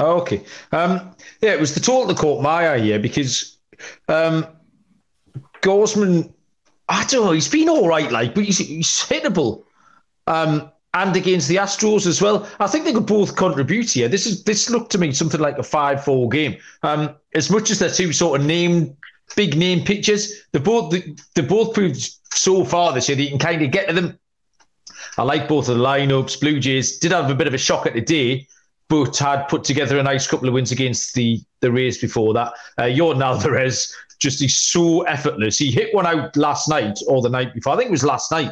Oh, 0.00 0.20
okay. 0.22 0.42
Um, 0.72 1.14
yeah, 1.40 1.52
it 1.52 1.60
was 1.60 1.74
the 1.74 1.80
total 1.80 2.06
that 2.06 2.16
caught 2.16 2.42
my 2.42 2.70
eye 2.70 2.80
here 2.80 2.98
because 2.98 3.58
um, 4.08 4.46
Gausman, 5.60 6.32
I 6.88 7.04
don't 7.06 7.26
know, 7.26 7.32
he's 7.32 7.48
been 7.48 7.68
all 7.68 7.86
right, 7.86 8.10
like, 8.10 8.34
but 8.34 8.44
he's, 8.44 8.58
he's 8.58 8.88
hittable. 8.88 9.64
Um, 10.26 10.70
and 10.94 11.14
against 11.14 11.48
the 11.48 11.56
Astros 11.56 12.06
as 12.06 12.20
well. 12.20 12.48
I 12.58 12.66
think 12.66 12.84
they 12.84 12.92
could 12.92 13.06
both 13.06 13.36
contribute 13.36 13.92
here. 13.92 14.08
This 14.08 14.26
is 14.26 14.42
this 14.42 14.70
looked 14.70 14.90
to 14.92 14.98
me 14.98 15.12
something 15.12 15.40
like 15.40 15.58
a 15.58 15.62
five-four 15.62 16.28
game. 16.28 16.56
Um, 16.82 17.14
as 17.34 17.48
much 17.48 17.70
as 17.70 17.78
they're 17.78 17.90
two 17.90 18.12
sort 18.12 18.40
of 18.40 18.46
name, 18.46 18.96
big 19.36 19.56
name 19.56 19.84
pitchers, 19.84 20.42
they 20.52 20.58
both 20.58 20.92
they 21.34 21.42
both 21.42 21.74
proved 21.74 22.10
so 22.34 22.64
far 22.64 22.92
this 22.92 23.08
year 23.08 23.16
that 23.16 23.22
you 23.22 23.30
can 23.30 23.38
kind 23.38 23.62
of 23.62 23.70
get 23.70 23.88
to 23.88 23.94
them. 23.94 24.18
I 25.16 25.22
like 25.22 25.46
both 25.46 25.68
of 25.68 25.78
the 25.78 25.84
lineups. 25.84 26.40
Blue 26.40 26.58
Jays 26.58 26.98
did 26.98 27.12
have 27.12 27.30
a 27.30 27.34
bit 27.34 27.46
of 27.46 27.54
a 27.54 27.58
shock 27.58 27.86
at 27.86 27.94
the 27.94 28.00
day, 28.00 28.48
but 28.90 29.16
had 29.16 29.46
put 29.46 29.62
together 29.62 29.98
a 29.98 30.02
nice 30.02 30.26
couple 30.26 30.48
of 30.48 30.54
wins 30.54 30.72
against 30.72 31.14
the 31.14 31.40
the 31.60 31.72
Rays 31.72 31.98
before 31.98 32.34
that. 32.34 32.52
Uh, 32.76 32.82
Yordan 32.82 33.22
Alvarez 33.22 33.94
just 34.18 34.40
he's 34.40 34.56
so 34.56 35.02
effortless. 35.02 35.56
He 35.56 35.70
hit 35.70 35.94
one 35.94 36.06
out 36.06 36.36
last 36.36 36.68
night 36.68 36.98
or 37.06 37.22
the 37.22 37.30
night 37.30 37.54
before. 37.54 37.72
I 37.72 37.76
think 37.76 37.88
it 37.88 37.92
was 37.92 38.04
last 38.04 38.30
night. 38.30 38.50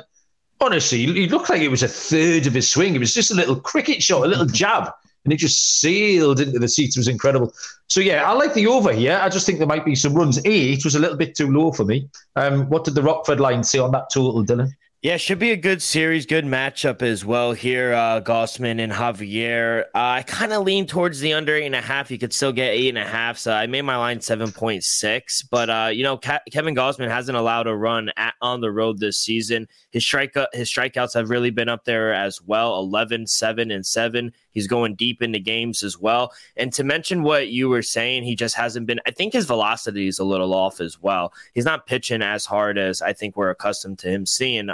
Honestly, 0.61 0.98
he 0.98 1.29
looked 1.29 1.51
like 1.51 1.61
it 1.61 1.68
was 1.68 1.83
a 1.83 1.88
third 1.88 2.46
of 2.46 2.55
his 2.55 2.70
swing. 2.70 2.94
It 2.94 2.98
was 2.98 3.14
just 3.14 3.31
a 3.31 3.35
little 3.35 3.57
cricket 3.57 4.03
shot, 4.03 4.24
a 4.24 4.29
little 4.29 4.46
jab, 4.46 4.90
and 5.24 5.33
it 5.33 5.37
just 5.37 5.81
sailed 5.81 6.40
into 6.40 6.59
the 6.59 6.68
seats. 6.68 6.96
It 6.96 7.01
was 7.01 7.09
incredible. 7.09 7.53
So 7.88 8.01
yeah, 8.01 8.29
I 8.29 8.33
like 8.33 8.55
the 8.55 8.66
over 8.66 8.92
here. 8.92 9.18
I 9.20 9.29
just 9.29 9.44
think 9.44 9.59
there 9.59 9.68
might 9.68 9.85
be 9.85 9.94
some 9.94 10.14
runs. 10.14 10.40
Eight 10.44 10.85
was 10.85 10.94
a 10.94 11.01
little 11.01 11.16
bit 11.16 11.37
too 11.37 11.51
low 11.51 11.72
for 11.72 11.85
me. 11.85 12.09
Um, 12.37 12.68
what 12.68 12.85
did 12.85 12.94
the 12.94 13.03
Rockford 13.03 13.40
line 13.40 13.64
say 13.64 13.79
on 13.79 13.90
that 13.92 14.11
total, 14.12 14.44
Dylan? 14.44 14.70
Yeah, 15.01 15.17
should 15.17 15.39
be 15.39 15.53
a 15.53 15.57
good 15.57 15.81
series, 15.81 16.27
good 16.27 16.45
matchup 16.45 17.03
as 17.03 17.25
well 17.25 17.53
here. 17.53 17.93
Uh, 17.93 18.21
Gausman 18.21 18.83
and 18.83 18.93
Javier. 18.93 19.83
Uh, 19.95 20.19
I 20.19 20.23
kind 20.23 20.53
of 20.53 20.65
lean 20.65 20.89
towards 20.89 21.21
the 21.21 21.35
under 21.35 21.55
eight 21.55 21.67
and 21.67 21.75
a 21.77 21.81
half. 21.81 22.11
You 22.11 22.19
could 22.19 22.33
still 22.33 22.51
get 22.51 22.71
eight 22.71 22.89
and 22.89 22.99
a 22.99 23.05
half. 23.05 23.39
So 23.39 23.53
I 23.53 23.69
made 23.69 23.83
my 23.83 23.97
line 23.97 24.21
seven 24.21 24.51
point 24.51 24.83
six. 24.83 25.45
But 25.45 25.71
uh, 25.71 25.91
you 25.93 26.03
know, 26.03 26.17
Kevin 26.17 26.75
Gausman 26.75 27.09
hasn't 27.09 27.39
allowed 27.39 27.69
a 27.69 27.77
run 27.77 28.11
at, 28.17 28.35
on 28.43 28.61
the 28.61 28.73
road 28.73 28.99
this 28.99 29.21
season. 29.21 29.69
His 29.93 30.03
strike 30.03 30.35
his 30.53 30.69
strikeouts 30.69 31.15
have 31.15 31.31
really 31.31 31.51
been 31.51 31.69
up 31.69 31.85
there 31.85 32.13
as 32.13 32.43
well. 32.43 32.77
11, 32.81 33.29
7, 33.29 33.71
and 33.71 33.87
seven. 33.87 34.33
He's 34.51 34.67
going 34.67 34.97
deep 34.97 35.23
into 35.23 35.39
games 35.39 35.85
as 35.85 35.97
well. 35.97 36.33
And 36.57 36.73
to 36.73 36.83
mention 36.83 37.23
what 37.23 37.47
you 37.47 37.69
were 37.69 37.83
saying, 37.83 38.25
he 38.25 38.35
just 38.35 38.57
hasn't 38.57 38.87
been. 38.87 38.99
I 39.07 39.13
think 39.13 39.33
his 39.33 39.47
velocity 39.47 40.09
is 40.09 40.19
a 40.19 40.25
little 40.25 40.53
off 40.53 40.81
as 40.81 41.01
well. 41.01 41.33
He's 41.55 41.65
not 41.65 41.87
pitching 41.87 42.21
as 42.21 42.45
hard 42.45 42.79
as 42.79 43.01
I 43.01 43.13
think 43.13 43.37
we're 43.37 43.51
accustomed 43.51 44.01
to 44.01 44.11
him 44.11 44.27
seeing. 44.27 44.69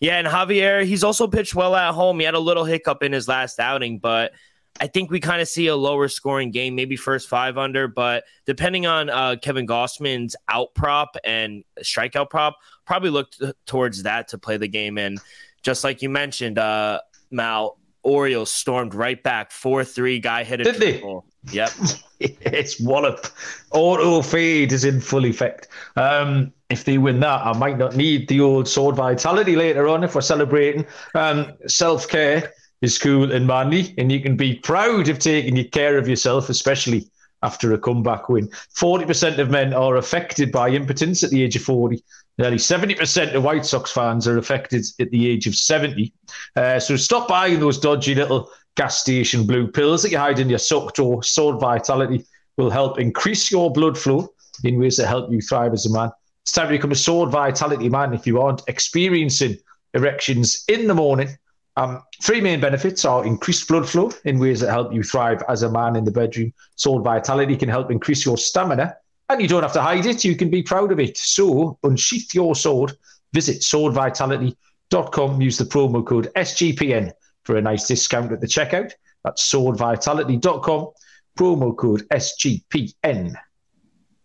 Yeah, 0.00 0.18
and 0.18 0.26
Javier, 0.26 0.84
he's 0.84 1.04
also 1.04 1.26
pitched 1.26 1.54
well 1.54 1.74
at 1.74 1.94
home. 1.94 2.18
He 2.18 2.24
had 2.24 2.34
a 2.34 2.40
little 2.40 2.64
hiccup 2.64 3.02
in 3.02 3.12
his 3.12 3.28
last 3.28 3.60
outing, 3.60 3.98
but 3.98 4.32
I 4.80 4.88
think 4.88 5.10
we 5.10 5.20
kind 5.20 5.40
of 5.40 5.48
see 5.48 5.68
a 5.68 5.76
lower 5.76 6.08
scoring 6.08 6.50
game, 6.50 6.74
maybe 6.74 6.96
first 6.96 7.28
five 7.28 7.56
under, 7.56 7.86
but 7.86 8.24
depending 8.44 8.86
on 8.86 9.08
uh, 9.08 9.36
Kevin 9.40 9.66
Gausman's 9.66 10.34
out 10.48 10.74
prop 10.74 11.16
and 11.24 11.62
strikeout 11.80 12.28
prop, 12.28 12.56
probably 12.84 13.10
look 13.10 13.30
t- 13.30 13.52
towards 13.66 14.02
that 14.02 14.28
to 14.28 14.38
play 14.38 14.56
the 14.56 14.66
game. 14.66 14.98
And 14.98 15.20
just 15.62 15.84
like 15.84 16.02
you 16.02 16.10
mentioned, 16.10 16.58
uh, 16.58 17.00
Mal, 17.30 17.78
Orioles 18.02 18.50
stormed 18.50 18.94
right 18.94 19.22
back, 19.22 19.52
4 19.52 19.84
3, 19.84 20.18
guy 20.18 20.42
hit 20.42 20.60
a 20.60 20.64
Did 20.64 20.76
triple. 20.76 21.24
Yep. 21.52 21.70
it's 22.20 22.80
wallop. 22.80 23.26
Auto 23.72 24.22
fade 24.22 24.72
is 24.72 24.84
in 24.84 25.00
full 25.00 25.26
effect. 25.26 25.68
Um, 25.96 26.52
if 26.70 26.84
they 26.84 26.98
win 26.98 27.20
that, 27.20 27.44
I 27.44 27.52
might 27.56 27.78
not 27.78 27.96
need 27.96 28.28
the 28.28 28.40
old 28.40 28.68
sword 28.68 28.96
vitality 28.96 29.56
later 29.56 29.88
on 29.88 30.04
if 30.04 30.14
we're 30.14 30.20
celebrating. 30.20 30.86
Um, 31.14 31.52
Self 31.66 32.08
care 32.08 32.52
is 32.82 32.98
cool 32.98 33.32
and 33.32 33.46
manly, 33.46 33.94
and 33.98 34.10
you 34.10 34.20
can 34.20 34.36
be 34.36 34.56
proud 34.56 35.08
of 35.08 35.18
taking 35.18 35.62
care 35.70 35.98
of 35.98 36.08
yourself, 36.08 36.48
especially 36.48 37.08
after 37.42 37.72
a 37.72 37.78
comeback 37.78 38.28
win. 38.28 38.48
40% 38.74 39.38
of 39.38 39.50
men 39.50 39.74
are 39.74 39.96
affected 39.96 40.50
by 40.50 40.70
impotence 40.70 41.22
at 41.22 41.30
the 41.30 41.42
age 41.42 41.56
of 41.56 41.62
40. 41.62 42.02
Nearly 42.38 42.56
70% 42.56 43.34
of 43.34 43.44
White 43.44 43.64
Sox 43.64 43.92
fans 43.92 44.26
are 44.26 44.38
affected 44.38 44.84
at 44.98 45.10
the 45.10 45.28
age 45.28 45.46
of 45.46 45.54
70. 45.54 46.12
Uh, 46.56 46.80
so 46.80 46.96
stop 46.96 47.28
buying 47.28 47.60
those 47.60 47.78
dodgy 47.78 48.14
little 48.14 48.50
gas 48.76 48.98
station 48.98 49.46
blue 49.46 49.68
pills 49.68 50.02
that 50.02 50.10
you 50.10 50.18
hide 50.18 50.38
in 50.38 50.48
your 50.48 50.58
sock 50.58 50.94
drawer. 50.94 51.22
Sword 51.22 51.60
Vitality 51.60 52.24
will 52.56 52.70
help 52.70 52.98
increase 52.98 53.50
your 53.50 53.72
blood 53.72 53.96
flow 53.96 54.32
in 54.62 54.78
ways 54.78 54.96
that 54.96 55.06
help 55.06 55.30
you 55.30 55.40
thrive 55.40 55.72
as 55.72 55.86
a 55.86 55.92
man. 55.92 56.10
It's 56.42 56.52
time 56.52 56.66
to 56.66 56.72
become 56.72 56.92
a 56.92 56.96
Sword 56.96 57.30
Vitality 57.30 57.88
man 57.88 58.12
if 58.12 58.26
you 58.26 58.40
aren't 58.40 58.62
experiencing 58.68 59.56
erections 59.94 60.64
in 60.68 60.86
the 60.86 60.94
morning. 60.94 61.38
Um, 61.76 62.02
three 62.22 62.40
main 62.40 62.60
benefits 62.60 63.04
are 63.04 63.24
increased 63.24 63.66
blood 63.66 63.88
flow 63.88 64.12
in 64.24 64.38
ways 64.38 64.60
that 64.60 64.70
help 64.70 64.92
you 64.92 65.02
thrive 65.02 65.42
as 65.48 65.62
a 65.62 65.70
man 65.70 65.96
in 65.96 66.04
the 66.04 66.12
bedroom. 66.12 66.52
Sword 66.76 67.02
Vitality 67.02 67.56
can 67.56 67.68
help 67.68 67.90
increase 67.90 68.24
your 68.24 68.36
stamina, 68.36 68.96
and 69.28 69.40
you 69.40 69.48
don't 69.48 69.62
have 69.62 69.72
to 69.72 69.82
hide 69.82 70.06
it. 70.06 70.24
You 70.24 70.36
can 70.36 70.50
be 70.50 70.62
proud 70.62 70.92
of 70.92 71.00
it. 71.00 71.16
So, 71.16 71.78
unsheath 71.82 72.34
your 72.34 72.54
sword. 72.54 72.92
Visit 73.32 73.62
swordvitality.com. 73.62 75.40
Use 75.40 75.58
the 75.58 75.64
promo 75.64 76.06
code 76.06 76.30
SGPN 76.36 77.12
for 77.44 77.56
a 77.56 77.62
nice 77.62 77.86
discount 77.86 78.32
at 78.32 78.40
the 78.40 78.46
checkout. 78.46 78.92
That's 79.24 79.50
swordvitality.com. 79.50 80.90
Promo 81.38 81.76
code 81.76 82.06
SGPN. 82.10 83.34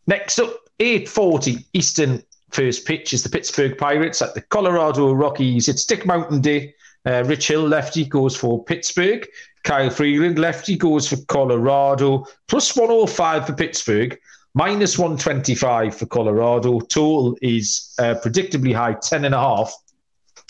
Next 0.08 0.40
up, 0.40 0.56
8:40 0.80 1.66
Eastern 1.74 2.24
first 2.52 2.86
pitch 2.86 3.14
is 3.14 3.24
the 3.24 3.30
Pittsburgh 3.30 3.78
Pirates 3.78 4.22
at 4.22 4.34
the 4.34 4.42
Colorado 4.42 5.14
Rockies. 5.14 5.68
It's 5.68 5.86
Dick 5.86 6.06
Mountain 6.06 6.42
Day. 6.42 6.74
Uh, 7.06 7.24
Rich 7.26 7.48
Hill, 7.48 7.68
lefty, 7.68 8.06
goes 8.06 8.36
for 8.36 8.64
Pittsburgh. 8.64 9.28
Kyle 9.64 9.90
Freeland, 9.90 10.38
lefty, 10.40 10.76
goes 10.76 11.08
for 11.08 11.18
Colorado. 11.28 12.26
Plus 12.48 12.76
105 12.76 13.48
for 13.48 13.54
Pittsburgh. 13.54 14.18
Minus 14.54 14.98
125 14.98 15.96
for 15.96 16.06
Colorado. 16.08 16.80
Total 16.80 17.38
is 17.42 17.94
uh, 18.00 18.16
predictably 18.16 18.74
high, 18.74 18.96
10.5. 18.96 19.72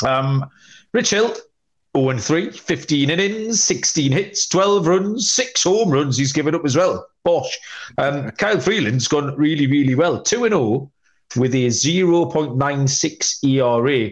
Um, 0.07 0.45
Rich 0.93 1.11
Hill, 1.11 1.35
0 1.97 2.17
3, 2.17 2.51
15 2.51 3.09
innings, 3.09 3.63
16 3.63 4.11
hits, 4.11 4.47
12 4.47 4.87
runs, 4.87 5.31
six 5.31 5.63
home 5.63 5.89
runs 5.89 6.17
he's 6.17 6.33
given 6.33 6.53
up 6.53 6.65
as 6.65 6.75
well. 6.75 7.07
Bosh. 7.23 7.57
Um, 7.97 8.31
Kyle 8.37 8.59
Freeland's 8.59 9.07
gone 9.07 9.35
really, 9.35 9.67
really 9.67 9.95
well. 9.95 10.21
2 10.21 10.47
0 10.47 10.91
with 11.35 11.53
a 11.53 11.67
0.96 11.67 13.43
ERA. 13.43 14.11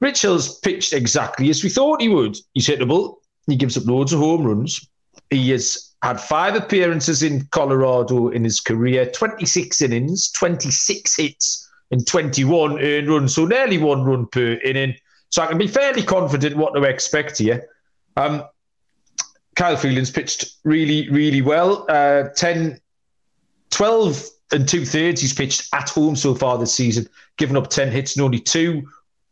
Rich 0.00 0.22
Hill's 0.22 0.58
pitched 0.60 0.92
exactly 0.92 1.50
as 1.50 1.64
we 1.64 1.70
thought 1.70 2.00
he 2.00 2.08
would. 2.08 2.36
He's 2.54 2.68
hittable. 2.68 3.16
He 3.46 3.56
gives 3.56 3.76
up 3.76 3.86
loads 3.86 4.12
of 4.12 4.20
home 4.20 4.46
runs. 4.46 4.88
He 5.30 5.50
has 5.50 5.94
had 6.02 6.20
five 6.20 6.54
appearances 6.54 7.22
in 7.22 7.46
Colorado 7.50 8.28
in 8.28 8.44
his 8.44 8.60
career, 8.60 9.10
26 9.10 9.82
innings, 9.82 10.30
26 10.32 11.16
hits, 11.16 11.68
and 11.90 12.06
21 12.06 12.80
earned 12.80 13.08
runs, 13.08 13.34
so 13.34 13.44
nearly 13.44 13.78
one 13.78 14.04
run 14.04 14.26
per 14.26 14.52
inning. 14.64 14.94
So 15.30 15.42
I 15.42 15.46
can 15.46 15.58
be 15.58 15.66
fairly 15.66 16.02
confident 16.02 16.56
what 16.56 16.74
to 16.74 16.82
expect 16.84 17.38
here. 17.38 17.68
Um, 18.16 18.44
Kyle 19.56 19.76
Freeland's 19.76 20.10
pitched 20.10 20.56
really, 20.64 21.10
really 21.10 21.42
well. 21.42 21.84
Uh, 21.88 22.28
10, 22.36 22.80
12 23.70 24.28
and 24.52 24.68
two 24.68 24.84
thirds 24.84 25.20
he's 25.20 25.34
pitched 25.34 25.68
at 25.74 25.90
home 25.90 26.16
so 26.16 26.34
far 26.34 26.58
this 26.58 26.74
season, 26.74 27.08
given 27.36 27.56
up 27.56 27.68
10 27.68 27.90
hits 27.90 28.16
and 28.16 28.24
only 28.24 28.38
two 28.38 28.86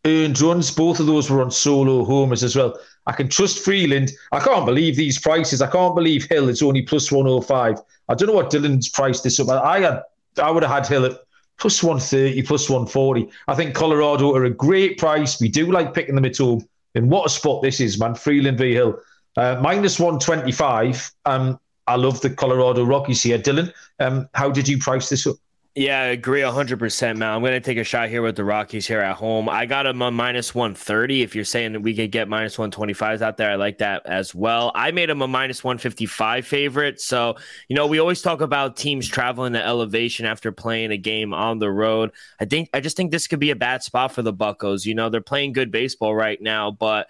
earned 0.04 0.40
runs. 0.40 0.70
Both 0.70 1.00
of 1.00 1.06
those 1.06 1.30
were 1.30 1.42
on 1.42 1.50
solo 1.50 2.04
homers 2.04 2.44
as 2.44 2.56
well. 2.56 2.78
I 3.06 3.12
can 3.12 3.28
trust 3.28 3.60
Freeland. 3.60 4.10
I 4.32 4.40
can't 4.40 4.66
believe 4.66 4.96
these 4.96 5.18
prices. 5.18 5.62
I 5.62 5.70
can't 5.70 5.94
believe 5.94 6.26
Hill 6.28 6.48
is 6.48 6.62
only 6.62 6.82
plus 6.82 7.10
105. 7.12 7.80
I 8.08 8.14
don't 8.14 8.28
know 8.28 8.34
what 8.34 8.50
Dylan's 8.50 8.88
priced 8.88 9.24
this 9.24 9.40
up. 9.40 9.48
I 9.48 9.80
had, 9.80 10.02
I 10.42 10.50
would 10.50 10.62
have 10.64 10.72
had 10.72 10.86
Hill 10.86 11.06
at 11.06 11.20
plus 11.58 11.82
130, 11.82 12.42
plus 12.42 12.68
140. 12.68 13.28
I 13.48 13.54
think 13.54 13.74
Colorado 13.74 14.34
are 14.34 14.44
a 14.44 14.50
great 14.50 14.98
price. 14.98 15.40
We 15.40 15.48
do 15.48 15.70
like 15.70 15.94
picking 15.94 16.14
them 16.14 16.24
at 16.24 16.36
home. 16.36 16.66
And 16.94 17.10
what 17.10 17.26
a 17.26 17.30
spot 17.30 17.62
this 17.62 17.80
is, 17.80 17.98
man. 17.98 18.14
Freeland 18.14 18.58
v 18.58 18.72
Hill. 18.72 18.98
Uh, 19.36 19.58
minus 19.60 19.98
125. 19.98 21.12
Um, 21.26 21.58
I 21.86 21.96
love 21.96 22.20
the 22.20 22.30
Colorado 22.30 22.84
Rockies 22.84 23.22
here. 23.22 23.38
Dylan, 23.38 23.72
um, 24.00 24.28
how 24.34 24.50
did 24.50 24.66
you 24.66 24.78
price 24.78 25.08
this 25.08 25.26
up? 25.26 25.36
Yeah, 25.78 26.00
I 26.00 26.04
agree 26.06 26.40
100%, 26.40 27.18
man. 27.18 27.34
I'm 27.34 27.42
going 27.42 27.52
to 27.52 27.60
take 27.60 27.76
a 27.76 27.84
shot 27.84 28.08
here 28.08 28.22
with 28.22 28.34
the 28.34 28.44
Rockies 28.44 28.86
here 28.86 29.00
at 29.00 29.14
home. 29.14 29.46
I 29.46 29.66
got 29.66 29.82
them 29.82 30.00
on 30.00 30.14
minus 30.14 30.54
130. 30.54 31.20
If 31.20 31.34
you're 31.34 31.44
saying 31.44 31.74
that 31.74 31.80
we 31.80 31.94
could 31.94 32.10
get 32.10 32.30
minus 32.30 32.56
125s 32.56 33.20
out 33.20 33.36
there, 33.36 33.50
I 33.50 33.56
like 33.56 33.76
that 33.78 34.06
as 34.06 34.34
well. 34.34 34.72
I 34.74 34.90
made 34.90 35.10
them 35.10 35.20
a 35.20 35.28
minus 35.28 35.62
155 35.62 36.46
favorite. 36.46 36.98
So, 36.98 37.36
you 37.68 37.76
know, 37.76 37.86
we 37.86 37.98
always 37.98 38.22
talk 38.22 38.40
about 38.40 38.78
teams 38.78 39.06
traveling 39.06 39.52
to 39.52 39.62
elevation 39.62 40.24
after 40.24 40.50
playing 40.50 40.92
a 40.92 40.96
game 40.96 41.34
on 41.34 41.58
the 41.58 41.70
road. 41.70 42.12
I 42.40 42.46
think, 42.46 42.70
I 42.72 42.80
just 42.80 42.96
think 42.96 43.10
this 43.10 43.26
could 43.26 43.40
be 43.40 43.50
a 43.50 43.56
bad 43.56 43.82
spot 43.82 44.12
for 44.12 44.22
the 44.22 44.32
Buckos. 44.32 44.86
You 44.86 44.94
know, 44.94 45.10
they're 45.10 45.20
playing 45.20 45.52
good 45.52 45.70
baseball 45.70 46.14
right 46.14 46.40
now, 46.40 46.70
but 46.70 47.08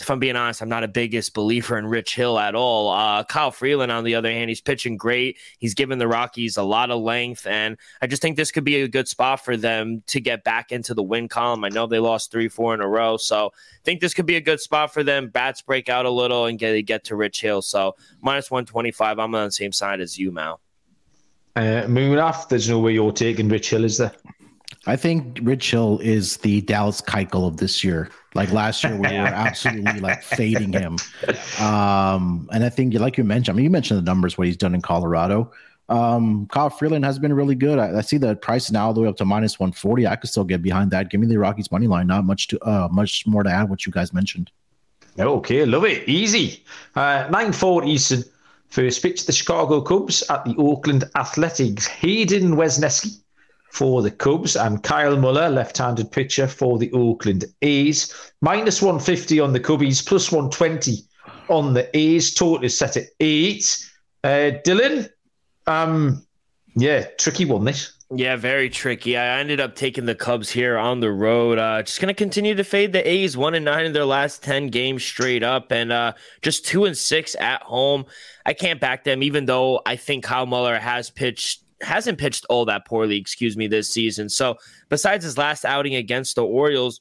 if 0.00 0.10
I'm 0.10 0.18
being 0.18 0.36
honest, 0.36 0.60
I'm 0.60 0.68
not 0.68 0.84
a 0.84 0.88
biggest 0.88 1.34
believer 1.34 1.78
in 1.78 1.86
Rich 1.86 2.14
Hill 2.16 2.38
at 2.38 2.54
all. 2.54 2.90
Uh, 2.90 3.24
Kyle 3.24 3.50
Freeland, 3.50 3.92
on 3.92 4.04
the 4.04 4.14
other 4.14 4.30
hand, 4.30 4.48
he's 4.48 4.60
pitching 4.60 4.96
great. 4.96 5.38
He's 5.58 5.74
given 5.74 5.98
the 5.98 6.08
Rockies 6.08 6.56
a 6.56 6.62
lot 6.62 6.90
of 6.90 7.00
length, 7.00 7.46
and 7.46 7.76
I 8.02 8.06
just 8.06 8.20
think 8.20 8.36
this 8.36 8.50
could 8.50 8.64
be 8.64 8.82
a 8.82 8.88
good 8.88 9.08
spot 9.08 9.44
for 9.44 9.56
them 9.56 10.02
to 10.08 10.20
get 10.20 10.44
back 10.44 10.72
into 10.72 10.94
the 10.94 11.02
win 11.02 11.28
column. 11.28 11.64
I 11.64 11.68
know 11.68 11.86
they 11.86 11.98
lost 12.00 12.30
three, 12.30 12.48
four 12.48 12.74
in 12.74 12.80
a 12.80 12.88
row, 12.88 13.16
so 13.16 13.46
I 13.46 13.82
think 13.84 14.00
this 14.00 14.14
could 14.14 14.26
be 14.26 14.36
a 14.36 14.40
good 14.40 14.60
spot 14.60 14.92
for 14.92 15.02
them. 15.02 15.28
Bats 15.28 15.62
break 15.62 15.88
out 15.88 16.06
a 16.06 16.10
little 16.10 16.46
and 16.46 16.58
get 16.58 16.80
get 16.82 17.04
to 17.04 17.16
Rich 17.16 17.40
Hill. 17.40 17.62
So 17.62 17.94
minus 18.20 18.50
125. 18.50 19.18
I'm 19.18 19.34
on 19.34 19.46
the 19.46 19.52
same 19.52 19.72
side 19.72 20.00
as 20.00 20.18
you, 20.18 20.32
Mal. 20.32 20.60
Uh, 21.56 21.84
Munaf, 21.86 22.48
there's 22.48 22.68
no 22.68 22.80
way 22.80 22.94
you're 22.94 23.12
taking 23.12 23.48
Rich 23.48 23.70
Hill, 23.70 23.84
is 23.84 23.98
there? 23.98 24.12
I 24.86 24.96
think 24.96 25.38
Rich 25.42 25.70
Hill 25.70 25.98
is 26.02 26.38
the 26.38 26.60
Dallas 26.62 27.00
Keuchel 27.00 27.46
of 27.46 27.56
this 27.56 27.82
year. 27.82 28.10
Like 28.34 28.52
last 28.52 28.84
year, 28.84 28.94
we 28.94 29.00
were 29.00 29.08
absolutely 29.08 30.00
like 30.00 30.22
fading 30.36 30.72
him. 30.72 30.98
Um, 31.60 32.48
and 32.52 32.64
I 32.64 32.68
think, 32.68 32.94
like 32.94 33.16
you 33.16 33.24
mentioned, 33.24 33.54
I 33.54 33.56
mean, 33.56 33.64
you 33.64 33.70
mentioned 33.70 33.98
the 33.98 34.04
numbers 34.04 34.36
what 34.36 34.46
he's 34.46 34.56
done 34.56 34.74
in 34.74 34.82
Colorado. 34.82 35.52
Um, 35.88 36.46
Kyle 36.50 36.70
Freeland 36.70 37.04
has 37.04 37.18
been 37.18 37.32
really 37.32 37.54
good. 37.54 37.78
I, 37.78 37.98
I, 37.98 38.00
see 38.00 38.16
the 38.16 38.34
price 38.36 38.70
now 38.70 38.86
all 38.86 38.94
the 38.94 39.02
way 39.02 39.08
up 39.08 39.16
to 39.18 39.24
minus 39.24 39.60
one 39.60 39.72
forty. 39.72 40.06
I 40.06 40.16
could 40.16 40.30
still 40.30 40.44
get 40.44 40.62
behind 40.62 40.90
that. 40.92 41.10
Give 41.10 41.20
me 41.20 41.26
the 41.26 41.38
Rockies 41.38 41.70
money 41.70 41.86
line. 41.86 42.06
Not 42.06 42.24
much 42.24 42.48
to 42.48 42.60
uh, 42.62 42.88
much 42.90 43.26
more 43.26 43.42
to 43.42 43.50
add. 43.50 43.68
What 43.68 43.84
you 43.84 43.92
guys 43.92 44.12
mentioned. 44.12 44.50
Okay, 45.18 45.64
love 45.66 45.84
it. 45.84 46.08
Easy. 46.08 46.64
Uh, 46.94 47.28
nine 47.30 47.52
four 47.52 47.84
Eastern. 47.84 48.24
First 48.68 49.02
pitch, 49.02 49.26
the 49.26 49.32
Chicago 49.32 49.80
Cubs 49.82 50.24
at 50.30 50.44
the 50.44 50.54
Oakland 50.58 51.04
Athletics. 51.14 51.86
Hayden 51.86 52.56
Wesneski 52.56 53.20
for 53.74 54.02
the 54.02 54.10
Cubs 54.10 54.54
and 54.54 54.84
Kyle 54.84 55.16
Muller, 55.16 55.48
left-handed 55.48 56.12
pitcher 56.12 56.46
for 56.46 56.78
the 56.78 56.92
Oakland 56.92 57.44
A's. 57.62 58.14
Minus 58.40 58.80
150 58.80 59.40
on 59.40 59.52
the 59.52 59.58
Cubbies, 59.58 60.06
plus 60.06 60.30
120 60.30 61.02
on 61.48 61.74
the 61.74 61.90
A's. 61.96 62.32
Total 62.32 62.64
is 62.64 62.78
set 62.78 62.96
at 62.96 63.06
eight. 63.18 63.84
Uh, 64.22 64.52
Dylan, 64.64 65.08
um, 65.66 66.24
yeah, 66.76 67.06
tricky 67.18 67.44
one 67.46 67.64
this. 67.64 67.90
Yeah, 68.14 68.36
very 68.36 68.70
tricky. 68.70 69.16
I 69.16 69.40
ended 69.40 69.58
up 69.60 69.74
taking 69.74 70.04
the 70.04 70.14
Cubs 70.14 70.50
here 70.50 70.78
on 70.78 71.00
the 71.00 71.10
road. 71.10 71.58
Uh, 71.58 71.82
just 71.82 72.00
gonna 72.00 72.14
continue 72.14 72.54
to 72.54 72.62
fade 72.62 72.92
the 72.92 73.08
A's. 73.08 73.36
One 73.36 73.54
and 73.54 73.64
nine 73.64 73.86
in 73.86 73.92
their 73.92 74.04
last 74.04 74.44
ten 74.44 74.68
games 74.68 75.02
straight 75.02 75.42
up, 75.42 75.72
and 75.72 75.90
uh, 75.90 76.12
just 76.42 76.64
two 76.64 76.84
and 76.84 76.96
six 76.96 77.34
at 77.40 77.62
home. 77.62 78.04
I 78.46 78.52
can't 78.52 78.78
back 78.78 79.02
them, 79.02 79.22
even 79.24 79.46
though 79.46 79.80
I 79.84 79.96
think 79.96 80.22
Kyle 80.22 80.46
Muller 80.46 80.78
has 80.78 81.10
pitched 81.10 81.63
hasn't 81.80 82.18
pitched 82.18 82.46
all 82.48 82.64
that 82.66 82.86
poorly, 82.86 83.16
excuse 83.16 83.56
me, 83.56 83.66
this 83.66 83.88
season. 83.88 84.28
So 84.28 84.56
besides 84.88 85.24
his 85.24 85.38
last 85.38 85.64
outing 85.64 85.94
against 85.94 86.36
the 86.36 86.44
Orioles, 86.44 87.00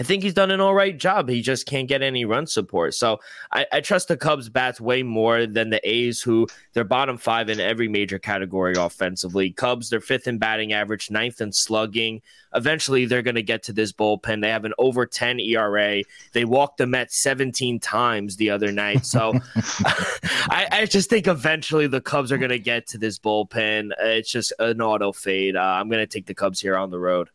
I 0.00 0.02
think 0.02 0.22
he's 0.22 0.32
done 0.32 0.50
an 0.50 0.60
all 0.60 0.74
right 0.74 0.96
job. 0.96 1.28
He 1.28 1.42
just 1.42 1.66
can't 1.66 1.86
get 1.86 2.00
any 2.00 2.24
run 2.24 2.46
support. 2.46 2.94
So 2.94 3.20
I, 3.52 3.66
I, 3.70 3.80
trust 3.82 4.08
the 4.08 4.16
Cubs 4.16 4.48
bats 4.48 4.80
way 4.80 5.02
more 5.02 5.46
than 5.46 5.68
the 5.68 5.86
A's, 5.86 6.22
who 6.22 6.46
they're 6.72 6.84
bottom 6.84 7.18
five 7.18 7.50
in 7.50 7.60
every 7.60 7.86
major 7.86 8.18
category 8.18 8.72
offensively. 8.78 9.50
Cubs, 9.50 9.90
they're 9.90 10.00
fifth 10.00 10.26
in 10.26 10.38
batting 10.38 10.72
average, 10.72 11.10
ninth 11.10 11.42
in 11.42 11.52
slugging. 11.52 12.22
Eventually, 12.54 13.04
they're 13.04 13.20
going 13.20 13.34
to 13.34 13.42
get 13.42 13.62
to 13.64 13.74
this 13.74 13.92
bullpen. 13.92 14.40
They 14.40 14.48
have 14.48 14.64
an 14.64 14.72
over 14.78 15.04
10 15.04 15.38
ERA. 15.38 16.02
They 16.32 16.46
walked 16.46 16.78
the 16.78 16.86
Mets 16.86 17.18
17 17.18 17.78
times 17.78 18.36
the 18.36 18.48
other 18.48 18.72
night. 18.72 19.04
So 19.04 19.34
I, 19.54 20.66
I, 20.72 20.86
just 20.86 21.10
think 21.10 21.26
eventually 21.26 21.86
the 21.86 22.00
Cubs 22.00 22.32
are 22.32 22.38
going 22.38 22.50
to 22.50 22.58
get 22.58 22.86
to 22.88 22.98
this 22.98 23.18
bullpen. 23.18 23.90
It's 24.00 24.32
just 24.32 24.54
an 24.58 24.80
auto 24.80 25.12
fade. 25.12 25.56
Uh, 25.56 25.60
I'm 25.60 25.90
going 25.90 26.00
to 26.00 26.06
take 26.06 26.24
the 26.24 26.34
Cubs 26.34 26.58
here 26.58 26.76
on 26.76 26.90
the 26.90 26.98
road 26.98 27.28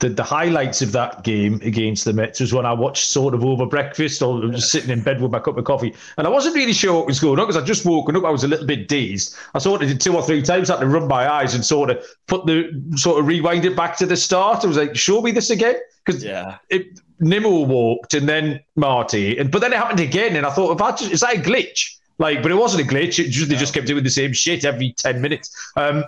the, 0.00 0.08
the 0.08 0.22
highlights 0.22 0.82
of 0.82 0.92
that 0.92 1.22
game 1.22 1.60
against 1.62 2.04
the 2.04 2.12
Mets 2.12 2.40
was 2.40 2.52
when 2.52 2.66
I 2.66 2.72
watched 2.72 3.06
sort 3.06 3.32
of 3.32 3.44
over 3.44 3.64
breakfast 3.64 4.22
or 4.22 4.48
just 4.48 4.70
sitting 4.70 4.90
in 4.90 5.02
bed 5.02 5.20
with 5.20 5.30
my 5.30 5.38
cup 5.38 5.56
of 5.56 5.64
coffee. 5.64 5.94
And 6.18 6.26
I 6.26 6.30
wasn't 6.30 6.56
really 6.56 6.72
sure 6.72 6.94
what 6.94 7.06
was 7.06 7.20
going 7.20 7.38
on 7.38 7.46
because 7.46 7.62
I 7.62 7.64
just 7.64 7.84
woken 7.84 8.16
up. 8.16 8.24
I 8.24 8.30
was 8.30 8.44
a 8.44 8.48
little 8.48 8.66
bit 8.66 8.88
dazed. 8.88 9.36
I 9.54 9.58
sort 9.58 9.82
of 9.82 9.88
did 9.88 10.00
two 10.00 10.14
or 10.14 10.22
three 10.22 10.42
times, 10.42 10.68
had 10.68 10.80
to 10.80 10.86
rub 10.86 11.08
my 11.08 11.30
eyes 11.30 11.54
and 11.54 11.64
sort 11.64 11.90
of 11.90 12.04
put 12.26 12.44
the 12.46 12.70
sort 12.96 13.20
of 13.20 13.26
rewind 13.26 13.64
it 13.64 13.76
back 13.76 13.96
to 13.98 14.06
the 14.06 14.16
start. 14.16 14.64
I 14.64 14.68
was 14.68 14.76
like, 14.76 14.96
show 14.96 15.22
me 15.22 15.30
this 15.30 15.50
again. 15.50 15.76
Because 16.04 16.22
yeah. 16.22 16.58
it 16.70 17.00
Nimmo 17.20 17.60
walked 17.60 18.14
and 18.14 18.28
then 18.28 18.60
Marte. 18.76 19.14
And 19.14 19.50
but 19.50 19.60
then 19.60 19.72
it 19.72 19.76
happened 19.76 20.00
again. 20.00 20.36
And 20.36 20.44
I 20.44 20.50
thought, 20.50 20.74
if 20.74 20.82
I 20.82 20.90
just, 20.90 21.12
is 21.12 21.20
that 21.20 21.36
a 21.36 21.40
glitch? 21.40 21.96
Like, 22.18 22.42
but 22.42 22.50
it 22.50 22.56
wasn't 22.56 22.88
a 22.88 22.92
glitch. 22.92 23.24
It 23.24 23.30
just, 23.30 23.48
they 23.48 23.56
just 23.56 23.74
kept 23.74 23.86
doing 23.86 24.04
the 24.04 24.10
same 24.10 24.32
shit 24.32 24.64
every 24.64 24.92
10 24.92 25.20
minutes. 25.20 25.72
Um, 25.76 26.04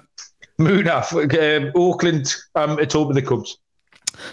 Munaf, 0.58 1.12
um, 1.12 1.72
Oakland 1.74 2.34
um, 2.54 2.78
at 2.78 2.92
home 2.92 3.08
with 3.08 3.16
the 3.16 3.22
Cubs. 3.22 3.58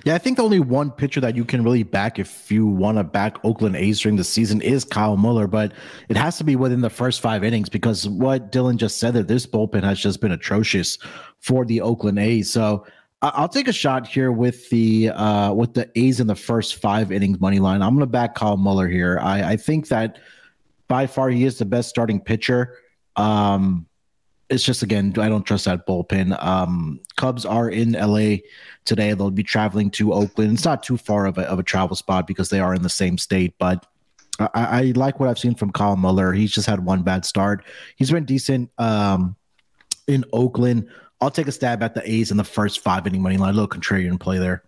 Yeah, 0.03 0.15
I 0.15 0.17
think 0.17 0.37
the 0.37 0.43
only 0.43 0.59
one 0.59 0.91
pitcher 0.91 1.21
that 1.21 1.35
you 1.35 1.45
can 1.45 1.63
really 1.63 1.83
back 1.83 2.19
if 2.19 2.51
you 2.51 2.65
want 2.65 2.97
to 2.97 3.03
back 3.03 3.37
Oakland 3.43 3.75
A's 3.75 3.99
during 3.99 4.15
the 4.15 4.23
season 4.23 4.61
is 4.61 4.83
Kyle 4.83 5.17
Muller, 5.17 5.47
but 5.47 5.73
it 6.09 6.17
has 6.17 6.37
to 6.37 6.43
be 6.43 6.55
within 6.55 6.81
the 6.81 6.89
first 6.89 7.21
five 7.21 7.43
innings 7.43 7.69
because 7.69 8.07
what 8.07 8.51
Dylan 8.51 8.77
just 8.77 8.99
said 8.99 9.13
that 9.13 9.27
this 9.27 9.45
bullpen 9.45 9.83
has 9.83 9.99
just 9.99 10.21
been 10.21 10.31
atrocious 10.31 10.97
for 11.39 11.65
the 11.65 11.81
Oakland 11.81 12.19
A's. 12.19 12.51
So 12.51 12.85
I'll 13.21 13.47
take 13.47 13.69
a 13.69 13.73
shot 13.73 14.05
here 14.05 14.33
with 14.33 14.69
the 14.69 15.09
uh, 15.09 15.53
with 15.53 15.73
the 15.73 15.89
A's 15.97 16.19
in 16.19 16.27
the 16.27 16.35
first 16.35 16.75
five 16.75 17.11
innings 17.11 17.39
money 17.39 17.59
line. 17.59 17.81
I'm 17.81 17.91
going 17.91 18.01
to 18.01 18.05
back 18.05 18.35
Kyle 18.35 18.57
Muller 18.57 18.87
here. 18.87 19.17
I, 19.21 19.51
I 19.51 19.57
think 19.57 19.87
that 19.87 20.17
by 20.89 21.07
far 21.07 21.29
he 21.29 21.45
is 21.45 21.57
the 21.57 21.65
best 21.65 21.87
starting 21.87 22.19
pitcher. 22.19 22.77
Um, 23.15 23.87
it's 24.53 24.63
just 24.63 24.83
again, 24.83 25.13
I 25.17 25.29
don't 25.29 25.43
trust 25.43 25.65
that 25.65 25.87
bullpen. 25.87 26.41
Um, 26.43 26.99
Cubs 27.17 27.45
are 27.45 27.69
in 27.69 27.93
LA 27.93 28.37
today. 28.85 29.13
They'll 29.13 29.31
be 29.31 29.43
traveling 29.43 29.89
to 29.91 30.13
Oakland. 30.13 30.53
It's 30.53 30.65
not 30.65 30.83
too 30.83 30.97
far 30.97 31.25
of 31.25 31.37
a, 31.37 31.43
of 31.43 31.59
a 31.59 31.63
travel 31.63 31.95
spot 31.95 32.27
because 32.27 32.49
they 32.49 32.59
are 32.59 32.73
in 32.73 32.83
the 32.83 32.89
same 32.89 33.17
state, 33.17 33.55
but 33.57 33.85
I, 34.39 34.49
I 34.53 34.81
like 34.95 35.19
what 35.19 35.29
I've 35.29 35.39
seen 35.39 35.55
from 35.55 35.71
Kyle 35.71 35.95
Muller. 35.95 36.33
He's 36.33 36.51
just 36.51 36.67
had 36.67 36.85
one 36.85 37.03
bad 37.03 37.25
start. 37.25 37.65
He's 37.95 38.11
been 38.11 38.25
decent 38.25 38.71
um, 38.77 39.35
in 40.07 40.25
Oakland. 40.33 40.87
I'll 41.21 41.31
take 41.31 41.47
a 41.47 41.51
stab 41.51 41.81
at 41.83 41.93
the 41.93 42.09
A's 42.09 42.31
in 42.31 42.37
the 42.37 42.43
first 42.43 42.81
five 42.81 43.07
inning 43.07 43.21
money 43.21 43.37
line. 43.37 43.51
A 43.51 43.53
little 43.53 43.67
contrarian 43.67 44.19
play 44.19 44.39
there. 44.39 44.63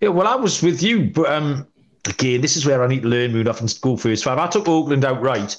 Yeah, 0.00 0.10
well, 0.10 0.28
I 0.28 0.36
was 0.36 0.62
with 0.62 0.82
you, 0.82 1.10
but 1.10 1.30
um, 1.30 1.66
again, 2.04 2.40
this 2.40 2.56
is 2.56 2.64
where 2.64 2.82
I 2.84 2.86
need 2.86 3.02
to 3.02 3.08
learn 3.08 3.32
move 3.32 3.48
off 3.48 3.60
and 3.60 3.78
go 3.80 3.96
first 3.96 4.24
five. 4.24 4.38
I 4.38 4.46
took 4.46 4.68
Oakland 4.68 5.04
outright 5.04 5.56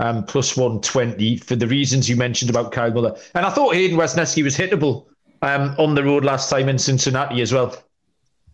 um, 0.00 0.24
plus 0.24 0.56
120 0.56 1.38
for 1.38 1.56
the 1.56 1.66
reasons 1.66 2.08
you 2.08 2.16
mentioned 2.16 2.50
about 2.50 2.72
Kyle 2.72 2.90
Muller. 2.90 3.16
And 3.34 3.46
I 3.46 3.50
thought 3.50 3.74
Hayden 3.74 3.98
Wesneski 3.98 4.42
was 4.42 4.56
hittable 4.56 5.06
um, 5.42 5.74
on 5.78 5.94
the 5.94 6.04
road 6.04 6.24
last 6.24 6.50
time 6.50 6.68
in 6.68 6.78
Cincinnati 6.78 7.40
as 7.40 7.52
well. 7.52 7.76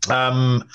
Um, 0.09 0.69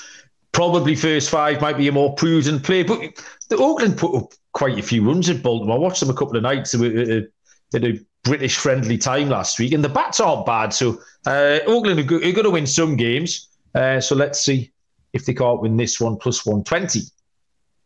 probably 0.52 0.94
first 0.94 1.30
five 1.30 1.60
might 1.60 1.76
be 1.78 1.88
a 1.88 1.92
more 1.92 2.14
prudent 2.14 2.62
play, 2.64 2.82
but 2.82 3.00
the 3.48 3.56
Oakland 3.56 3.96
put 3.96 4.14
up 4.14 4.32
quite 4.52 4.78
a 4.78 4.82
few 4.82 5.06
runs 5.06 5.28
at 5.30 5.42
Baltimore. 5.42 5.76
I 5.76 5.78
watched 5.78 6.00
them 6.00 6.10
a 6.10 6.14
couple 6.14 6.36
of 6.36 6.42
nights 6.42 6.74
at 6.74 6.80
a, 6.80 7.26
at 7.74 7.84
a 7.84 8.00
British 8.24 8.56
friendly 8.56 8.98
time 8.98 9.28
last 9.28 9.58
week, 9.58 9.72
and 9.72 9.84
the 9.84 9.88
bats 9.88 10.20
aren't 10.20 10.46
bad. 10.46 10.74
So 10.74 11.00
uh, 11.26 11.60
Oakland 11.66 12.00
are, 12.00 12.04
go- 12.04 12.16
are 12.16 12.32
going 12.32 12.44
to 12.44 12.50
win 12.50 12.66
some 12.66 12.96
games. 12.96 13.48
Uh, 13.74 14.00
so 14.00 14.14
let's 14.14 14.40
see 14.40 14.72
if 15.12 15.24
they 15.24 15.34
can't 15.34 15.60
win 15.60 15.76
this 15.76 16.00
one 16.00 16.16
plus 16.16 16.44
120. 16.44 17.00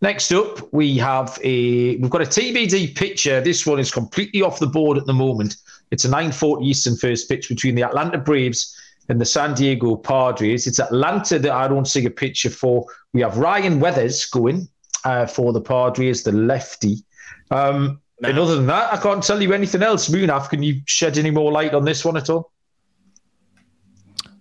Next 0.02 0.32
up, 0.32 0.58
we 0.72 0.98
have 0.98 1.38
a 1.44 1.96
we've 1.96 2.10
got 2.10 2.22
a 2.22 2.26
TBD 2.26 2.96
picture. 2.96 3.40
This 3.40 3.64
one 3.64 3.78
is 3.78 3.92
completely 3.92 4.42
off 4.42 4.58
the 4.58 4.66
board 4.66 4.98
at 4.98 5.06
the 5.06 5.12
moment. 5.12 5.56
It's 5.92 6.04
a 6.04 6.08
9:40 6.08 6.66
Eastern 6.66 6.96
first 6.96 7.28
pitch 7.28 7.48
between 7.48 7.76
the 7.76 7.84
Atlanta 7.84 8.18
Braves 8.18 8.76
and 9.08 9.20
the 9.20 9.24
San 9.24 9.54
Diego 9.54 9.94
Padres. 9.94 10.66
It's 10.66 10.80
Atlanta 10.80 11.38
that 11.38 11.52
I 11.52 11.68
don't 11.68 11.86
see 11.86 12.04
a 12.04 12.10
picture 12.10 12.50
for. 12.50 12.84
We 13.12 13.20
have 13.20 13.38
Ryan 13.38 13.78
Weathers 13.78 14.26
going 14.26 14.66
uh, 15.04 15.26
for 15.26 15.52
the 15.52 15.60
Padres, 15.60 16.24
the 16.24 16.32
lefty. 16.32 17.04
Um, 17.52 18.00
and 18.24 18.36
other 18.40 18.56
than 18.56 18.66
that, 18.66 18.92
I 18.92 18.96
can't 18.96 19.22
tell 19.22 19.40
you 19.40 19.52
anything 19.52 19.84
else. 19.84 20.08
Munaf, 20.08 20.48
can 20.48 20.64
you 20.64 20.80
shed 20.86 21.16
any 21.16 21.30
more 21.30 21.52
light 21.52 21.74
on 21.74 21.84
this 21.84 22.04
one 22.04 22.16
at 22.16 22.28
all? 22.28 22.50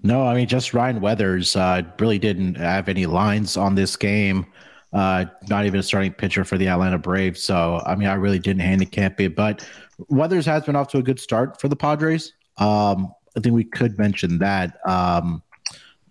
No, 0.02 0.26
I 0.26 0.34
mean 0.34 0.48
just 0.48 0.74
Ryan 0.74 1.02
Weathers 1.02 1.56
uh, 1.56 1.84
really 2.00 2.18
didn't 2.18 2.56
have 2.56 2.90
any 2.90 3.06
lines 3.06 3.58
on 3.58 3.76
this 3.76 3.96
game. 3.96 4.48
Uh, 4.94 5.26
not 5.48 5.66
even 5.66 5.80
a 5.80 5.84
starting 5.84 6.12
pitcher 6.12 6.44
for 6.44 6.58
the 6.58 6.68
Atlanta 6.68 6.98
Braves. 6.98 7.42
So 7.42 7.82
I 7.86 7.96
mean, 7.96 8.08
I 8.08 8.16
really 8.16 8.40
didn't 8.40 8.62
handicap 8.62 9.20
it. 9.22 9.36
But 9.36 9.66
Weathers 10.10 10.46
has 10.46 10.64
been 10.64 10.76
off 10.76 10.90
to 10.90 10.98
a 10.98 11.04
good 11.04 11.20
start 11.20 11.62
for 11.62 11.68
the 11.68 11.76
Padres. 11.76 12.34
Um, 12.58 13.14
I 13.38 13.40
think 13.40 13.56
we 13.56 13.64
could 13.64 13.98
mention 13.98 14.40
that. 14.40 14.78
Um, 14.86 15.42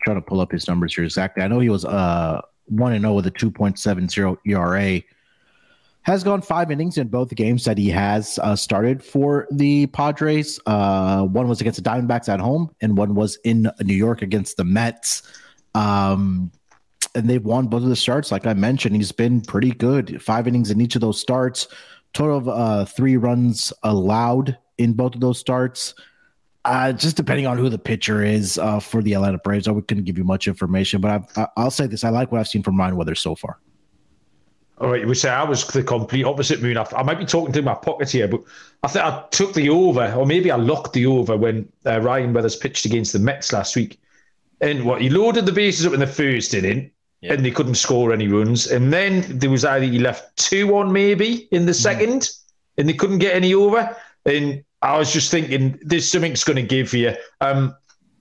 trying 0.03 0.17
to 0.17 0.23
pull 0.23 0.41
up 0.41 0.51
his 0.51 0.67
numbers 0.67 0.95
here 0.95 1.05
exactly. 1.05 1.43
I 1.43 1.49
know 1.49 1.61
he 1.61 1.69
was 1.69 1.85
uh 1.85 2.41
one 2.67 2.93
and 2.93 3.03
zero 3.03 3.13
oh 3.13 3.17
with 3.17 3.27
a 3.27 3.31
two 3.31 3.51
point 3.51 3.79
seven 3.79 4.09
zero 4.09 4.39
ERA 4.47 5.03
has 6.03 6.25
gone 6.25 6.41
five 6.41 6.71
innings 6.71 6.97
in 6.97 7.09
both 7.09 7.35
games 7.35 7.65
that 7.65 7.77
he 7.77 7.89
has 7.91 8.39
uh, 8.43 8.57
started 8.57 9.03
for 9.03 9.47
the 9.51 9.87
Padres. 9.89 10.59
Uh, 10.65 11.25
one 11.25 11.47
was 11.47 11.61
against 11.61 11.83
the 11.83 11.89
Diamondbacks 11.89 12.29
at 12.29 12.41
home, 12.41 12.75
and 12.81 12.97
one 12.97 13.15
was 13.15 13.37
in 13.45 13.71
New 13.83 13.95
York 13.95 14.23
against 14.23 14.57
the 14.57 14.65
Mets. 14.65 15.23
Um, 15.75 16.51
and 17.15 17.29
they've 17.29 17.45
won 17.45 17.67
both 17.67 17.83
of 17.83 17.89
the 17.89 17.97
starts. 17.97 18.31
Like 18.31 18.47
I 18.47 18.55
mentioned, 18.55 18.97
he's 18.97 19.13
been 19.13 19.41
pretty 19.41 19.73
good. 19.73 20.23
Five 20.23 20.47
innings 20.47 20.71
in 20.71 20.81
each 20.81 20.95
of 20.95 21.01
those 21.01 21.21
starts. 21.21 21.69
Total 22.13 22.37
of 22.37 22.49
uh, 22.49 22.85
three 22.85 23.17
runs 23.17 23.73
allowed 23.83 24.57
in 24.79 24.95
both 24.95 25.15
of 25.15 25.21
those 25.21 25.39
starts. 25.39 25.95
Uh, 26.65 26.93
just 26.93 27.17
depending 27.17 27.47
on 27.47 27.57
who 27.57 27.69
the 27.69 27.79
pitcher 27.79 28.23
is 28.23 28.59
uh, 28.59 28.79
for 28.81 29.03
the 29.03 29.15
Atlanta 29.15 29.39
Braves, 29.39 29.67
I 29.67 29.73
couldn't 29.73 30.05
give 30.05 30.19
you 30.19 30.25
much 30.25 30.47
information, 30.47 31.01
but 31.01 31.31
I, 31.37 31.49
will 31.57 31.71
say 31.71 31.87
this: 31.87 32.05
I 32.05 32.11
like 32.11 32.31
what 32.31 32.41
I've 32.41 32.49
seen 32.49 32.63
from 32.63 32.79
Ryan 32.79 32.97
Weathers 32.97 33.21
so 33.21 33.35
far. 33.35 33.59
All 34.79 34.91
right, 34.91 35.07
we 35.07 35.15
say 35.15 35.31
I 35.31 35.43
was 35.43 35.67
the 35.67 35.83
complete 35.83 36.25
opposite 36.25 36.63
moon. 36.63 36.77
I, 36.77 37.03
might 37.03 37.19
be 37.19 37.25
talking 37.27 37.53
to 37.53 37.63
my 37.63 37.75
pocket 37.75 38.11
here, 38.11 38.29
but 38.29 38.43
I 38.83 38.89
think 38.89 39.05
I 39.05 39.25
took 39.31 39.55
the 39.55 39.69
over, 39.69 40.13
or 40.13 40.27
maybe 40.27 40.51
I 40.51 40.57
locked 40.57 40.95
the 40.95 41.07
over 41.07 41.37
when 41.37 41.71
uh, 41.87 42.01
Ryan 42.01 42.33
Weathers 42.33 42.57
pitched 42.57 42.87
against 42.87 43.13
the 43.13 43.19
Mets 43.19 43.53
last 43.53 43.77
week. 43.77 44.01
And 44.63 44.85
what 44.85 45.01
he 45.01 45.11
loaded 45.11 45.47
the 45.47 45.53
bases 45.53 45.87
up 45.87 45.93
in 45.93 46.01
the 46.01 46.07
first 46.07 46.55
inning, 46.55 46.91
yeah. 47.21 47.33
and 47.33 47.45
they 47.45 47.51
couldn't 47.51 47.75
score 47.75 48.13
any 48.13 48.29
runs. 48.29 48.67
And 48.67 48.93
then 48.93 49.25
there 49.39 49.51
was 49.51 49.65
either 49.65 49.85
he 49.85 49.99
left 49.99 50.37
two 50.37 50.77
on 50.77 50.93
maybe 50.93 51.49
in 51.53 51.67
the 51.67 51.73
mm. 51.73 51.83
second, 51.83 52.23
mm. 52.23 52.41
and 52.79 52.89
they 52.89 52.95
couldn't 52.95 53.19
get 53.19 53.35
any 53.35 53.55
over. 53.55 53.97
And 54.27 54.65
I 54.83 54.99
was 54.99 55.13
just 55.13 55.31
thinking, 55.31 55.79
there's 55.83 56.09
something's 56.09 56.45
going 56.45 56.57
to 56.57 56.63
give 56.63 56.93
here. 56.93 57.17
Um, 57.41 57.75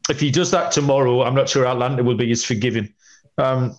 if 0.10 0.20
he 0.20 0.32
does 0.32 0.52
that 0.52 0.72
tomorrow, 0.72 1.22
I'm 1.24 1.36
not 1.36 1.50
sure 1.50 1.66
Atlanta 1.66 2.04
will 2.04 2.18
be 2.18 2.32
as 2.32 2.44
forgiving. 2.44 2.94
Um, 3.38 3.78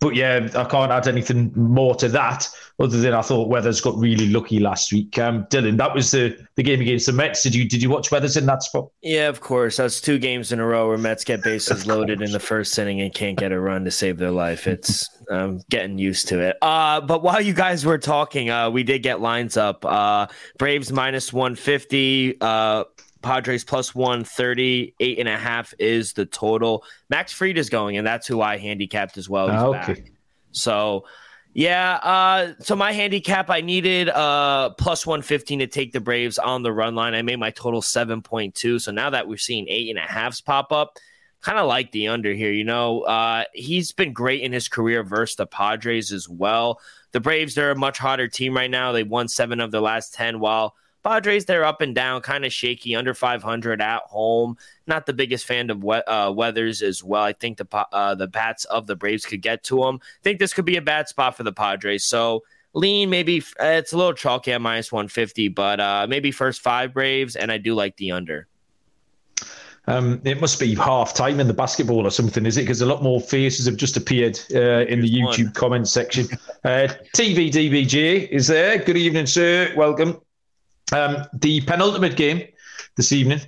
but 0.00 0.14
yeah, 0.14 0.48
I 0.54 0.64
can't 0.64 0.92
add 0.92 1.08
anything 1.08 1.52
more 1.54 1.94
to 1.96 2.08
that 2.08 2.48
other 2.78 3.00
than 3.00 3.14
I 3.14 3.22
thought 3.22 3.48
Weathers 3.48 3.80
got 3.80 3.96
really 3.96 4.28
lucky 4.28 4.60
last 4.60 4.92
week. 4.92 5.18
Um, 5.18 5.44
Dylan, 5.46 5.76
that 5.78 5.94
was 5.94 6.10
the, 6.10 6.38
the 6.54 6.62
game 6.62 6.80
against 6.80 7.06
the 7.06 7.12
Mets. 7.12 7.42
Did 7.42 7.54
you 7.54 7.68
did 7.68 7.82
you 7.82 7.90
watch 7.90 8.10
Weathers 8.10 8.36
in 8.36 8.46
that 8.46 8.62
spot? 8.62 8.88
Yeah, 9.02 9.28
of 9.28 9.40
course. 9.40 9.78
That's 9.78 10.00
two 10.00 10.18
games 10.18 10.52
in 10.52 10.60
a 10.60 10.66
row 10.66 10.88
where 10.88 10.98
Mets 10.98 11.24
get 11.24 11.42
bases 11.42 11.86
loaded 11.86 12.22
in 12.22 12.32
the 12.32 12.40
first 12.40 12.78
inning 12.78 13.00
and 13.00 13.12
can't 13.12 13.38
get 13.38 13.52
a 13.52 13.58
run 13.58 13.84
to 13.84 13.90
save 13.90 14.18
their 14.18 14.30
life. 14.30 14.66
It's 14.66 15.08
um, 15.30 15.60
getting 15.70 15.98
used 15.98 16.28
to 16.28 16.40
it. 16.40 16.56
Uh, 16.62 17.00
but 17.00 17.22
while 17.22 17.40
you 17.40 17.54
guys 17.54 17.84
were 17.84 17.98
talking, 17.98 18.50
uh, 18.50 18.70
we 18.70 18.82
did 18.82 19.02
get 19.02 19.20
lines 19.20 19.56
up. 19.56 19.84
Uh, 19.84 20.26
Braves 20.58 20.92
minus 20.92 21.32
one 21.32 21.56
fifty. 21.56 22.36
Uh, 22.40 22.84
Padres 23.22 23.64
plus 23.64 23.94
130, 23.94 24.94
eight 25.00 25.18
and 25.18 25.28
a 25.28 25.36
half 25.36 25.74
is 25.78 26.12
the 26.12 26.26
total. 26.26 26.84
Max 27.08 27.32
Fried 27.32 27.58
is 27.58 27.68
going, 27.68 27.96
and 27.96 28.06
that's 28.06 28.26
who 28.26 28.40
I 28.40 28.58
handicapped 28.58 29.18
as 29.18 29.28
well. 29.28 29.50
Oh, 29.50 29.74
okay. 29.74 29.94
Back. 29.94 30.12
So, 30.52 31.04
yeah. 31.52 31.94
Uh, 31.96 32.52
so 32.60 32.76
my 32.76 32.92
handicap, 32.92 33.50
I 33.50 33.60
needed 33.60 34.08
uh 34.08 34.70
plus 34.70 35.06
115 35.06 35.60
to 35.60 35.66
take 35.66 35.92
the 35.92 36.00
Braves 36.00 36.38
on 36.38 36.62
the 36.62 36.72
run 36.72 36.94
line. 36.94 37.14
I 37.14 37.22
made 37.22 37.38
my 37.38 37.50
total 37.50 37.80
7.2. 37.80 38.80
So 38.80 38.92
now 38.92 39.10
that 39.10 39.28
we're 39.28 39.38
seeing 39.38 39.66
eight 39.68 39.90
and 39.90 39.98
a 39.98 40.02
halves 40.02 40.40
pop 40.40 40.72
up, 40.72 40.98
kind 41.40 41.58
of 41.58 41.66
like 41.66 41.92
the 41.92 42.08
under 42.08 42.32
here. 42.32 42.52
You 42.52 42.64
know, 42.64 43.02
uh, 43.02 43.44
he's 43.54 43.92
been 43.92 44.12
great 44.12 44.42
in 44.42 44.52
his 44.52 44.68
career 44.68 45.02
versus 45.02 45.36
the 45.36 45.46
Padres 45.46 46.12
as 46.12 46.28
well. 46.28 46.80
The 47.12 47.20
Braves, 47.20 47.54
they're 47.54 47.70
a 47.70 47.76
much 47.76 47.98
hotter 47.98 48.28
team 48.28 48.54
right 48.54 48.70
now. 48.70 48.92
They 48.92 49.02
won 49.02 49.28
seven 49.28 49.60
of 49.60 49.70
their 49.70 49.80
last 49.80 50.14
10, 50.14 50.40
while 50.40 50.74
Padres, 51.04 51.44
they're 51.44 51.64
up 51.64 51.80
and 51.80 51.94
down, 51.94 52.20
kind 52.22 52.44
of 52.44 52.52
shaky, 52.52 52.94
under 52.96 53.14
500 53.14 53.80
at 53.80 54.02
home. 54.02 54.56
Not 54.86 55.06
the 55.06 55.12
biggest 55.12 55.46
fan 55.46 55.70
of 55.70 55.82
we- 55.82 55.94
uh, 55.96 56.30
Weathers 56.32 56.82
as 56.82 57.02
well. 57.02 57.22
I 57.22 57.32
think 57.32 57.58
the 57.58 57.66
uh, 57.92 58.14
the 58.14 58.26
bats 58.26 58.64
of 58.66 58.86
the 58.86 58.96
Braves 58.96 59.24
could 59.24 59.42
get 59.42 59.62
to 59.64 59.84
him. 59.84 60.00
I 60.02 60.22
think 60.22 60.38
this 60.38 60.52
could 60.52 60.64
be 60.64 60.76
a 60.76 60.82
bad 60.82 61.08
spot 61.08 61.36
for 61.36 61.44
the 61.44 61.52
Padres. 61.52 62.04
So 62.04 62.42
lean, 62.74 63.10
maybe 63.10 63.40
uh, 63.60 63.64
it's 63.64 63.92
a 63.92 63.96
little 63.96 64.12
chalky 64.12 64.52
at 64.52 64.60
minus 64.60 64.92
150, 64.92 65.48
but 65.48 65.80
uh, 65.80 66.06
maybe 66.08 66.30
first 66.30 66.60
five 66.60 66.92
Braves, 66.92 67.36
and 67.36 67.50
I 67.52 67.58
do 67.58 67.74
like 67.74 67.96
the 67.96 68.12
under. 68.12 68.46
Um, 69.86 70.20
it 70.24 70.38
must 70.38 70.60
be 70.60 70.74
half 70.74 71.14
time 71.14 71.40
in 71.40 71.46
the 71.46 71.54
basketball 71.54 72.06
or 72.06 72.10
something, 72.10 72.44
is 72.44 72.58
it? 72.58 72.62
Because 72.62 72.82
a 72.82 72.86
lot 72.86 73.02
more 73.02 73.22
faces 73.22 73.64
have 73.64 73.76
just 73.76 73.96
appeared 73.96 74.38
uh, 74.54 74.84
in 74.84 75.00
the 75.00 75.10
YouTube 75.10 75.44
one. 75.44 75.52
comment 75.54 75.88
section. 75.88 76.26
Uh, 76.62 76.88
TV 77.16 78.28
is 78.30 78.48
there. 78.48 78.76
Good 78.76 78.98
evening, 78.98 79.24
sir. 79.24 79.72
Welcome. 79.74 80.20
Um, 80.92 81.24
the 81.32 81.60
penultimate 81.62 82.16
game 82.16 82.46
this 82.96 83.12
evening 83.12 83.40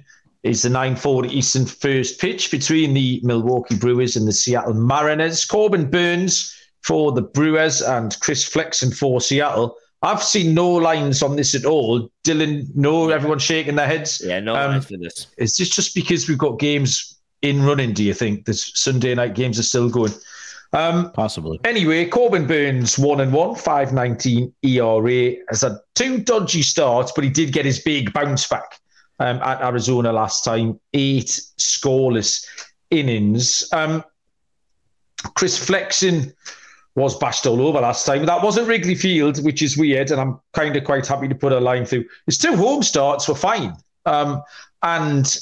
is 0.43 0.62
the 0.62 0.68
9:40 0.68 1.30
Eastern 1.30 1.66
first 1.66 2.20
pitch 2.20 2.51
between 2.51 2.95
the 2.95 3.20
Milwaukee 3.22 3.76
Brewers 3.76 4.16
and 4.16 4.26
the 4.26 4.32
Seattle 4.32 4.74
Mariners. 4.74 5.45
Corbin 5.45 5.91
Burnes 5.91 6.55
for 6.82 7.12
the 7.12 7.22
Brewers 7.22 7.82
and 7.82 8.18
Chris 8.20 8.45
Flexen 8.45 8.91
for 8.91 9.20
Seattle. 9.20 9.76
I've 10.03 10.22
seen 10.22 10.55
no 10.55 10.70
lines 10.70 11.22
on 11.22 11.36
this 11.36 11.55
at 11.55 11.66
all. 11.66 12.11
Dylan, 12.24 12.74
no, 12.74 13.11
everyone's 13.11 13.43
shaking 13.43 13.76
their 13.76 13.86
heads. 13.86 14.22
Yeah, 14.24 14.41
no 14.41 14.57
um, 14.57 14.72
lines 14.72 14.86
for 14.86 14.97
this. 14.97 15.26
Is 15.36 15.57
this 15.57 15.68
just 15.68 15.95
because 15.95 16.26
we've 16.26 16.38
got 16.38 16.59
games 16.59 17.18
in 17.43 17.62
running? 17.62 17.93
Do 17.93 18.03
you 18.03 18.14
think 18.14 18.47
the 18.47 18.55
Sunday 18.55 19.14
night 19.14 19.34
games 19.34 19.59
are 19.59 19.62
still 19.62 19.91
going? 19.91 20.12
Um, 20.73 21.11
Possibly. 21.12 21.61
Anyway, 21.64 22.07
Corbin 22.07 22.47
Burnes, 22.47 22.99
one 22.99 23.21
and 23.21 23.33
one, 23.33 23.55
five 23.57 23.93
nineteen 23.93 24.55
ERA 24.62 25.35
has 25.49 25.62
had 25.62 25.73
two 25.95 26.18
dodgy 26.18 26.62
starts, 26.62 27.12
but 27.12 27.25
he 27.25 27.31
did 27.31 27.53
get 27.53 27.64
his 27.64 27.81
big 27.81 28.12
bounce 28.12 28.47
back 28.47 28.79
um, 29.18 29.39
at 29.43 29.61
Arizona 29.62 30.12
last 30.12 30.45
time. 30.45 30.79
Eight 30.95 31.41
scoreless 31.59 32.45
innings. 32.91 33.68
Um, 33.73 34.05
Chris 35.35 35.59
Flexen 35.59 36.33
was 36.95 37.16
bashed 37.18 37.47
all 37.47 37.61
over 37.62 37.81
last 37.81 38.07
time. 38.07 38.27
That 38.27 38.43
wasn't 38.43 38.68
Wrigley 38.68 38.95
Field, 38.95 39.45
which 39.45 39.62
is 39.62 39.77
weird, 39.77 40.11
and 40.11 40.21
I'm 40.21 40.41
kind 40.53 40.77
of 40.77 40.85
quite 40.85 41.07
happy 41.07 41.29
to 41.29 41.35
put 41.35 41.53
a 41.53 41.61
line 41.61 41.85
through. 41.85 42.05
His 42.27 42.39
two 42.39 42.57
home 42.57 42.83
starts 42.83 43.29
were 43.29 43.35
fine, 43.35 43.75
um, 44.07 44.43
and 44.83 45.37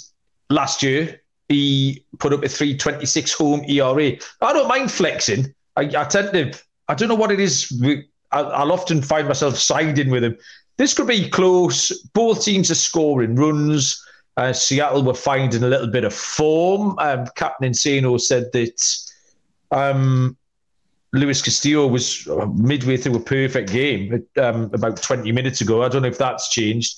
last 0.51 0.83
year 0.83 1.21
he 1.49 2.05
put 2.19 2.33
up 2.33 2.45
a 2.45 2.49
326 2.49 3.33
home 3.33 3.65
ERA. 3.69 4.13
I 4.41 4.53
don't 4.53 4.69
mind 4.69 4.91
Flexen. 4.91 5.55
I, 5.77 5.83
I 5.83 6.05
tend 6.05 6.33
to, 6.33 6.59
I 6.89 6.95
don't 6.95 7.09
know 7.09 7.15
what 7.15 7.33
it 7.33 7.41
is. 7.41 7.73
I'll 8.33 8.73
often 8.73 9.01
find 9.01 9.27
myself 9.27 9.57
siding 9.57 10.11
with 10.11 10.25
him. 10.25 10.37
This 10.77 10.95
could 10.95 11.07
be 11.07 11.29
close. 11.29 11.91
Both 12.09 12.45
teams 12.45 12.71
are 12.71 12.77
scoring 12.77 13.35
runs. 13.35 14.05
Uh, 14.37 14.53
Seattle 14.53 15.03
were 15.03 15.15
finding 15.15 15.65
a 15.65 15.69
little 15.69 15.89
bit 15.89 16.05
of 16.05 16.15
form. 16.15 16.97
Um, 16.99 17.27
Captain 17.35 17.73
Insano 17.73 18.21
said 18.21 18.53
that 18.53 18.81
um, 19.71 20.37
Luis 21.13 21.43
Castillo 21.43 21.87
was 21.87 22.29
midway 22.55 22.97
through 22.97 23.17
a 23.17 23.21
perfect 23.21 23.73
game 23.73 24.25
um, 24.37 24.71
about 24.75 25.03
20 25.03 25.33
minutes 25.33 25.61
ago. 25.61 25.83
I 25.83 25.89
don't 25.89 26.03
know 26.03 26.09
if 26.09 26.19
that's 26.19 26.51
changed. 26.51 26.97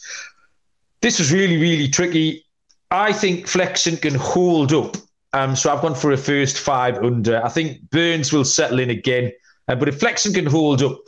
This 1.01 1.19
was 1.19 1.33
really, 1.33 1.57
really 1.57 1.89
tricky. 1.89 2.45
I 2.91 3.13
think 3.13 3.47
Flexen 3.47 3.97
can 3.97 4.15
hold 4.15 4.73
up. 4.73 4.97
Um, 5.33 5.55
so 5.55 5.73
I've 5.73 5.81
gone 5.81 5.95
for 5.95 6.11
a 6.13 6.17
first 6.17 6.59
five 6.59 6.99
under. 6.99 7.45
I 7.45 7.49
think 7.49 7.89
Burnes 7.91 8.33
will 8.33 8.45
settle 8.45 8.81
in 8.81 8.91
again. 8.91 9.33
Uh, 9.69 9.77
but 9.77 9.89
if 9.89 10.01
Flexen 10.01 10.33
can 10.33 10.47
hold 10.47 10.83
up, 10.83 10.99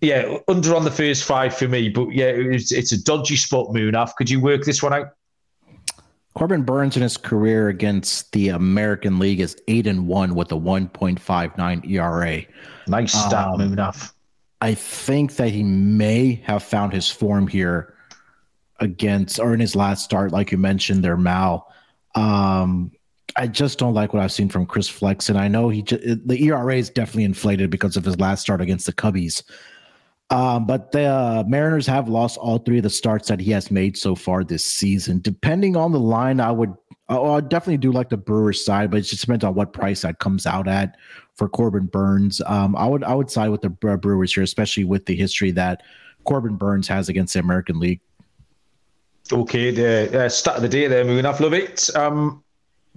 yeah, 0.00 0.38
under 0.46 0.76
on 0.76 0.84
the 0.84 0.90
first 0.90 1.24
five 1.24 1.56
for 1.56 1.66
me. 1.66 1.88
But 1.88 2.10
yeah, 2.10 2.26
it's, 2.26 2.70
it's 2.70 2.92
a 2.92 3.02
dodgy 3.02 3.36
spot, 3.36 3.68
Munaf. 3.68 4.14
Could 4.14 4.30
you 4.30 4.40
work 4.40 4.64
this 4.64 4.82
one 4.82 4.92
out? 4.92 5.08
Corbin 6.34 6.62
Burnes 6.62 6.96
in 6.96 7.02
his 7.02 7.16
career 7.16 7.68
against 7.68 8.30
the 8.32 8.50
American 8.50 9.18
League 9.18 9.40
is 9.40 9.56
eight 9.68 9.86
and 9.86 10.06
one 10.06 10.34
with 10.34 10.52
a 10.52 10.54
1.59 10.54 11.90
ERA. 11.90 12.42
Nice 12.86 13.12
stat, 13.12 13.46
um, 13.48 13.60
Munaf. 13.60 14.12
I 14.60 14.74
think 14.74 15.36
that 15.36 15.48
he 15.48 15.62
may 15.62 16.42
have 16.44 16.62
found 16.62 16.92
his 16.92 17.10
form 17.10 17.48
here 17.48 17.95
against 18.80 19.38
or 19.38 19.54
in 19.54 19.60
his 19.60 19.76
last 19.76 20.04
start, 20.04 20.32
like 20.32 20.52
you 20.52 20.58
mentioned, 20.58 21.04
there, 21.04 21.16
Mal. 21.16 21.72
Um, 22.14 22.92
I 23.36 23.46
just 23.46 23.78
don't 23.78 23.94
like 23.94 24.12
what 24.14 24.22
I've 24.22 24.32
seen 24.32 24.48
from 24.48 24.66
Chris 24.66 24.88
Flexen. 24.88 25.36
And 25.36 25.44
I 25.44 25.48
know 25.48 25.68
he 25.68 25.82
the 25.82 26.36
ERA 26.40 26.76
is 26.76 26.90
definitely 26.90 27.24
inflated 27.24 27.70
because 27.70 27.96
of 27.96 28.04
his 28.04 28.18
last 28.18 28.40
start 28.42 28.60
against 28.60 28.86
the 28.86 28.92
Cubbies. 28.92 29.42
Um, 30.30 30.66
but 30.66 30.90
the 30.90 31.04
uh, 31.04 31.44
Mariners 31.46 31.86
have 31.86 32.08
lost 32.08 32.36
all 32.38 32.58
three 32.58 32.78
of 32.78 32.82
the 32.82 32.90
starts 32.90 33.28
that 33.28 33.38
he 33.38 33.52
has 33.52 33.70
made 33.70 33.96
so 33.96 34.14
far 34.14 34.42
this 34.42 34.64
season. 34.64 35.20
Depending 35.20 35.76
on 35.76 35.92
the 35.92 36.00
line, 36.00 36.40
I 36.40 36.50
would 36.50 36.74
oh, 37.08 37.34
I 37.34 37.40
definitely 37.40 37.76
do 37.76 37.92
like 37.92 38.08
the 38.08 38.16
Brewers 38.16 38.64
side, 38.64 38.90
but 38.90 38.98
it 38.98 39.02
just 39.02 39.20
depends 39.20 39.44
on 39.44 39.54
what 39.54 39.72
price 39.72 40.02
that 40.02 40.18
comes 40.18 40.46
out 40.46 40.66
at 40.66 40.96
for 41.36 41.48
Corbin 41.48 41.86
Burnes. 41.86 42.40
Um, 42.46 42.74
I 42.74 42.86
would 42.86 43.04
I 43.04 43.14
would 43.14 43.30
side 43.30 43.50
with 43.50 43.60
the 43.60 43.70
Brewers 43.70 44.34
here, 44.34 44.42
especially 44.42 44.84
with 44.84 45.06
the 45.06 45.14
history 45.14 45.52
that 45.52 45.82
Corbin 46.24 46.56
Burnes 46.56 46.88
has 46.88 47.08
against 47.08 47.34
the 47.34 47.40
American 47.40 47.78
League. 47.78 48.00
Okay, 49.32 49.70
the 49.70 50.26
uh, 50.26 50.28
start 50.28 50.56
of 50.56 50.62
the 50.62 50.68
day 50.68 50.86
there, 50.86 51.04
moving 51.04 51.26
off. 51.26 51.40
Love 51.40 51.54
it. 51.54 51.94
Um, 51.96 52.44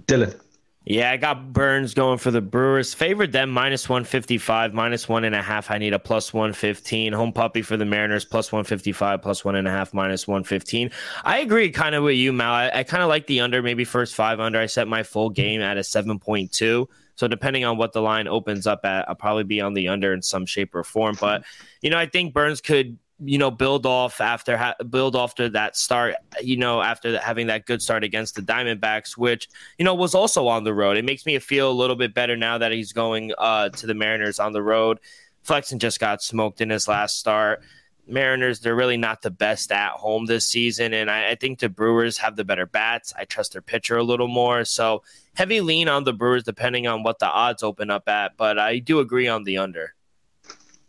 Dylan. 0.06 0.38
Yeah, 0.86 1.10
I 1.10 1.18
got 1.18 1.52
Burnes 1.52 1.92
going 1.92 2.18
for 2.18 2.30
the 2.30 2.40
Brewers. 2.40 2.94
Favored 2.94 3.32
them 3.32 3.50
minus 3.50 3.88
155, 3.88 4.72
minus 4.72 5.08
one 5.08 5.24
and 5.24 5.34
a 5.34 5.42
half. 5.42 5.70
I 5.70 5.76
need 5.76 5.92
a 5.92 5.98
plus 5.98 6.32
115. 6.32 7.12
Home 7.12 7.32
puppy 7.32 7.60
for 7.60 7.76
the 7.76 7.84
Mariners, 7.84 8.24
plus 8.24 8.50
155, 8.50 9.20
plus 9.20 9.44
one 9.44 9.56
and 9.56 9.68
a 9.68 9.70
half, 9.70 9.92
minus 9.92 10.26
115. 10.26 10.90
I 11.22 11.40
agree 11.40 11.70
kind 11.70 11.94
of 11.94 12.02
with 12.02 12.16
you, 12.16 12.32
Mal. 12.32 12.52
I, 12.52 12.70
I 12.74 12.82
kind 12.82 13.02
of 13.02 13.08
like 13.10 13.26
the 13.26 13.40
under, 13.40 13.62
maybe 13.62 13.84
first 13.84 14.14
five 14.14 14.40
under. 14.40 14.58
I 14.58 14.66
set 14.66 14.88
my 14.88 15.02
full 15.02 15.28
game 15.28 15.60
at 15.60 15.76
a 15.76 15.80
7.2. 15.80 16.86
So 17.14 17.28
depending 17.28 17.64
on 17.66 17.76
what 17.76 17.92
the 17.92 18.00
line 18.00 18.26
opens 18.26 18.66
up 18.66 18.84
at, 18.84 19.06
I'll 19.06 19.14
probably 19.14 19.44
be 19.44 19.60
on 19.60 19.74
the 19.74 19.88
under 19.88 20.14
in 20.14 20.22
some 20.22 20.46
shape 20.46 20.74
or 20.74 20.82
form. 20.82 21.16
But, 21.20 21.44
you 21.82 21.90
know, 21.90 21.98
I 21.98 22.06
think 22.06 22.32
Burnes 22.32 22.62
could 22.62 22.98
you 23.22 23.38
know 23.38 23.50
build 23.50 23.84
off 23.84 24.20
after 24.20 24.56
ha- 24.56 24.74
build 24.88 25.14
after 25.14 25.48
that 25.48 25.76
start 25.76 26.14
you 26.40 26.56
know 26.56 26.80
after 26.80 27.18
having 27.18 27.48
that 27.48 27.66
good 27.66 27.82
start 27.82 28.02
against 28.02 28.34
the 28.34 28.42
diamondbacks 28.42 29.16
which 29.16 29.48
you 29.78 29.84
know 29.84 29.94
was 29.94 30.14
also 30.14 30.48
on 30.48 30.64
the 30.64 30.74
road. 30.74 30.96
It 30.96 31.04
makes 31.04 31.26
me 31.26 31.38
feel 31.38 31.70
a 31.70 31.72
little 31.72 31.96
bit 31.96 32.14
better 32.14 32.36
now 32.36 32.58
that 32.58 32.72
he's 32.72 32.92
going 32.92 33.32
uh, 33.38 33.68
to 33.70 33.86
the 33.86 33.94
mariners 33.94 34.38
on 34.38 34.52
the 34.52 34.62
road. 34.62 35.00
Flexen 35.42 35.78
just 35.78 36.00
got 36.00 36.22
smoked 36.22 36.60
in 36.60 36.70
his 36.70 36.88
last 36.88 37.18
start. 37.18 37.62
Mariners 38.06 38.60
they're 38.60 38.74
really 38.74 38.96
not 38.96 39.22
the 39.22 39.30
best 39.30 39.70
at 39.70 39.92
home 39.92 40.26
this 40.26 40.46
season 40.46 40.94
and 40.94 41.10
I, 41.10 41.30
I 41.30 41.34
think 41.34 41.58
the 41.58 41.68
brewers 41.68 42.18
have 42.18 42.36
the 42.36 42.44
better 42.44 42.66
bats. 42.66 43.12
I 43.16 43.24
trust 43.24 43.52
their 43.52 43.62
pitcher 43.62 43.96
a 43.96 44.02
little 44.02 44.28
more 44.28 44.64
so 44.64 45.02
heavy 45.34 45.60
lean 45.60 45.88
on 45.88 46.04
the 46.04 46.12
brewers 46.12 46.42
depending 46.42 46.86
on 46.86 47.02
what 47.02 47.18
the 47.18 47.26
odds 47.26 47.62
open 47.62 47.88
up 47.88 48.08
at 48.08 48.36
but 48.36 48.58
i 48.58 48.78
do 48.78 48.98
agree 48.98 49.28
on 49.28 49.44
the 49.44 49.58
under. 49.58 49.94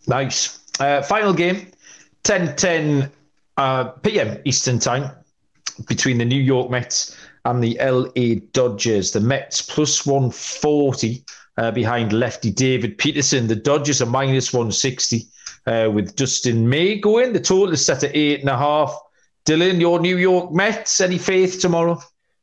Nice. 0.08 0.58
Uh, 0.80 1.04
final 1.04 1.34
game 1.34 1.68
10 2.24 2.56
10 2.56 3.12
uh, 3.58 3.84
p.m. 3.86 4.40
Eastern 4.46 4.80
Time 4.80 5.12
between 5.88 6.18
the 6.18 6.26
New 6.26 6.42
York 6.42 6.70
Mets 6.70 7.18
and 7.46 7.64
the 7.64 7.78
LA 7.82 8.40
Dodgers. 8.54 9.12
The 9.12 9.20
Mets 9.20 9.62
plus 9.62 10.06
140 10.06 11.24
uh, 11.58 11.72
behind 11.72 12.14
lefty 12.14 12.52
David 12.52 12.98
Peterson. 12.98 13.48
The 13.48 13.56
Dodgers 13.56 14.02
are 14.02 14.08
minus 14.08 14.54
160 14.54 15.26
uh, 15.66 15.90
with 15.94 16.16
Dustin 16.16 16.68
May 16.68 17.00
going. 17.00 17.34
The 17.34 17.40
total 17.40 17.74
is 17.74 17.86
set 17.86 18.04
at 18.04 18.16
eight 18.16 18.42
and 18.42 18.50
a 18.50 18.58
half. 18.58 18.96
Dylan, 19.46 19.80
your 19.80 20.00
New 20.00 20.18
York 20.18 20.52
Mets, 20.52 21.02
any 21.02 21.18
faith 21.18 21.60
tomorrow? 21.60 22.00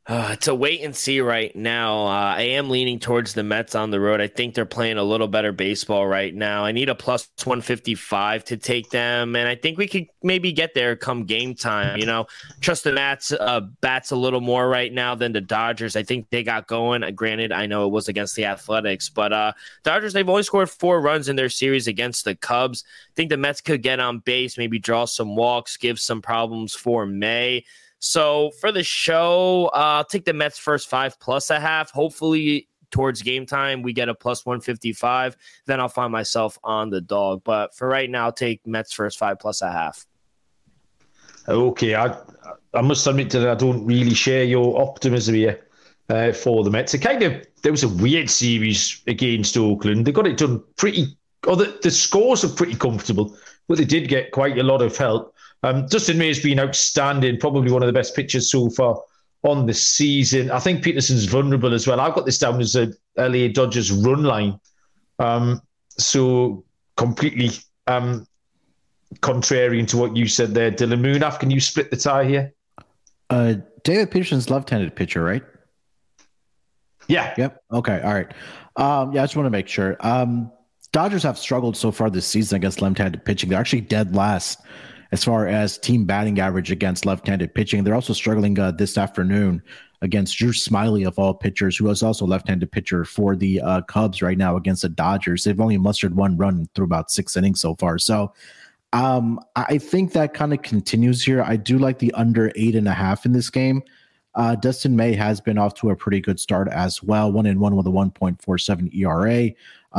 Uh, 0.08 0.30
it's 0.32 0.48
a 0.48 0.54
wait 0.54 0.82
and 0.82 0.96
see 0.96 1.20
right 1.20 1.54
now. 1.54 2.06
Uh, 2.06 2.34
I 2.36 2.40
am 2.40 2.70
leaning 2.70 2.98
towards 2.98 3.34
the 3.34 3.42
Mets 3.42 3.74
on 3.74 3.90
the 3.90 4.00
road. 4.00 4.22
I 4.22 4.26
think 4.26 4.54
they're 4.54 4.64
playing 4.64 4.96
a 4.96 5.02
little 5.02 5.28
better 5.28 5.52
baseball 5.52 6.06
right 6.06 6.34
now. 6.34 6.64
I 6.64 6.72
need 6.72 6.88
a 6.88 6.94
plus 6.94 7.28
155 7.44 8.42
to 8.44 8.56
take 8.56 8.88
them, 8.88 9.36
and 9.36 9.46
I 9.46 9.54
think 9.54 9.76
we 9.76 9.86
could 9.86 10.06
maybe 10.22 10.50
get 10.50 10.72
there 10.72 10.96
come 10.96 11.24
game 11.24 11.54
time. 11.54 11.98
You 11.98 12.06
know, 12.06 12.26
trust 12.62 12.84
the 12.84 12.92
Mets 12.92 13.32
uh, 13.32 13.60
bats 13.82 14.10
a 14.10 14.16
little 14.16 14.40
more 14.40 14.66
right 14.66 14.90
now 14.90 15.14
than 15.14 15.32
the 15.32 15.42
Dodgers. 15.42 15.94
I 15.94 16.04
think 16.04 16.30
they 16.30 16.42
got 16.42 16.68
going. 16.68 17.02
Uh, 17.02 17.10
granted, 17.10 17.52
I 17.52 17.66
know 17.66 17.84
it 17.84 17.92
was 17.92 18.08
against 18.08 18.34
the 18.34 18.46
Athletics, 18.46 19.10
but 19.10 19.34
uh, 19.34 19.52
Dodgers 19.82 20.14
they've 20.14 20.28
only 20.28 20.42
scored 20.42 20.70
four 20.70 21.02
runs 21.02 21.28
in 21.28 21.36
their 21.36 21.50
series 21.50 21.86
against 21.86 22.24
the 22.24 22.34
Cubs. 22.34 22.82
I 23.10 23.12
think 23.14 23.28
the 23.28 23.36
Mets 23.36 23.60
could 23.60 23.82
get 23.82 24.00
on 24.00 24.20
base, 24.20 24.56
maybe 24.56 24.78
draw 24.78 25.04
some 25.04 25.36
walks, 25.36 25.76
give 25.76 26.00
some 26.00 26.22
problems 26.22 26.74
for 26.74 27.04
May. 27.04 27.66
So 27.98 28.50
for 28.60 28.70
the 28.70 28.82
show, 28.82 29.70
uh, 29.74 29.98
I'll 29.98 30.04
take 30.04 30.24
the 30.24 30.32
Mets 30.32 30.58
first 30.58 30.88
five 30.88 31.18
plus 31.18 31.50
a 31.50 31.58
half. 31.58 31.90
Hopefully, 31.90 32.68
towards 32.90 33.22
game 33.22 33.46
time, 33.46 33.82
we 33.82 33.92
get 33.92 34.08
a 34.08 34.14
plus 34.14 34.46
155. 34.46 35.36
Then 35.66 35.80
I'll 35.80 35.88
find 35.88 36.12
myself 36.12 36.58
on 36.62 36.90
the 36.90 37.00
dog. 37.00 37.42
But 37.44 37.74
for 37.74 37.88
right 37.88 38.08
now, 38.08 38.26
I'll 38.26 38.32
take 38.32 38.66
Mets 38.66 38.92
first 38.92 39.18
five 39.18 39.38
plus 39.38 39.62
a 39.62 39.70
half. 39.70 40.06
Okay, 41.48 41.94
I 41.94 42.14
I 42.74 42.82
must 42.82 43.06
admit 43.06 43.30
that 43.30 43.48
I 43.48 43.54
don't 43.54 43.84
really 43.86 44.14
share 44.14 44.44
your 44.44 44.80
optimism 44.80 45.34
here 45.34 45.58
uh, 46.10 46.32
for 46.32 46.62
the 46.62 46.70
Mets. 46.70 46.94
It 46.94 46.98
kind 46.98 47.22
of 47.22 47.46
there 47.62 47.72
was 47.72 47.82
a 47.82 47.88
weird 47.88 48.28
series 48.30 49.02
against 49.06 49.56
Oakland. 49.56 50.06
They 50.06 50.12
got 50.12 50.26
it 50.26 50.36
done 50.36 50.62
pretty. 50.76 51.16
Or 51.46 51.56
the, 51.56 51.78
the 51.82 51.90
scores 51.90 52.44
are 52.44 52.48
pretty 52.48 52.74
comfortable, 52.74 53.36
but 53.68 53.78
they 53.78 53.84
did 53.84 54.08
get 54.08 54.32
quite 54.32 54.58
a 54.58 54.62
lot 54.62 54.82
of 54.82 54.96
help. 54.96 55.34
Um, 55.62 55.86
Dustin 55.86 56.18
May 56.18 56.28
has 56.28 56.40
been 56.40 56.60
outstanding, 56.60 57.38
probably 57.38 57.72
one 57.72 57.82
of 57.82 57.86
the 57.86 57.92
best 57.92 58.14
pitchers 58.14 58.50
so 58.50 58.70
far 58.70 59.00
on 59.42 59.66
the 59.66 59.74
season. 59.74 60.50
I 60.50 60.58
think 60.58 60.82
Peterson's 60.82 61.24
vulnerable 61.24 61.74
as 61.74 61.86
well. 61.86 62.00
I've 62.00 62.14
got 62.14 62.26
this 62.26 62.38
down 62.38 62.60
as 62.60 62.76
a 62.76 62.92
LA 63.16 63.48
Dodgers 63.48 63.90
run 63.90 64.22
line. 64.22 64.58
Um, 65.18 65.60
so 65.90 66.64
completely 66.96 67.50
um, 67.86 68.26
contrarian 69.16 69.86
to 69.88 69.96
what 69.96 70.16
you 70.16 70.28
said 70.28 70.54
there, 70.54 70.70
Dylan 70.70 71.00
Munaf. 71.00 71.40
Can 71.40 71.50
you 71.50 71.60
split 71.60 71.90
the 71.90 71.96
tie 71.96 72.24
here? 72.24 72.52
Uh, 73.30 73.54
David 73.84 74.10
Peterson's 74.10 74.50
left-handed 74.50 74.94
pitcher, 74.94 75.22
right? 75.22 75.42
Yeah. 77.08 77.34
Yep. 77.36 77.62
Okay. 77.72 78.00
All 78.02 78.14
right. 78.14 78.32
Um, 78.76 79.12
yeah, 79.12 79.22
I 79.22 79.24
just 79.24 79.36
want 79.36 79.46
to 79.46 79.50
make 79.50 79.66
sure. 79.66 79.96
Um, 80.00 80.52
Dodgers 80.92 81.22
have 81.22 81.38
struggled 81.38 81.76
so 81.76 81.90
far 81.90 82.10
this 82.10 82.26
season 82.26 82.56
against 82.56 82.80
left-handed 82.80 83.24
pitching. 83.24 83.50
They're 83.50 83.60
actually 83.60 83.82
dead 83.82 84.14
last 84.14 84.60
as 85.12 85.24
far 85.24 85.46
as 85.46 85.78
team 85.78 86.04
batting 86.04 86.38
average 86.38 86.70
against 86.70 87.06
left-handed 87.06 87.54
pitching. 87.54 87.82
They're 87.82 87.94
also 87.94 88.12
struggling 88.12 88.58
uh, 88.58 88.72
this 88.72 88.98
afternoon 88.98 89.62
against 90.02 90.36
Drew 90.38 90.52
Smyly 90.52 91.06
of 91.06 91.18
all 91.18 91.34
pitchers, 91.34 91.76
who 91.76 91.88
is 91.90 92.02
also 92.02 92.26
left-handed 92.26 92.70
pitcher 92.70 93.04
for 93.04 93.34
the 93.34 93.60
uh, 93.60 93.80
Cubs 93.82 94.22
right 94.22 94.38
now 94.38 94.56
against 94.56 94.82
the 94.82 94.88
Dodgers. 94.88 95.44
They've 95.44 95.60
only 95.60 95.78
mustered 95.78 96.14
one 96.14 96.36
run 96.36 96.68
through 96.74 96.84
about 96.84 97.10
six 97.10 97.36
innings 97.36 97.60
so 97.60 97.74
far. 97.76 97.98
So 97.98 98.32
um, 98.92 99.40
I 99.56 99.78
think 99.78 100.12
that 100.12 100.34
kind 100.34 100.52
of 100.52 100.62
continues 100.62 101.24
here. 101.24 101.42
I 101.42 101.56
do 101.56 101.78
like 101.78 101.98
the 101.98 102.12
under 102.14 102.52
eight 102.54 102.76
and 102.76 102.88
a 102.88 102.92
half 102.92 103.26
in 103.26 103.32
this 103.32 103.50
game. 103.50 103.82
Uh, 104.38 104.54
Dustin 104.54 104.94
May 104.94 105.14
has 105.14 105.40
been 105.40 105.58
off 105.58 105.74
to 105.74 105.90
a 105.90 105.96
pretty 105.96 106.20
good 106.20 106.38
start 106.38 106.68
as 106.68 107.02
well, 107.02 107.32
one 107.32 107.44
in 107.44 107.58
one 107.58 107.74
with 107.74 107.88
a 107.88 107.90
1.47 107.90 108.94
ERA. 108.94 109.50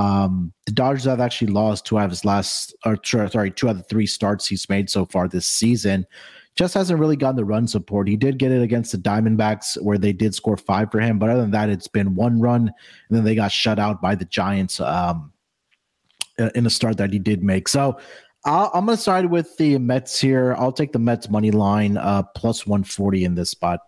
Um, 0.01 0.53
the 0.65 0.71
Dodgers 0.71 1.03
have 1.03 1.19
actually 1.19 1.51
lost 1.51 1.85
two 1.85 1.99
out 1.99 2.05
of 2.05 2.11
his 2.11 2.23
last, 2.23 2.73
or 2.85 2.97
sorry, 3.03 3.51
two 3.51 3.67
out 3.67 3.71
of 3.71 3.77
the 3.79 3.83
three 3.83 4.05
starts 4.05 4.47
he's 4.47 4.69
made 4.69 4.89
so 4.89 5.05
far 5.05 5.27
this 5.27 5.45
season. 5.45 6.07
Just 6.55 6.73
hasn't 6.73 7.01
really 7.01 7.17
gotten 7.17 7.35
the 7.35 7.43
run 7.43 7.67
support. 7.67 8.07
He 8.07 8.15
did 8.15 8.39
get 8.39 8.53
it 8.53 8.61
against 8.61 8.93
the 8.93 8.97
Diamondbacks, 8.97 9.81
where 9.81 9.97
they 9.97 10.13
did 10.13 10.33
score 10.33 10.55
five 10.55 10.89
for 10.89 11.01
him, 11.01 11.19
but 11.19 11.29
other 11.29 11.41
than 11.41 11.51
that, 11.51 11.67
it's 11.67 11.89
been 11.89 12.15
one 12.15 12.39
run, 12.39 12.61
and 12.61 13.17
then 13.17 13.25
they 13.25 13.35
got 13.35 13.51
shut 13.51 13.77
out 13.77 14.01
by 14.01 14.15
the 14.15 14.25
Giants 14.25 14.79
um, 14.79 15.33
in 16.55 16.65
a 16.65 16.69
start 16.69 16.95
that 16.95 17.11
he 17.11 17.19
did 17.19 17.43
make. 17.43 17.67
So 17.67 17.99
i 18.45 18.69
am 18.73 18.85
going 18.85 18.95
to 18.95 19.03
side 19.03 19.25
with 19.25 19.57
the 19.57 19.77
Mets 19.79 20.17
here. 20.17 20.55
I'll 20.57 20.71
take 20.71 20.93
the 20.93 20.99
Mets 20.99 21.29
money 21.29 21.51
line 21.51 21.97
uh, 21.97 22.23
plus 22.37 22.65
140 22.65 23.25
in 23.25 23.35
this 23.35 23.49
spot. 23.49 23.81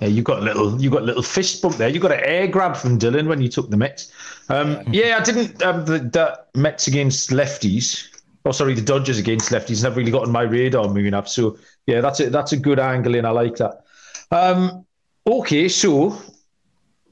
Yeah, 0.00 0.08
you 0.08 0.22
got 0.22 0.40
a 0.40 0.42
little, 0.42 0.80
you 0.80 0.90
got 0.90 1.02
a 1.02 1.06
little 1.06 1.22
fist 1.22 1.62
bump 1.62 1.76
there. 1.76 1.88
You 1.88 2.00
got 2.00 2.12
an 2.12 2.20
air 2.24 2.48
grab 2.48 2.76
from 2.76 2.98
Dylan 2.98 3.28
when 3.28 3.40
you 3.40 3.48
took 3.48 3.70
the 3.70 3.76
Mets. 3.76 4.12
Um, 4.48 4.82
yeah, 4.88 5.18
I 5.20 5.22
didn't. 5.22 5.62
Um, 5.62 5.84
the, 5.84 5.98
the 5.98 6.40
Mets 6.58 6.88
against 6.88 7.30
lefties. 7.30 8.08
Oh, 8.44 8.52
sorry, 8.52 8.74
the 8.74 8.82
Dodgers 8.82 9.18
against 9.18 9.50
lefties 9.50 9.82
never 9.82 9.96
really 9.96 10.10
got 10.10 10.24
on 10.24 10.32
my 10.32 10.42
radar 10.42 10.88
moving 10.88 11.14
up. 11.14 11.28
So 11.28 11.58
yeah, 11.86 12.00
that's 12.00 12.20
a 12.20 12.28
that's 12.28 12.52
a 12.52 12.56
good 12.56 12.78
angle, 12.78 13.14
and 13.14 13.26
I 13.26 13.30
like 13.30 13.56
that. 13.56 13.84
Um, 14.30 14.84
okay, 15.26 15.68
so 15.68 16.18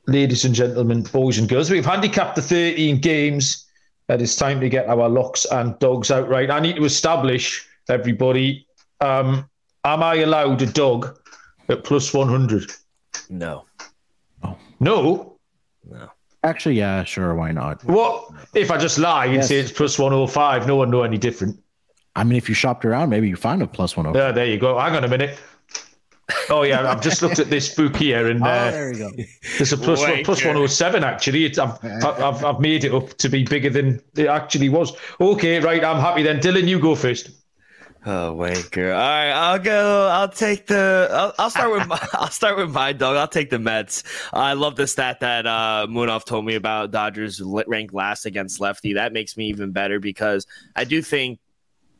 ladies 0.06 0.44
and 0.44 0.54
gentlemen, 0.54 1.02
boys 1.02 1.38
and 1.38 1.48
girls, 1.48 1.70
we've 1.70 1.86
handicapped 1.86 2.36
the 2.36 2.42
13 2.42 2.98
games. 2.98 3.66
And 4.08 4.20
it's 4.20 4.36
time 4.36 4.60
to 4.60 4.68
get 4.68 4.88
our 4.88 5.08
locks 5.08 5.46
and 5.46 5.78
dogs 5.78 6.10
out 6.10 6.28
right. 6.28 6.50
I 6.50 6.60
need 6.60 6.76
to 6.76 6.84
establish 6.84 7.66
everybody. 7.88 8.66
Um, 9.00 9.48
am 9.84 10.02
I 10.02 10.16
allowed 10.16 10.60
a 10.62 10.66
dog 10.66 11.18
at 11.68 11.84
plus 11.84 12.12
100? 12.12 12.70
No. 13.30 13.64
Oh. 14.42 14.56
No? 14.80 15.38
No. 15.88 16.10
Actually, 16.44 16.74
yeah, 16.74 17.04
sure. 17.04 17.34
Why 17.34 17.52
not? 17.52 17.84
What 17.84 18.30
if 18.54 18.70
I 18.70 18.76
just 18.76 18.98
lie 18.98 19.26
and 19.26 19.36
yes. 19.36 19.48
say 19.48 19.58
it's 19.58 19.70
plus 19.70 19.98
105? 19.98 20.66
No 20.66 20.76
one 20.76 20.90
know 20.90 21.02
any 21.02 21.18
different. 21.18 21.58
I 22.16 22.24
mean, 22.24 22.36
if 22.36 22.48
you 22.48 22.54
shopped 22.54 22.84
around, 22.84 23.10
maybe 23.10 23.28
you 23.28 23.36
find 23.36 23.62
a 23.62 23.66
plus 23.66 23.96
105. 23.96 24.20
Yeah, 24.20 24.32
there 24.32 24.46
you 24.46 24.58
go. 24.58 24.78
Hang 24.78 24.96
on 24.96 25.04
a 25.04 25.08
minute. 25.08 25.38
Oh 26.50 26.62
yeah, 26.62 26.90
I've 26.90 27.00
just 27.00 27.22
looked 27.22 27.38
at 27.38 27.50
this 27.50 27.74
book 27.74 27.96
here, 27.96 28.28
and 28.28 28.42
oh, 28.44 28.46
uh, 28.46 28.68
oh, 28.68 28.70
there 28.70 28.92
you 28.92 28.98
go. 28.98 29.10
There's 29.58 29.72
a 29.72 29.76
plus 29.76 30.00
one, 30.00 30.24
plus 30.24 30.44
one 30.44 30.54
hundred 30.54 30.68
seven. 30.68 31.04
Actually, 31.04 31.44
it's, 31.44 31.58
I've, 31.58 31.78
I've 31.84 32.44
I've 32.44 32.60
made 32.60 32.84
it 32.84 32.94
up 32.94 33.16
to 33.18 33.28
be 33.28 33.44
bigger 33.44 33.70
than 33.70 34.00
it 34.16 34.28
actually 34.28 34.68
was. 34.68 34.96
Okay, 35.20 35.60
right. 35.60 35.82
I'm 35.84 36.00
happy 36.00 36.22
then. 36.22 36.40
Dylan, 36.40 36.68
you 36.68 36.78
go 36.78 36.94
first. 36.94 37.30
Oh, 38.04 38.34
wanker! 38.36 38.92
All 38.92 38.98
right, 38.98 39.30
I'll 39.30 39.60
go. 39.60 40.08
I'll 40.08 40.28
take 40.28 40.66
the. 40.66 41.08
I'll, 41.12 41.34
I'll 41.38 41.50
start 41.50 41.70
with. 41.70 41.86
My, 41.86 42.00
I'll 42.14 42.30
start 42.30 42.56
with 42.56 42.72
my 42.72 42.92
dog. 42.92 43.16
I'll 43.16 43.28
take 43.28 43.48
the 43.48 43.60
Mets. 43.60 44.02
I 44.32 44.54
love 44.54 44.74
the 44.74 44.88
stat 44.88 45.20
that 45.20 45.46
uh, 45.46 45.86
Munaf 45.88 46.24
told 46.24 46.44
me 46.44 46.56
about. 46.56 46.90
Dodgers 46.90 47.40
ranked 47.40 47.94
last 47.94 48.26
against 48.26 48.58
lefty. 48.58 48.94
That 48.94 49.12
makes 49.12 49.36
me 49.36 49.46
even 49.46 49.70
better 49.70 50.00
because 50.00 50.48
I 50.74 50.82
do 50.82 51.00
think 51.00 51.38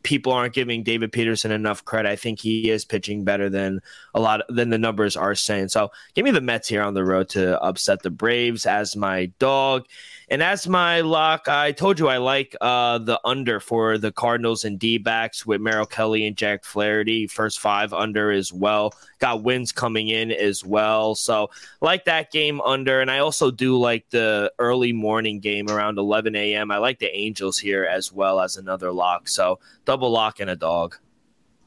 people 0.03 0.33
aren't 0.33 0.55
giving 0.55 0.83
David 0.83 1.13
Peterson 1.13 1.53
enough 1.53 1.85
credit. 1.85 2.09
I 2.09 2.17
think 2.17 2.41
he 2.41 2.71
is 2.71 2.85
pitching 2.85 3.25
better 3.25 3.49
than 3.49 3.81
a 4.15 4.21
lot 4.21 4.41
of, 4.41 4.55
than 4.55 4.71
the 4.71 4.79
numbers 4.79 5.17
are 5.17 5.35
saying. 5.35 5.69
So 5.69 5.91
give 6.15 6.25
me 6.25 6.31
the 6.31 6.41
Mets 6.41 6.69
here 6.69 6.83
on 6.83 6.95
the 6.95 7.05
road 7.05 7.29
to 7.31 7.61
upset 7.63 8.03
the 8.03 8.11
Braves 8.11 8.67
as 8.67 8.97
my 8.97 9.27
dog. 9.39 9.87
And 10.33 10.43
as 10.43 10.67
my 10.67 11.03
lock, 11.03 11.47
I 11.47 11.73
told 11.73 11.99
you 11.99 12.09
I 12.09 12.17
like 12.17 12.57
uh, 12.63 12.97
the 12.97 13.21
under 13.23 13.61
for 13.61 13.99
the 13.99 14.11
Cardinals 14.11 14.65
and 14.65 14.79
D 14.79 14.97
backs 14.97 15.45
with 15.45 15.61
Merrill 15.61 15.85
Kelly 15.85 16.27
and 16.27 16.35
Jack 16.35 16.65
Flaherty. 16.65 17.27
First 17.27 17.61
five 17.61 17.93
under 17.93 18.31
as 18.31 18.51
well. 18.51 18.95
Got 19.19 19.43
wins 19.43 19.73
coming 19.73 20.09
in 20.09 20.33
as 20.33 20.65
well. 20.65 21.15
So 21.17 21.51
like 21.83 22.07
that 22.07 22.33
game 22.33 22.63
under. 22.63 23.03
And 23.03 23.11
I 23.11 23.19
also 23.19 23.51
do 23.51 23.79
like 23.79 24.09
the 24.09 24.51
early 24.59 24.95
morning 24.95 25.39
game 25.39 25.69
around 25.69 25.99
11 25.99 26.35
a.m. 26.35 26.71
I 26.71 26.79
like 26.79 26.99
the 26.99 27.15
Angels 27.15 27.59
here 27.59 27.85
as 27.85 28.11
well 28.11 28.41
as 28.41 28.57
another 28.57 28.91
lock. 28.91 29.29
So 29.29 29.59
double 29.85 30.11
lock 30.11 30.41
and 30.41 30.49
a 30.49 30.57
dog. 30.57 30.97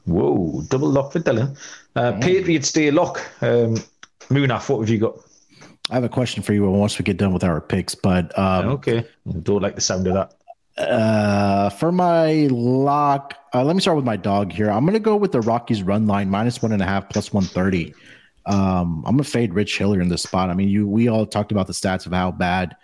Whoa, 0.05 0.63
double 0.69 0.89
lock 0.89 1.13
for 1.13 1.19
Dylan. 1.19 1.55
Uh, 1.95 2.13
Patriots 2.19 2.71
Day 2.71 2.89
lock. 2.89 3.21
Um, 3.43 3.75
Munaf, 4.31 4.69
what 4.69 4.79
have 4.79 4.89
you 4.89 4.97
got? 4.97 5.19
I 5.89 5.93
have 5.93 6.03
a 6.03 6.09
question 6.09 6.41
for 6.41 6.53
you 6.53 6.69
once 6.69 6.97
we 6.97 7.03
get 7.03 7.17
done 7.17 7.33
with 7.33 7.43
our 7.43 7.61
picks, 7.61 7.93
but 7.95 8.37
um, 8.37 8.69
okay, 8.69 9.05
don't 9.43 9.61
like 9.61 9.75
the 9.75 9.81
sound 9.81 10.07
of 10.07 10.13
that. 10.13 10.33
Uh, 10.77 11.69
for 11.69 11.91
my 11.91 12.47
lock, 12.51 13.35
uh, 13.53 13.63
let 13.63 13.75
me 13.75 13.81
start 13.81 13.95
with 13.95 14.05
my 14.05 14.17
dog 14.17 14.51
here. 14.51 14.69
I'm 14.69 14.85
gonna 14.85 14.99
go 14.99 15.15
with 15.15 15.31
the 15.31 15.41
Rockies 15.41 15.83
run 15.83 16.07
line 16.07 16.29
minus 16.29 16.61
one 16.61 16.71
and 16.71 16.81
a 16.81 16.85
half 16.85 17.09
plus 17.09 17.31
one 17.31 17.43
thirty. 17.43 17.93
Um, 18.47 19.03
I'm 19.05 19.13
gonna 19.13 19.23
fade 19.23 19.53
Rich 19.53 19.77
Hiller 19.77 20.01
in 20.01 20.09
this 20.09 20.23
spot. 20.23 20.49
I 20.49 20.53
mean, 20.53 20.69
you 20.69 20.87
we 20.87 21.07
all 21.07 21.25
talked 21.25 21.51
about 21.51 21.67
the 21.67 21.73
stats 21.73 22.05
of 22.05 22.13
how 22.13 22.31
bad 22.31 22.75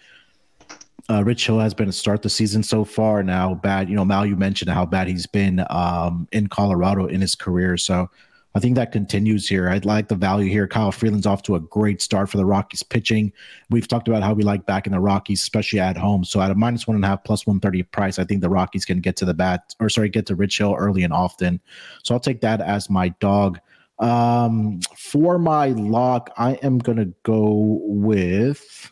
uh, 1.09 1.23
Rich 1.23 1.45
Hill 1.45 1.59
has 1.59 1.73
been 1.73 1.87
to 1.87 1.91
start 1.91 2.21
the 2.21 2.29
season 2.29 2.63
so 2.63 2.85
far. 2.85 3.23
Now, 3.23 3.55
bad, 3.55 3.89
you 3.89 3.95
know, 3.95 4.05
Mal, 4.05 4.25
you 4.25 4.35
mentioned 4.35 4.71
how 4.71 4.85
bad 4.85 5.07
he's 5.07 5.27
been 5.27 5.65
um, 5.69 6.27
in 6.31 6.47
Colorado 6.47 7.07
in 7.07 7.19
his 7.21 7.35
career. 7.35 7.77
So 7.77 8.09
I 8.53 8.59
think 8.59 8.75
that 8.75 8.91
continues 8.91 9.47
here. 9.47 9.69
I'd 9.69 9.85
like 9.85 10.09
the 10.09 10.15
value 10.15 10.49
here. 10.49 10.67
Kyle 10.67 10.91
Freeland's 10.91 11.25
off 11.25 11.41
to 11.43 11.55
a 11.55 11.59
great 11.59 12.01
start 12.01 12.29
for 12.29 12.37
the 12.37 12.45
Rockies 12.45 12.83
pitching. 12.83 13.31
We've 13.69 13.87
talked 13.87 14.09
about 14.09 14.23
how 14.23 14.33
we 14.33 14.43
like 14.43 14.65
back 14.65 14.85
in 14.85 14.91
the 14.91 14.99
Rockies, 14.99 15.41
especially 15.41 15.79
at 15.79 15.95
home. 15.95 16.25
So 16.25 16.41
at 16.41 16.51
a 16.51 16.55
minus 16.55 16.85
one 16.85 16.95
and 16.95 17.05
a 17.05 17.07
half 17.07 17.23
plus 17.23 17.47
130 17.47 17.83
price, 17.83 18.19
I 18.19 18.25
think 18.25 18.41
the 18.41 18.49
Rockies 18.49 18.83
can 18.83 18.99
get 18.99 19.15
to 19.17 19.25
the 19.25 19.33
bat 19.33 19.73
or 19.79 19.89
sorry, 19.89 20.09
get 20.09 20.25
to 20.25 20.35
Rich 20.35 20.57
Hill 20.57 20.75
early 20.77 21.03
and 21.03 21.13
often. 21.13 21.61
So 22.03 22.13
I'll 22.13 22.19
take 22.19 22.41
that 22.41 22.59
as 22.59 22.89
my 22.89 23.09
dog. 23.19 23.59
Um, 23.99 24.81
for 24.97 25.37
my 25.37 25.67
lock, 25.69 26.31
I 26.35 26.53
am 26.55 26.79
going 26.79 26.97
to 26.97 27.13
go 27.23 27.79
with. 27.83 28.91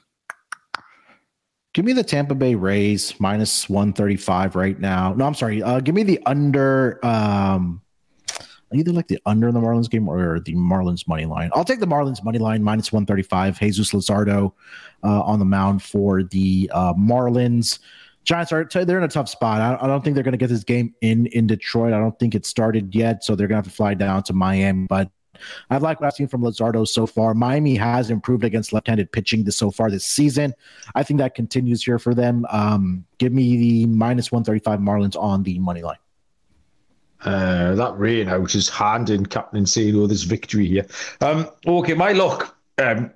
Give 1.73 1.83
me 1.83 1.93
the 1.93 2.03
Tampa 2.03 2.35
Bay 2.35 2.55
Rays 2.55 3.19
minus 3.19 3.69
135 3.69 4.55
right 4.55 4.79
now. 4.79 5.13
No, 5.13 5.25
I'm 5.25 5.33
sorry. 5.33 5.61
Uh, 5.61 5.79
give 5.81 5.95
me 5.95 6.03
the 6.03 6.19
under. 6.25 7.03
Um, 7.05 7.81
either 8.73 8.91
like 8.91 9.07
the 9.07 9.19
under 9.25 9.47
in 9.47 9.53
the 9.53 9.59
Marlins 9.59 9.89
game 9.89 10.07
or 10.07 10.39
the 10.39 10.53
Marlins 10.55 11.07
money 11.07 11.25
line. 11.25 11.49
I'll 11.53 11.65
take 11.65 11.79
the 11.79 11.87
Marlins 11.87 12.23
money 12.23 12.39
line 12.39 12.63
minus 12.63 12.91
135. 12.91 13.59
Jesus 13.59 13.91
Luzardo 13.91 14.53
uh, 15.03 15.21
on 15.21 15.39
the 15.39 15.45
mound 15.45 15.81
for 15.81 16.23
the 16.23 16.69
uh, 16.73 16.93
Marlins. 16.93 17.79
Giants 18.25 18.51
are 18.51 18.65
they're 18.65 18.97
in 18.97 19.03
a 19.03 19.07
tough 19.07 19.29
spot. 19.29 19.61
I, 19.61 19.83
I 19.83 19.87
don't 19.87 20.03
think 20.03 20.13
they're 20.13 20.23
going 20.23 20.33
to 20.33 20.37
get 20.37 20.49
this 20.49 20.63
game 20.63 20.93
in 21.01 21.25
in 21.27 21.47
Detroit. 21.47 21.93
I 21.93 21.99
don't 21.99 22.17
think 22.19 22.35
it 22.35 22.45
started 22.45 22.93
yet, 22.93 23.23
so 23.23 23.35
they're 23.35 23.47
going 23.47 23.61
to 23.61 23.67
have 23.67 23.71
to 23.71 23.75
fly 23.75 23.93
down 23.93 24.23
to 24.23 24.33
Miami. 24.33 24.85
But 24.87 25.09
I 25.69 25.77
like 25.77 25.99
what 25.99 26.07
I've 26.07 26.13
seen 26.13 26.27
from 26.27 26.41
Luzardo 26.41 26.87
so 26.87 27.07
far. 27.07 27.33
Miami 27.33 27.75
has 27.75 28.09
improved 28.09 28.43
against 28.43 28.73
left-handed 28.73 29.11
pitching 29.11 29.45
this 29.45 29.55
so 29.55 29.71
far 29.71 29.89
this 29.89 30.05
season. 30.05 30.53
I 30.95 31.03
think 31.03 31.19
that 31.19 31.33
continues 31.33 31.83
here 31.83 31.97
for 31.97 32.13
them. 32.13 32.45
Um, 32.49 33.05
give 33.17 33.31
me 33.31 33.57
the 33.57 33.85
minus 33.87 34.31
135 34.31 34.79
Marlins 34.79 35.19
on 35.19 35.43
the 35.43 35.57
money 35.59 35.81
line. 35.81 35.97
Uh, 37.25 37.75
that 37.75 37.97
rain 37.97 38.29
out 38.29 38.55
is 38.55 38.69
handing 38.69 39.25
Captain 39.25 39.65
Celo 39.65 40.07
this 40.07 40.23
victory 40.23 40.67
here. 40.67 40.87
Um, 41.21 41.49
okay, 41.67 41.93
my 41.93 42.13
luck. 42.13 42.55
Um, 42.77 43.11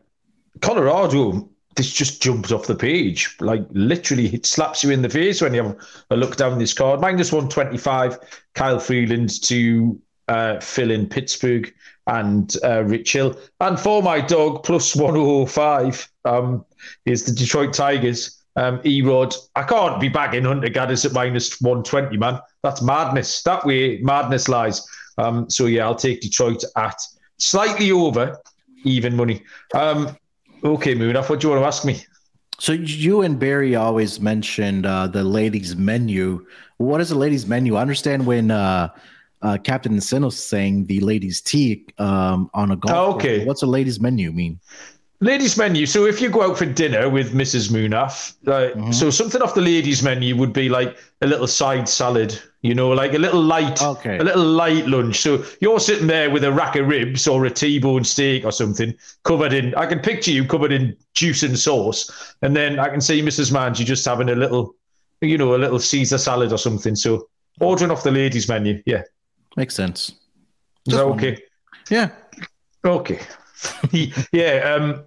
Colorado, 0.62 1.50
this 1.76 1.92
just 1.92 2.22
jumps 2.22 2.52
off 2.52 2.68
the 2.68 2.76
page. 2.76 3.36
Like 3.40 3.66
literally, 3.72 4.28
it 4.28 4.46
slaps 4.46 4.84
you 4.84 4.92
in 4.92 5.02
the 5.02 5.10
face 5.10 5.42
when 5.42 5.54
you 5.54 5.64
have 5.64 5.78
a 6.10 6.18
look 6.18 6.36
down 6.36 6.60
this 6.60 6.74
card. 6.74 7.00
Minus 7.00 7.32
125, 7.32 8.20
Kyle 8.54 8.80
Freeland 8.80 9.42
to 9.44 10.00
uh, 10.28 10.60
fill 10.60 10.92
in 10.92 11.08
Pittsburgh 11.08 11.74
and 12.08 12.56
uh, 12.64 12.84
Rich 12.84 13.14
Hill. 13.14 13.38
And 13.60 13.80
for 13.80 14.04
my 14.04 14.22
dog, 14.22 14.64
plus 14.64 14.96
105 14.96 16.12
um, 16.26 16.66
is 17.06 17.24
the 17.24 17.32
Detroit 17.32 17.74
Tigers. 17.74 18.43
Um, 18.56 18.80
E-Rod, 18.86 19.34
I 19.56 19.64
can't 19.64 20.00
be 20.00 20.10
bagging 20.10 20.44
Hunter 20.44 20.68
Gaddis 20.68 21.06
at 21.06 21.14
minus 21.14 21.60
120, 21.62 22.18
man. 22.18 22.40
That's 22.62 22.82
madness. 22.82 23.42
That 23.44 23.66
way, 23.66 23.98
madness 24.00 24.48
lies. 24.48 24.86
Um, 25.18 25.50
so, 25.50 25.66
yeah, 25.66 25.86
I'll 25.86 25.96
take 25.96 26.22
Detroit 26.22 26.64
at 26.76 27.00
slightly 27.38 27.92
over 27.92 28.38
even 28.84 29.16
money. 29.16 29.44
Um, 29.74 30.16
okay, 30.64 30.96
Munaf, 30.96 31.30
what 31.30 31.40
do 31.40 31.48
you 31.48 31.52
want 31.52 31.64
to 31.64 31.68
ask 31.68 31.84
me? 31.86 32.04
So, 32.60 32.74
you 32.74 33.22
and 33.22 33.40
Barry 33.40 33.76
always 33.76 34.20
mentioned 34.20 34.86
uh, 34.86 35.08
the 35.08 35.24
ladies' 35.24 35.76
menu. 35.76 36.46
What 36.78 37.02
is 37.02 37.10
the 37.10 37.18
ladies' 37.18 37.48
menu? 37.48 37.76
I 37.76 37.82
understand 37.82 38.26
when. 38.26 38.52
Uh, 38.52 38.90
uh, 39.44 39.58
Captain 39.58 40.00
Sino's 40.00 40.42
saying 40.42 40.86
the 40.86 41.02
ladies' 41.02 41.42
tea 41.42 41.86
um, 41.98 42.50
on 42.54 42.72
a 42.72 42.78
golf. 42.78 42.96
Oh, 42.96 43.16
okay. 43.16 43.40
Course. 43.40 43.48
What's 43.48 43.62
a 43.64 43.68
ladies' 43.68 44.00
menu 44.00 44.32
mean? 44.32 44.60
Ladies' 45.24 45.56
menu. 45.58 45.86
So 45.86 46.06
if 46.06 46.20
you 46.20 46.30
go 46.30 46.42
out 46.42 46.58
for 46.58 46.66
dinner 46.66 47.10
with 47.10 47.34
Mrs. 47.34 47.72
Munaf, 47.72 48.34
uh, 48.46 48.76
mm-hmm. 48.76 48.92
so 48.92 49.10
something 49.10 49.42
off 49.42 49.56
the 49.56 49.62
ladies' 49.62 50.04
menu 50.04 50.36
would 50.36 50.52
be 50.52 50.68
like 50.68 50.98
a 51.22 51.28
little 51.28 51.48
side 51.48 51.88
salad, 51.88 52.38
you 52.62 52.76
know, 52.76 52.90
like 52.90 53.14
a 53.14 53.18
little 53.18 53.42
light, 53.42 53.82
okay. 53.82 54.18
a 54.18 54.24
little 54.24 54.44
light 54.44 54.86
lunch. 54.86 55.22
So 55.22 55.46
you're 55.62 55.80
sitting 55.80 56.08
there 56.08 56.30
with 56.30 56.44
a 56.44 56.52
rack 56.52 56.76
of 56.76 56.90
ribs 56.90 57.26
or 57.26 57.46
a 57.46 57.50
T-bone 57.50 58.04
steak 58.04 58.44
or 58.44 58.52
something 58.52 58.94
covered 59.24 59.54
in. 59.54 59.74
I 59.76 59.86
can 59.86 60.00
picture 60.00 60.32
you 60.32 60.44
covered 60.46 60.74
in 60.74 60.94
juice 61.14 61.42
and 61.42 61.58
sauce, 61.58 62.36
and 62.42 62.54
then 62.54 62.78
I 62.78 62.90
can 62.90 63.00
see 63.00 63.22
Mrs. 63.22 63.50
Manji 63.50 63.86
just 63.86 64.04
having 64.04 64.28
a 64.28 64.36
little, 64.36 64.76
you 65.22 65.38
know, 65.38 65.56
a 65.56 65.58
little 65.58 65.80
Caesar 65.80 66.18
salad 66.18 66.52
or 66.52 66.58
something. 66.58 66.98
So 66.98 67.30
ordering 67.62 67.92
off 67.92 68.04
the 68.04 68.12
ladies' 68.12 68.50
menu, 68.50 68.84
yeah, 68.86 69.04
makes 69.56 69.74
sense. 69.74 70.12
Is 70.86 70.96
that 70.96 71.04
okay? 71.04 71.42
Yeah. 71.90 72.10
Okay. 72.84 73.22
yeah. 74.34 74.76
Um, 74.76 75.06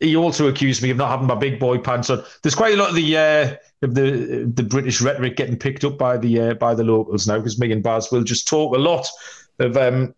he 0.00 0.16
also 0.16 0.48
accused 0.48 0.82
me 0.82 0.90
of 0.90 0.96
not 0.96 1.10
having 1.10 1.26
my 1.26 1.34
big 1.34 1.60
boy 1.60 1.78
pants 1.78 2.10
on. 2.10 2.24
There's 2.42 2.54
quite 2.54 2.74
a 2.74 2.76
lot 2.76 2.90
of 2.90 2.96
the 2.96 3.16
uh, 3.16 3.56
of 3.82 3.94
the 3.94 4.50
the 4.52 4.62
British 4.62 5.00
rhetoric 5.00 5.36
getting 5.36 5.58
picked 5.58 5.84
up 5.84 5.98
by 5.98 6.16
the 6.16 6.40
uh, 6.40 6.54
by 6.54 6.74
the 6.74 6.84
locals 6.84 7.26
now 7.26 7.36
because 7.36 7.58
me 7.58 7.70
and 7.70 7.82
Baz 7.82 8.10
will 8.10 8.24
just 8.24 8.48
talk 8.48 8.74
a 8.74 8.78
lot 8.78 9.06
of 9.58 9.76
um, 9.76 10.14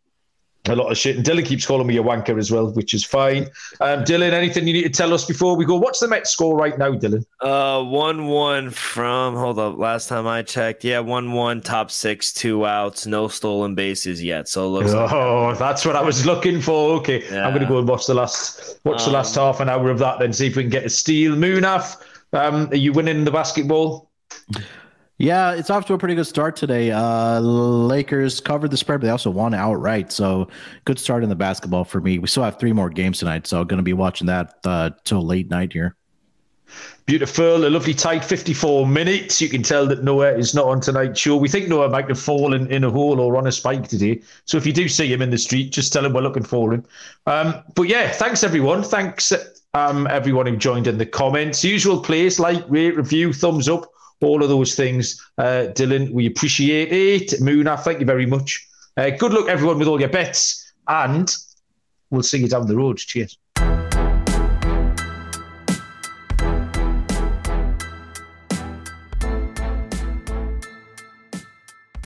a 0.69 0.77
lot 0.77 0.91
of 0.91 0.97
shit. 0.97 1.17
And 1.17 1.25
Dylan 1.25 1.45
keeps 1.45 1.67
calling 1.67 1.87
me 1.87 1.97
a 1.97 2.03
wanker 2.03 2.39
as 2.39 2.53
well, 2.53 2.71
which 2.73 2.95
is 2.95 3.05
fine. 3.05 3.45
Um, 3.81 4.05
Dylan, 4.05 4.33
anything 4.33 4.67
you 4.67 4.73
need 4.73 4.85
to 4.85 4.91
tell 4.91 5.13
us 5.13 5.25
before 5.25 5.57
we 5.57 5.65
go? 5.65 5.77
What's 5.77 5.99
the 5.99 6.07
Mets 6.09 6.31
score 6.31 6.57
right 6.57 6.77
now, 6.79 6.93
Dylan? 6.93 7.25
Uh, 7.41 7.83
one 7.83 8.27
one 8.29 8.71
from 8.71 9.35
hold 9.35 9.59
up. 9.59 9.77
Last 9.77 10.09
time 10.09 10.27
I 10.27 10.43
checked, 10.43 10.85
yeah, 10.85 11.01
one 11.01 11.33
one, 11.33 11.63
top 11.63 11.91
six, 11.91 12.33
two 12.33 12.65
outs, 12.65 13.07
no 13.07 13.27
stolen 13.29 13.75
bases 13.75 14.23
yet. 14.23 14.49
So 14.49 14.67
it 14.67 14.69
looks. 14.69 14.93
Oh, 15.13 15.49
like 15.49 15.59
that's 15.59 15.85
what 15.85 15.97
I 15.97 16.01
was 16.01 16.25
looking 16.25 16.61
for. 16.61 16.97
Okay, 16.99 17.25
yeah. 17.31 17.45
I'm 17.45 17.51
going 17.51 17.63
to 17.63 17.69
go 17.69 17.79
and 17.79 17.89
watch 17.89 18.07
the 18.07 18.15
last 18.15 18.79
watch 18.85 19.01
um, 19.01 19.07
the 19.07 19.13
last 19.13 19.35
half 19.35 19.61
an 19.61 19.69
hour 19.69 19.91
of 19.91 19.99
that, 19.99 20.21
then 20.21 20.33
see 20.33 20.47
if 20.47 20.57
we 20.57 20.63
can 20.63 20.71
get 20.71 20.85
a 20.85 20.89
steal. 20.89 21.35
Munaf, 21.35 21.97
um, 22.33 22.69
are 22.71 22.77
you 22.77 22.93
winning 22.93 23.25
the 23.25 23.31
basketball? 23.31 24.11
Yeah, 25.23 25.53
it's 25.53 25.71
off 25.71 25.87
to 25.87 25.95
a 25.95 25.99
pretty 25.99 26.17
good 26.17 26.27
start 26.27 26.57
today. 26.57 26.91
Uh, 26.91 27.39
Lakers 27.39 28.41
covered 28.41 28.73
the 28.73 28.77
spread, 28.77 29.01
but 29.01 29.07
they 29.07 29.13
also 29.13 29.31
won 29.31 29.55
outright. 29.55 30.11
So 30.11 30.49
good 30.85 30.99
start 30.99 31.23
in 31.23 31.29
the 31.29 31.37
basketball 31.37 31.85
for 31.85 32.01
me. 32.01 32.19
We 32.19 32.27
still 32.27 32.43
have 32.43 32.59
three 32.59 32.73
more 32.73 32.91
games 32.91 33.21
tonight, 33.21 33.47
so 33.47 33.61
I'm 33.61 33.69
going 33.69 33.77
to 33.77 33.85
be 33.85 33.93
watching 33.93 34.27
that 34.27 34.57
uh, 34.65 34.91
till 35.05 35.25
late 35.25 35.49
night 35.49 35.73
here. 35.73 35.95
Beautiful, 37.07 37.65
a 37.65 37.71
lovely 37.71 37.95
tight 37.95 38.25
54 38.25 38.85
minutes. 38.85 39.41
You 39.41 39.49
can 39.49 39.63
tell 39.63 39.87
that 39.87 40.03
Noah 40.03 40.33
is 40.33 40.55
not 40.55 40.67
on 40.67 40.81
tonight's 40.81 41.21
show. 41.21 41.37
We 41.37 41.49
think 41.49 41.69
Noah 41.69 41.89
might 41.89 42.09
have 42.09 42.19
fallen 42.19 42.67
in 42.73 42.83
a 42.83 42.91
hole 42.91 43.21
or 43.21 43.37
on 43.37 43.47
a 43.47 43.53
spike 43.53 43.87
today. 43.87 44.23
So 44.47 44.57
if 44.57 44.67
you 44.67 44.73
do 44.73 44.89
see 44.89 45.13
him 45.13 45.23
in 45.23 45.31
the 45.31 45.39
street, 45.39 45.71
just 45.71 45.93
tell 45.93 46.05
him 46.05 46.15
we're 46.15 46.23
looking 46.23 46.43
for 46.43 46.75
him. 46.75 46.85
Um, 47.29 47.63
but 47.77 47.85
yeah, 47.85 48.11
thanks 48.11 48.43
everyone. 48.43 48.83
Thanks 48.83 49.33
um, 49.75 50.09
everyone 50.09 50.47
who 50.47 50.57
joined 50.57 50.89
in 50.89 50.99
the 50.99 51.07
comments. 51.07 51.63
Usual 51.63 52.01
place, 52.01 52.41
like, 52.41 52.65
rate, 52.67 52.97
review, 52.97 53.33
thumbs 53.33 53.69
up 53.69 53.85
all 54.23 54.43
of 54.43 54.49
those 54.49 54.75
things. 54.75 55.21
Uh, 55.39 55.67
Dylan, 55.73 56.11
we 56.11 56.27
appreciate 56.27 56.93
it. 56.93 57.41
Moona, 57.41 57.77
thank 57.77 58.01
you 58.01 58.07
very 58.07 58.27
much. 58.27 58.69
Uh, 58.97 59.11
good 59.11 59.33
luck, 59.33 59.49
everyone, 59.49 59.79
with 59.79 59.89
all 59.89 60.01
your 60.01 60.11
bets, 60.11 60.73
and 60.89 61.35
we'll 62.11 62.23
see 62.23 62.39
you 62.39 62.49
down 62.49 62.67
the 62.67 62.77
road. 62.77 62.99
Cheers. 62.99 63.39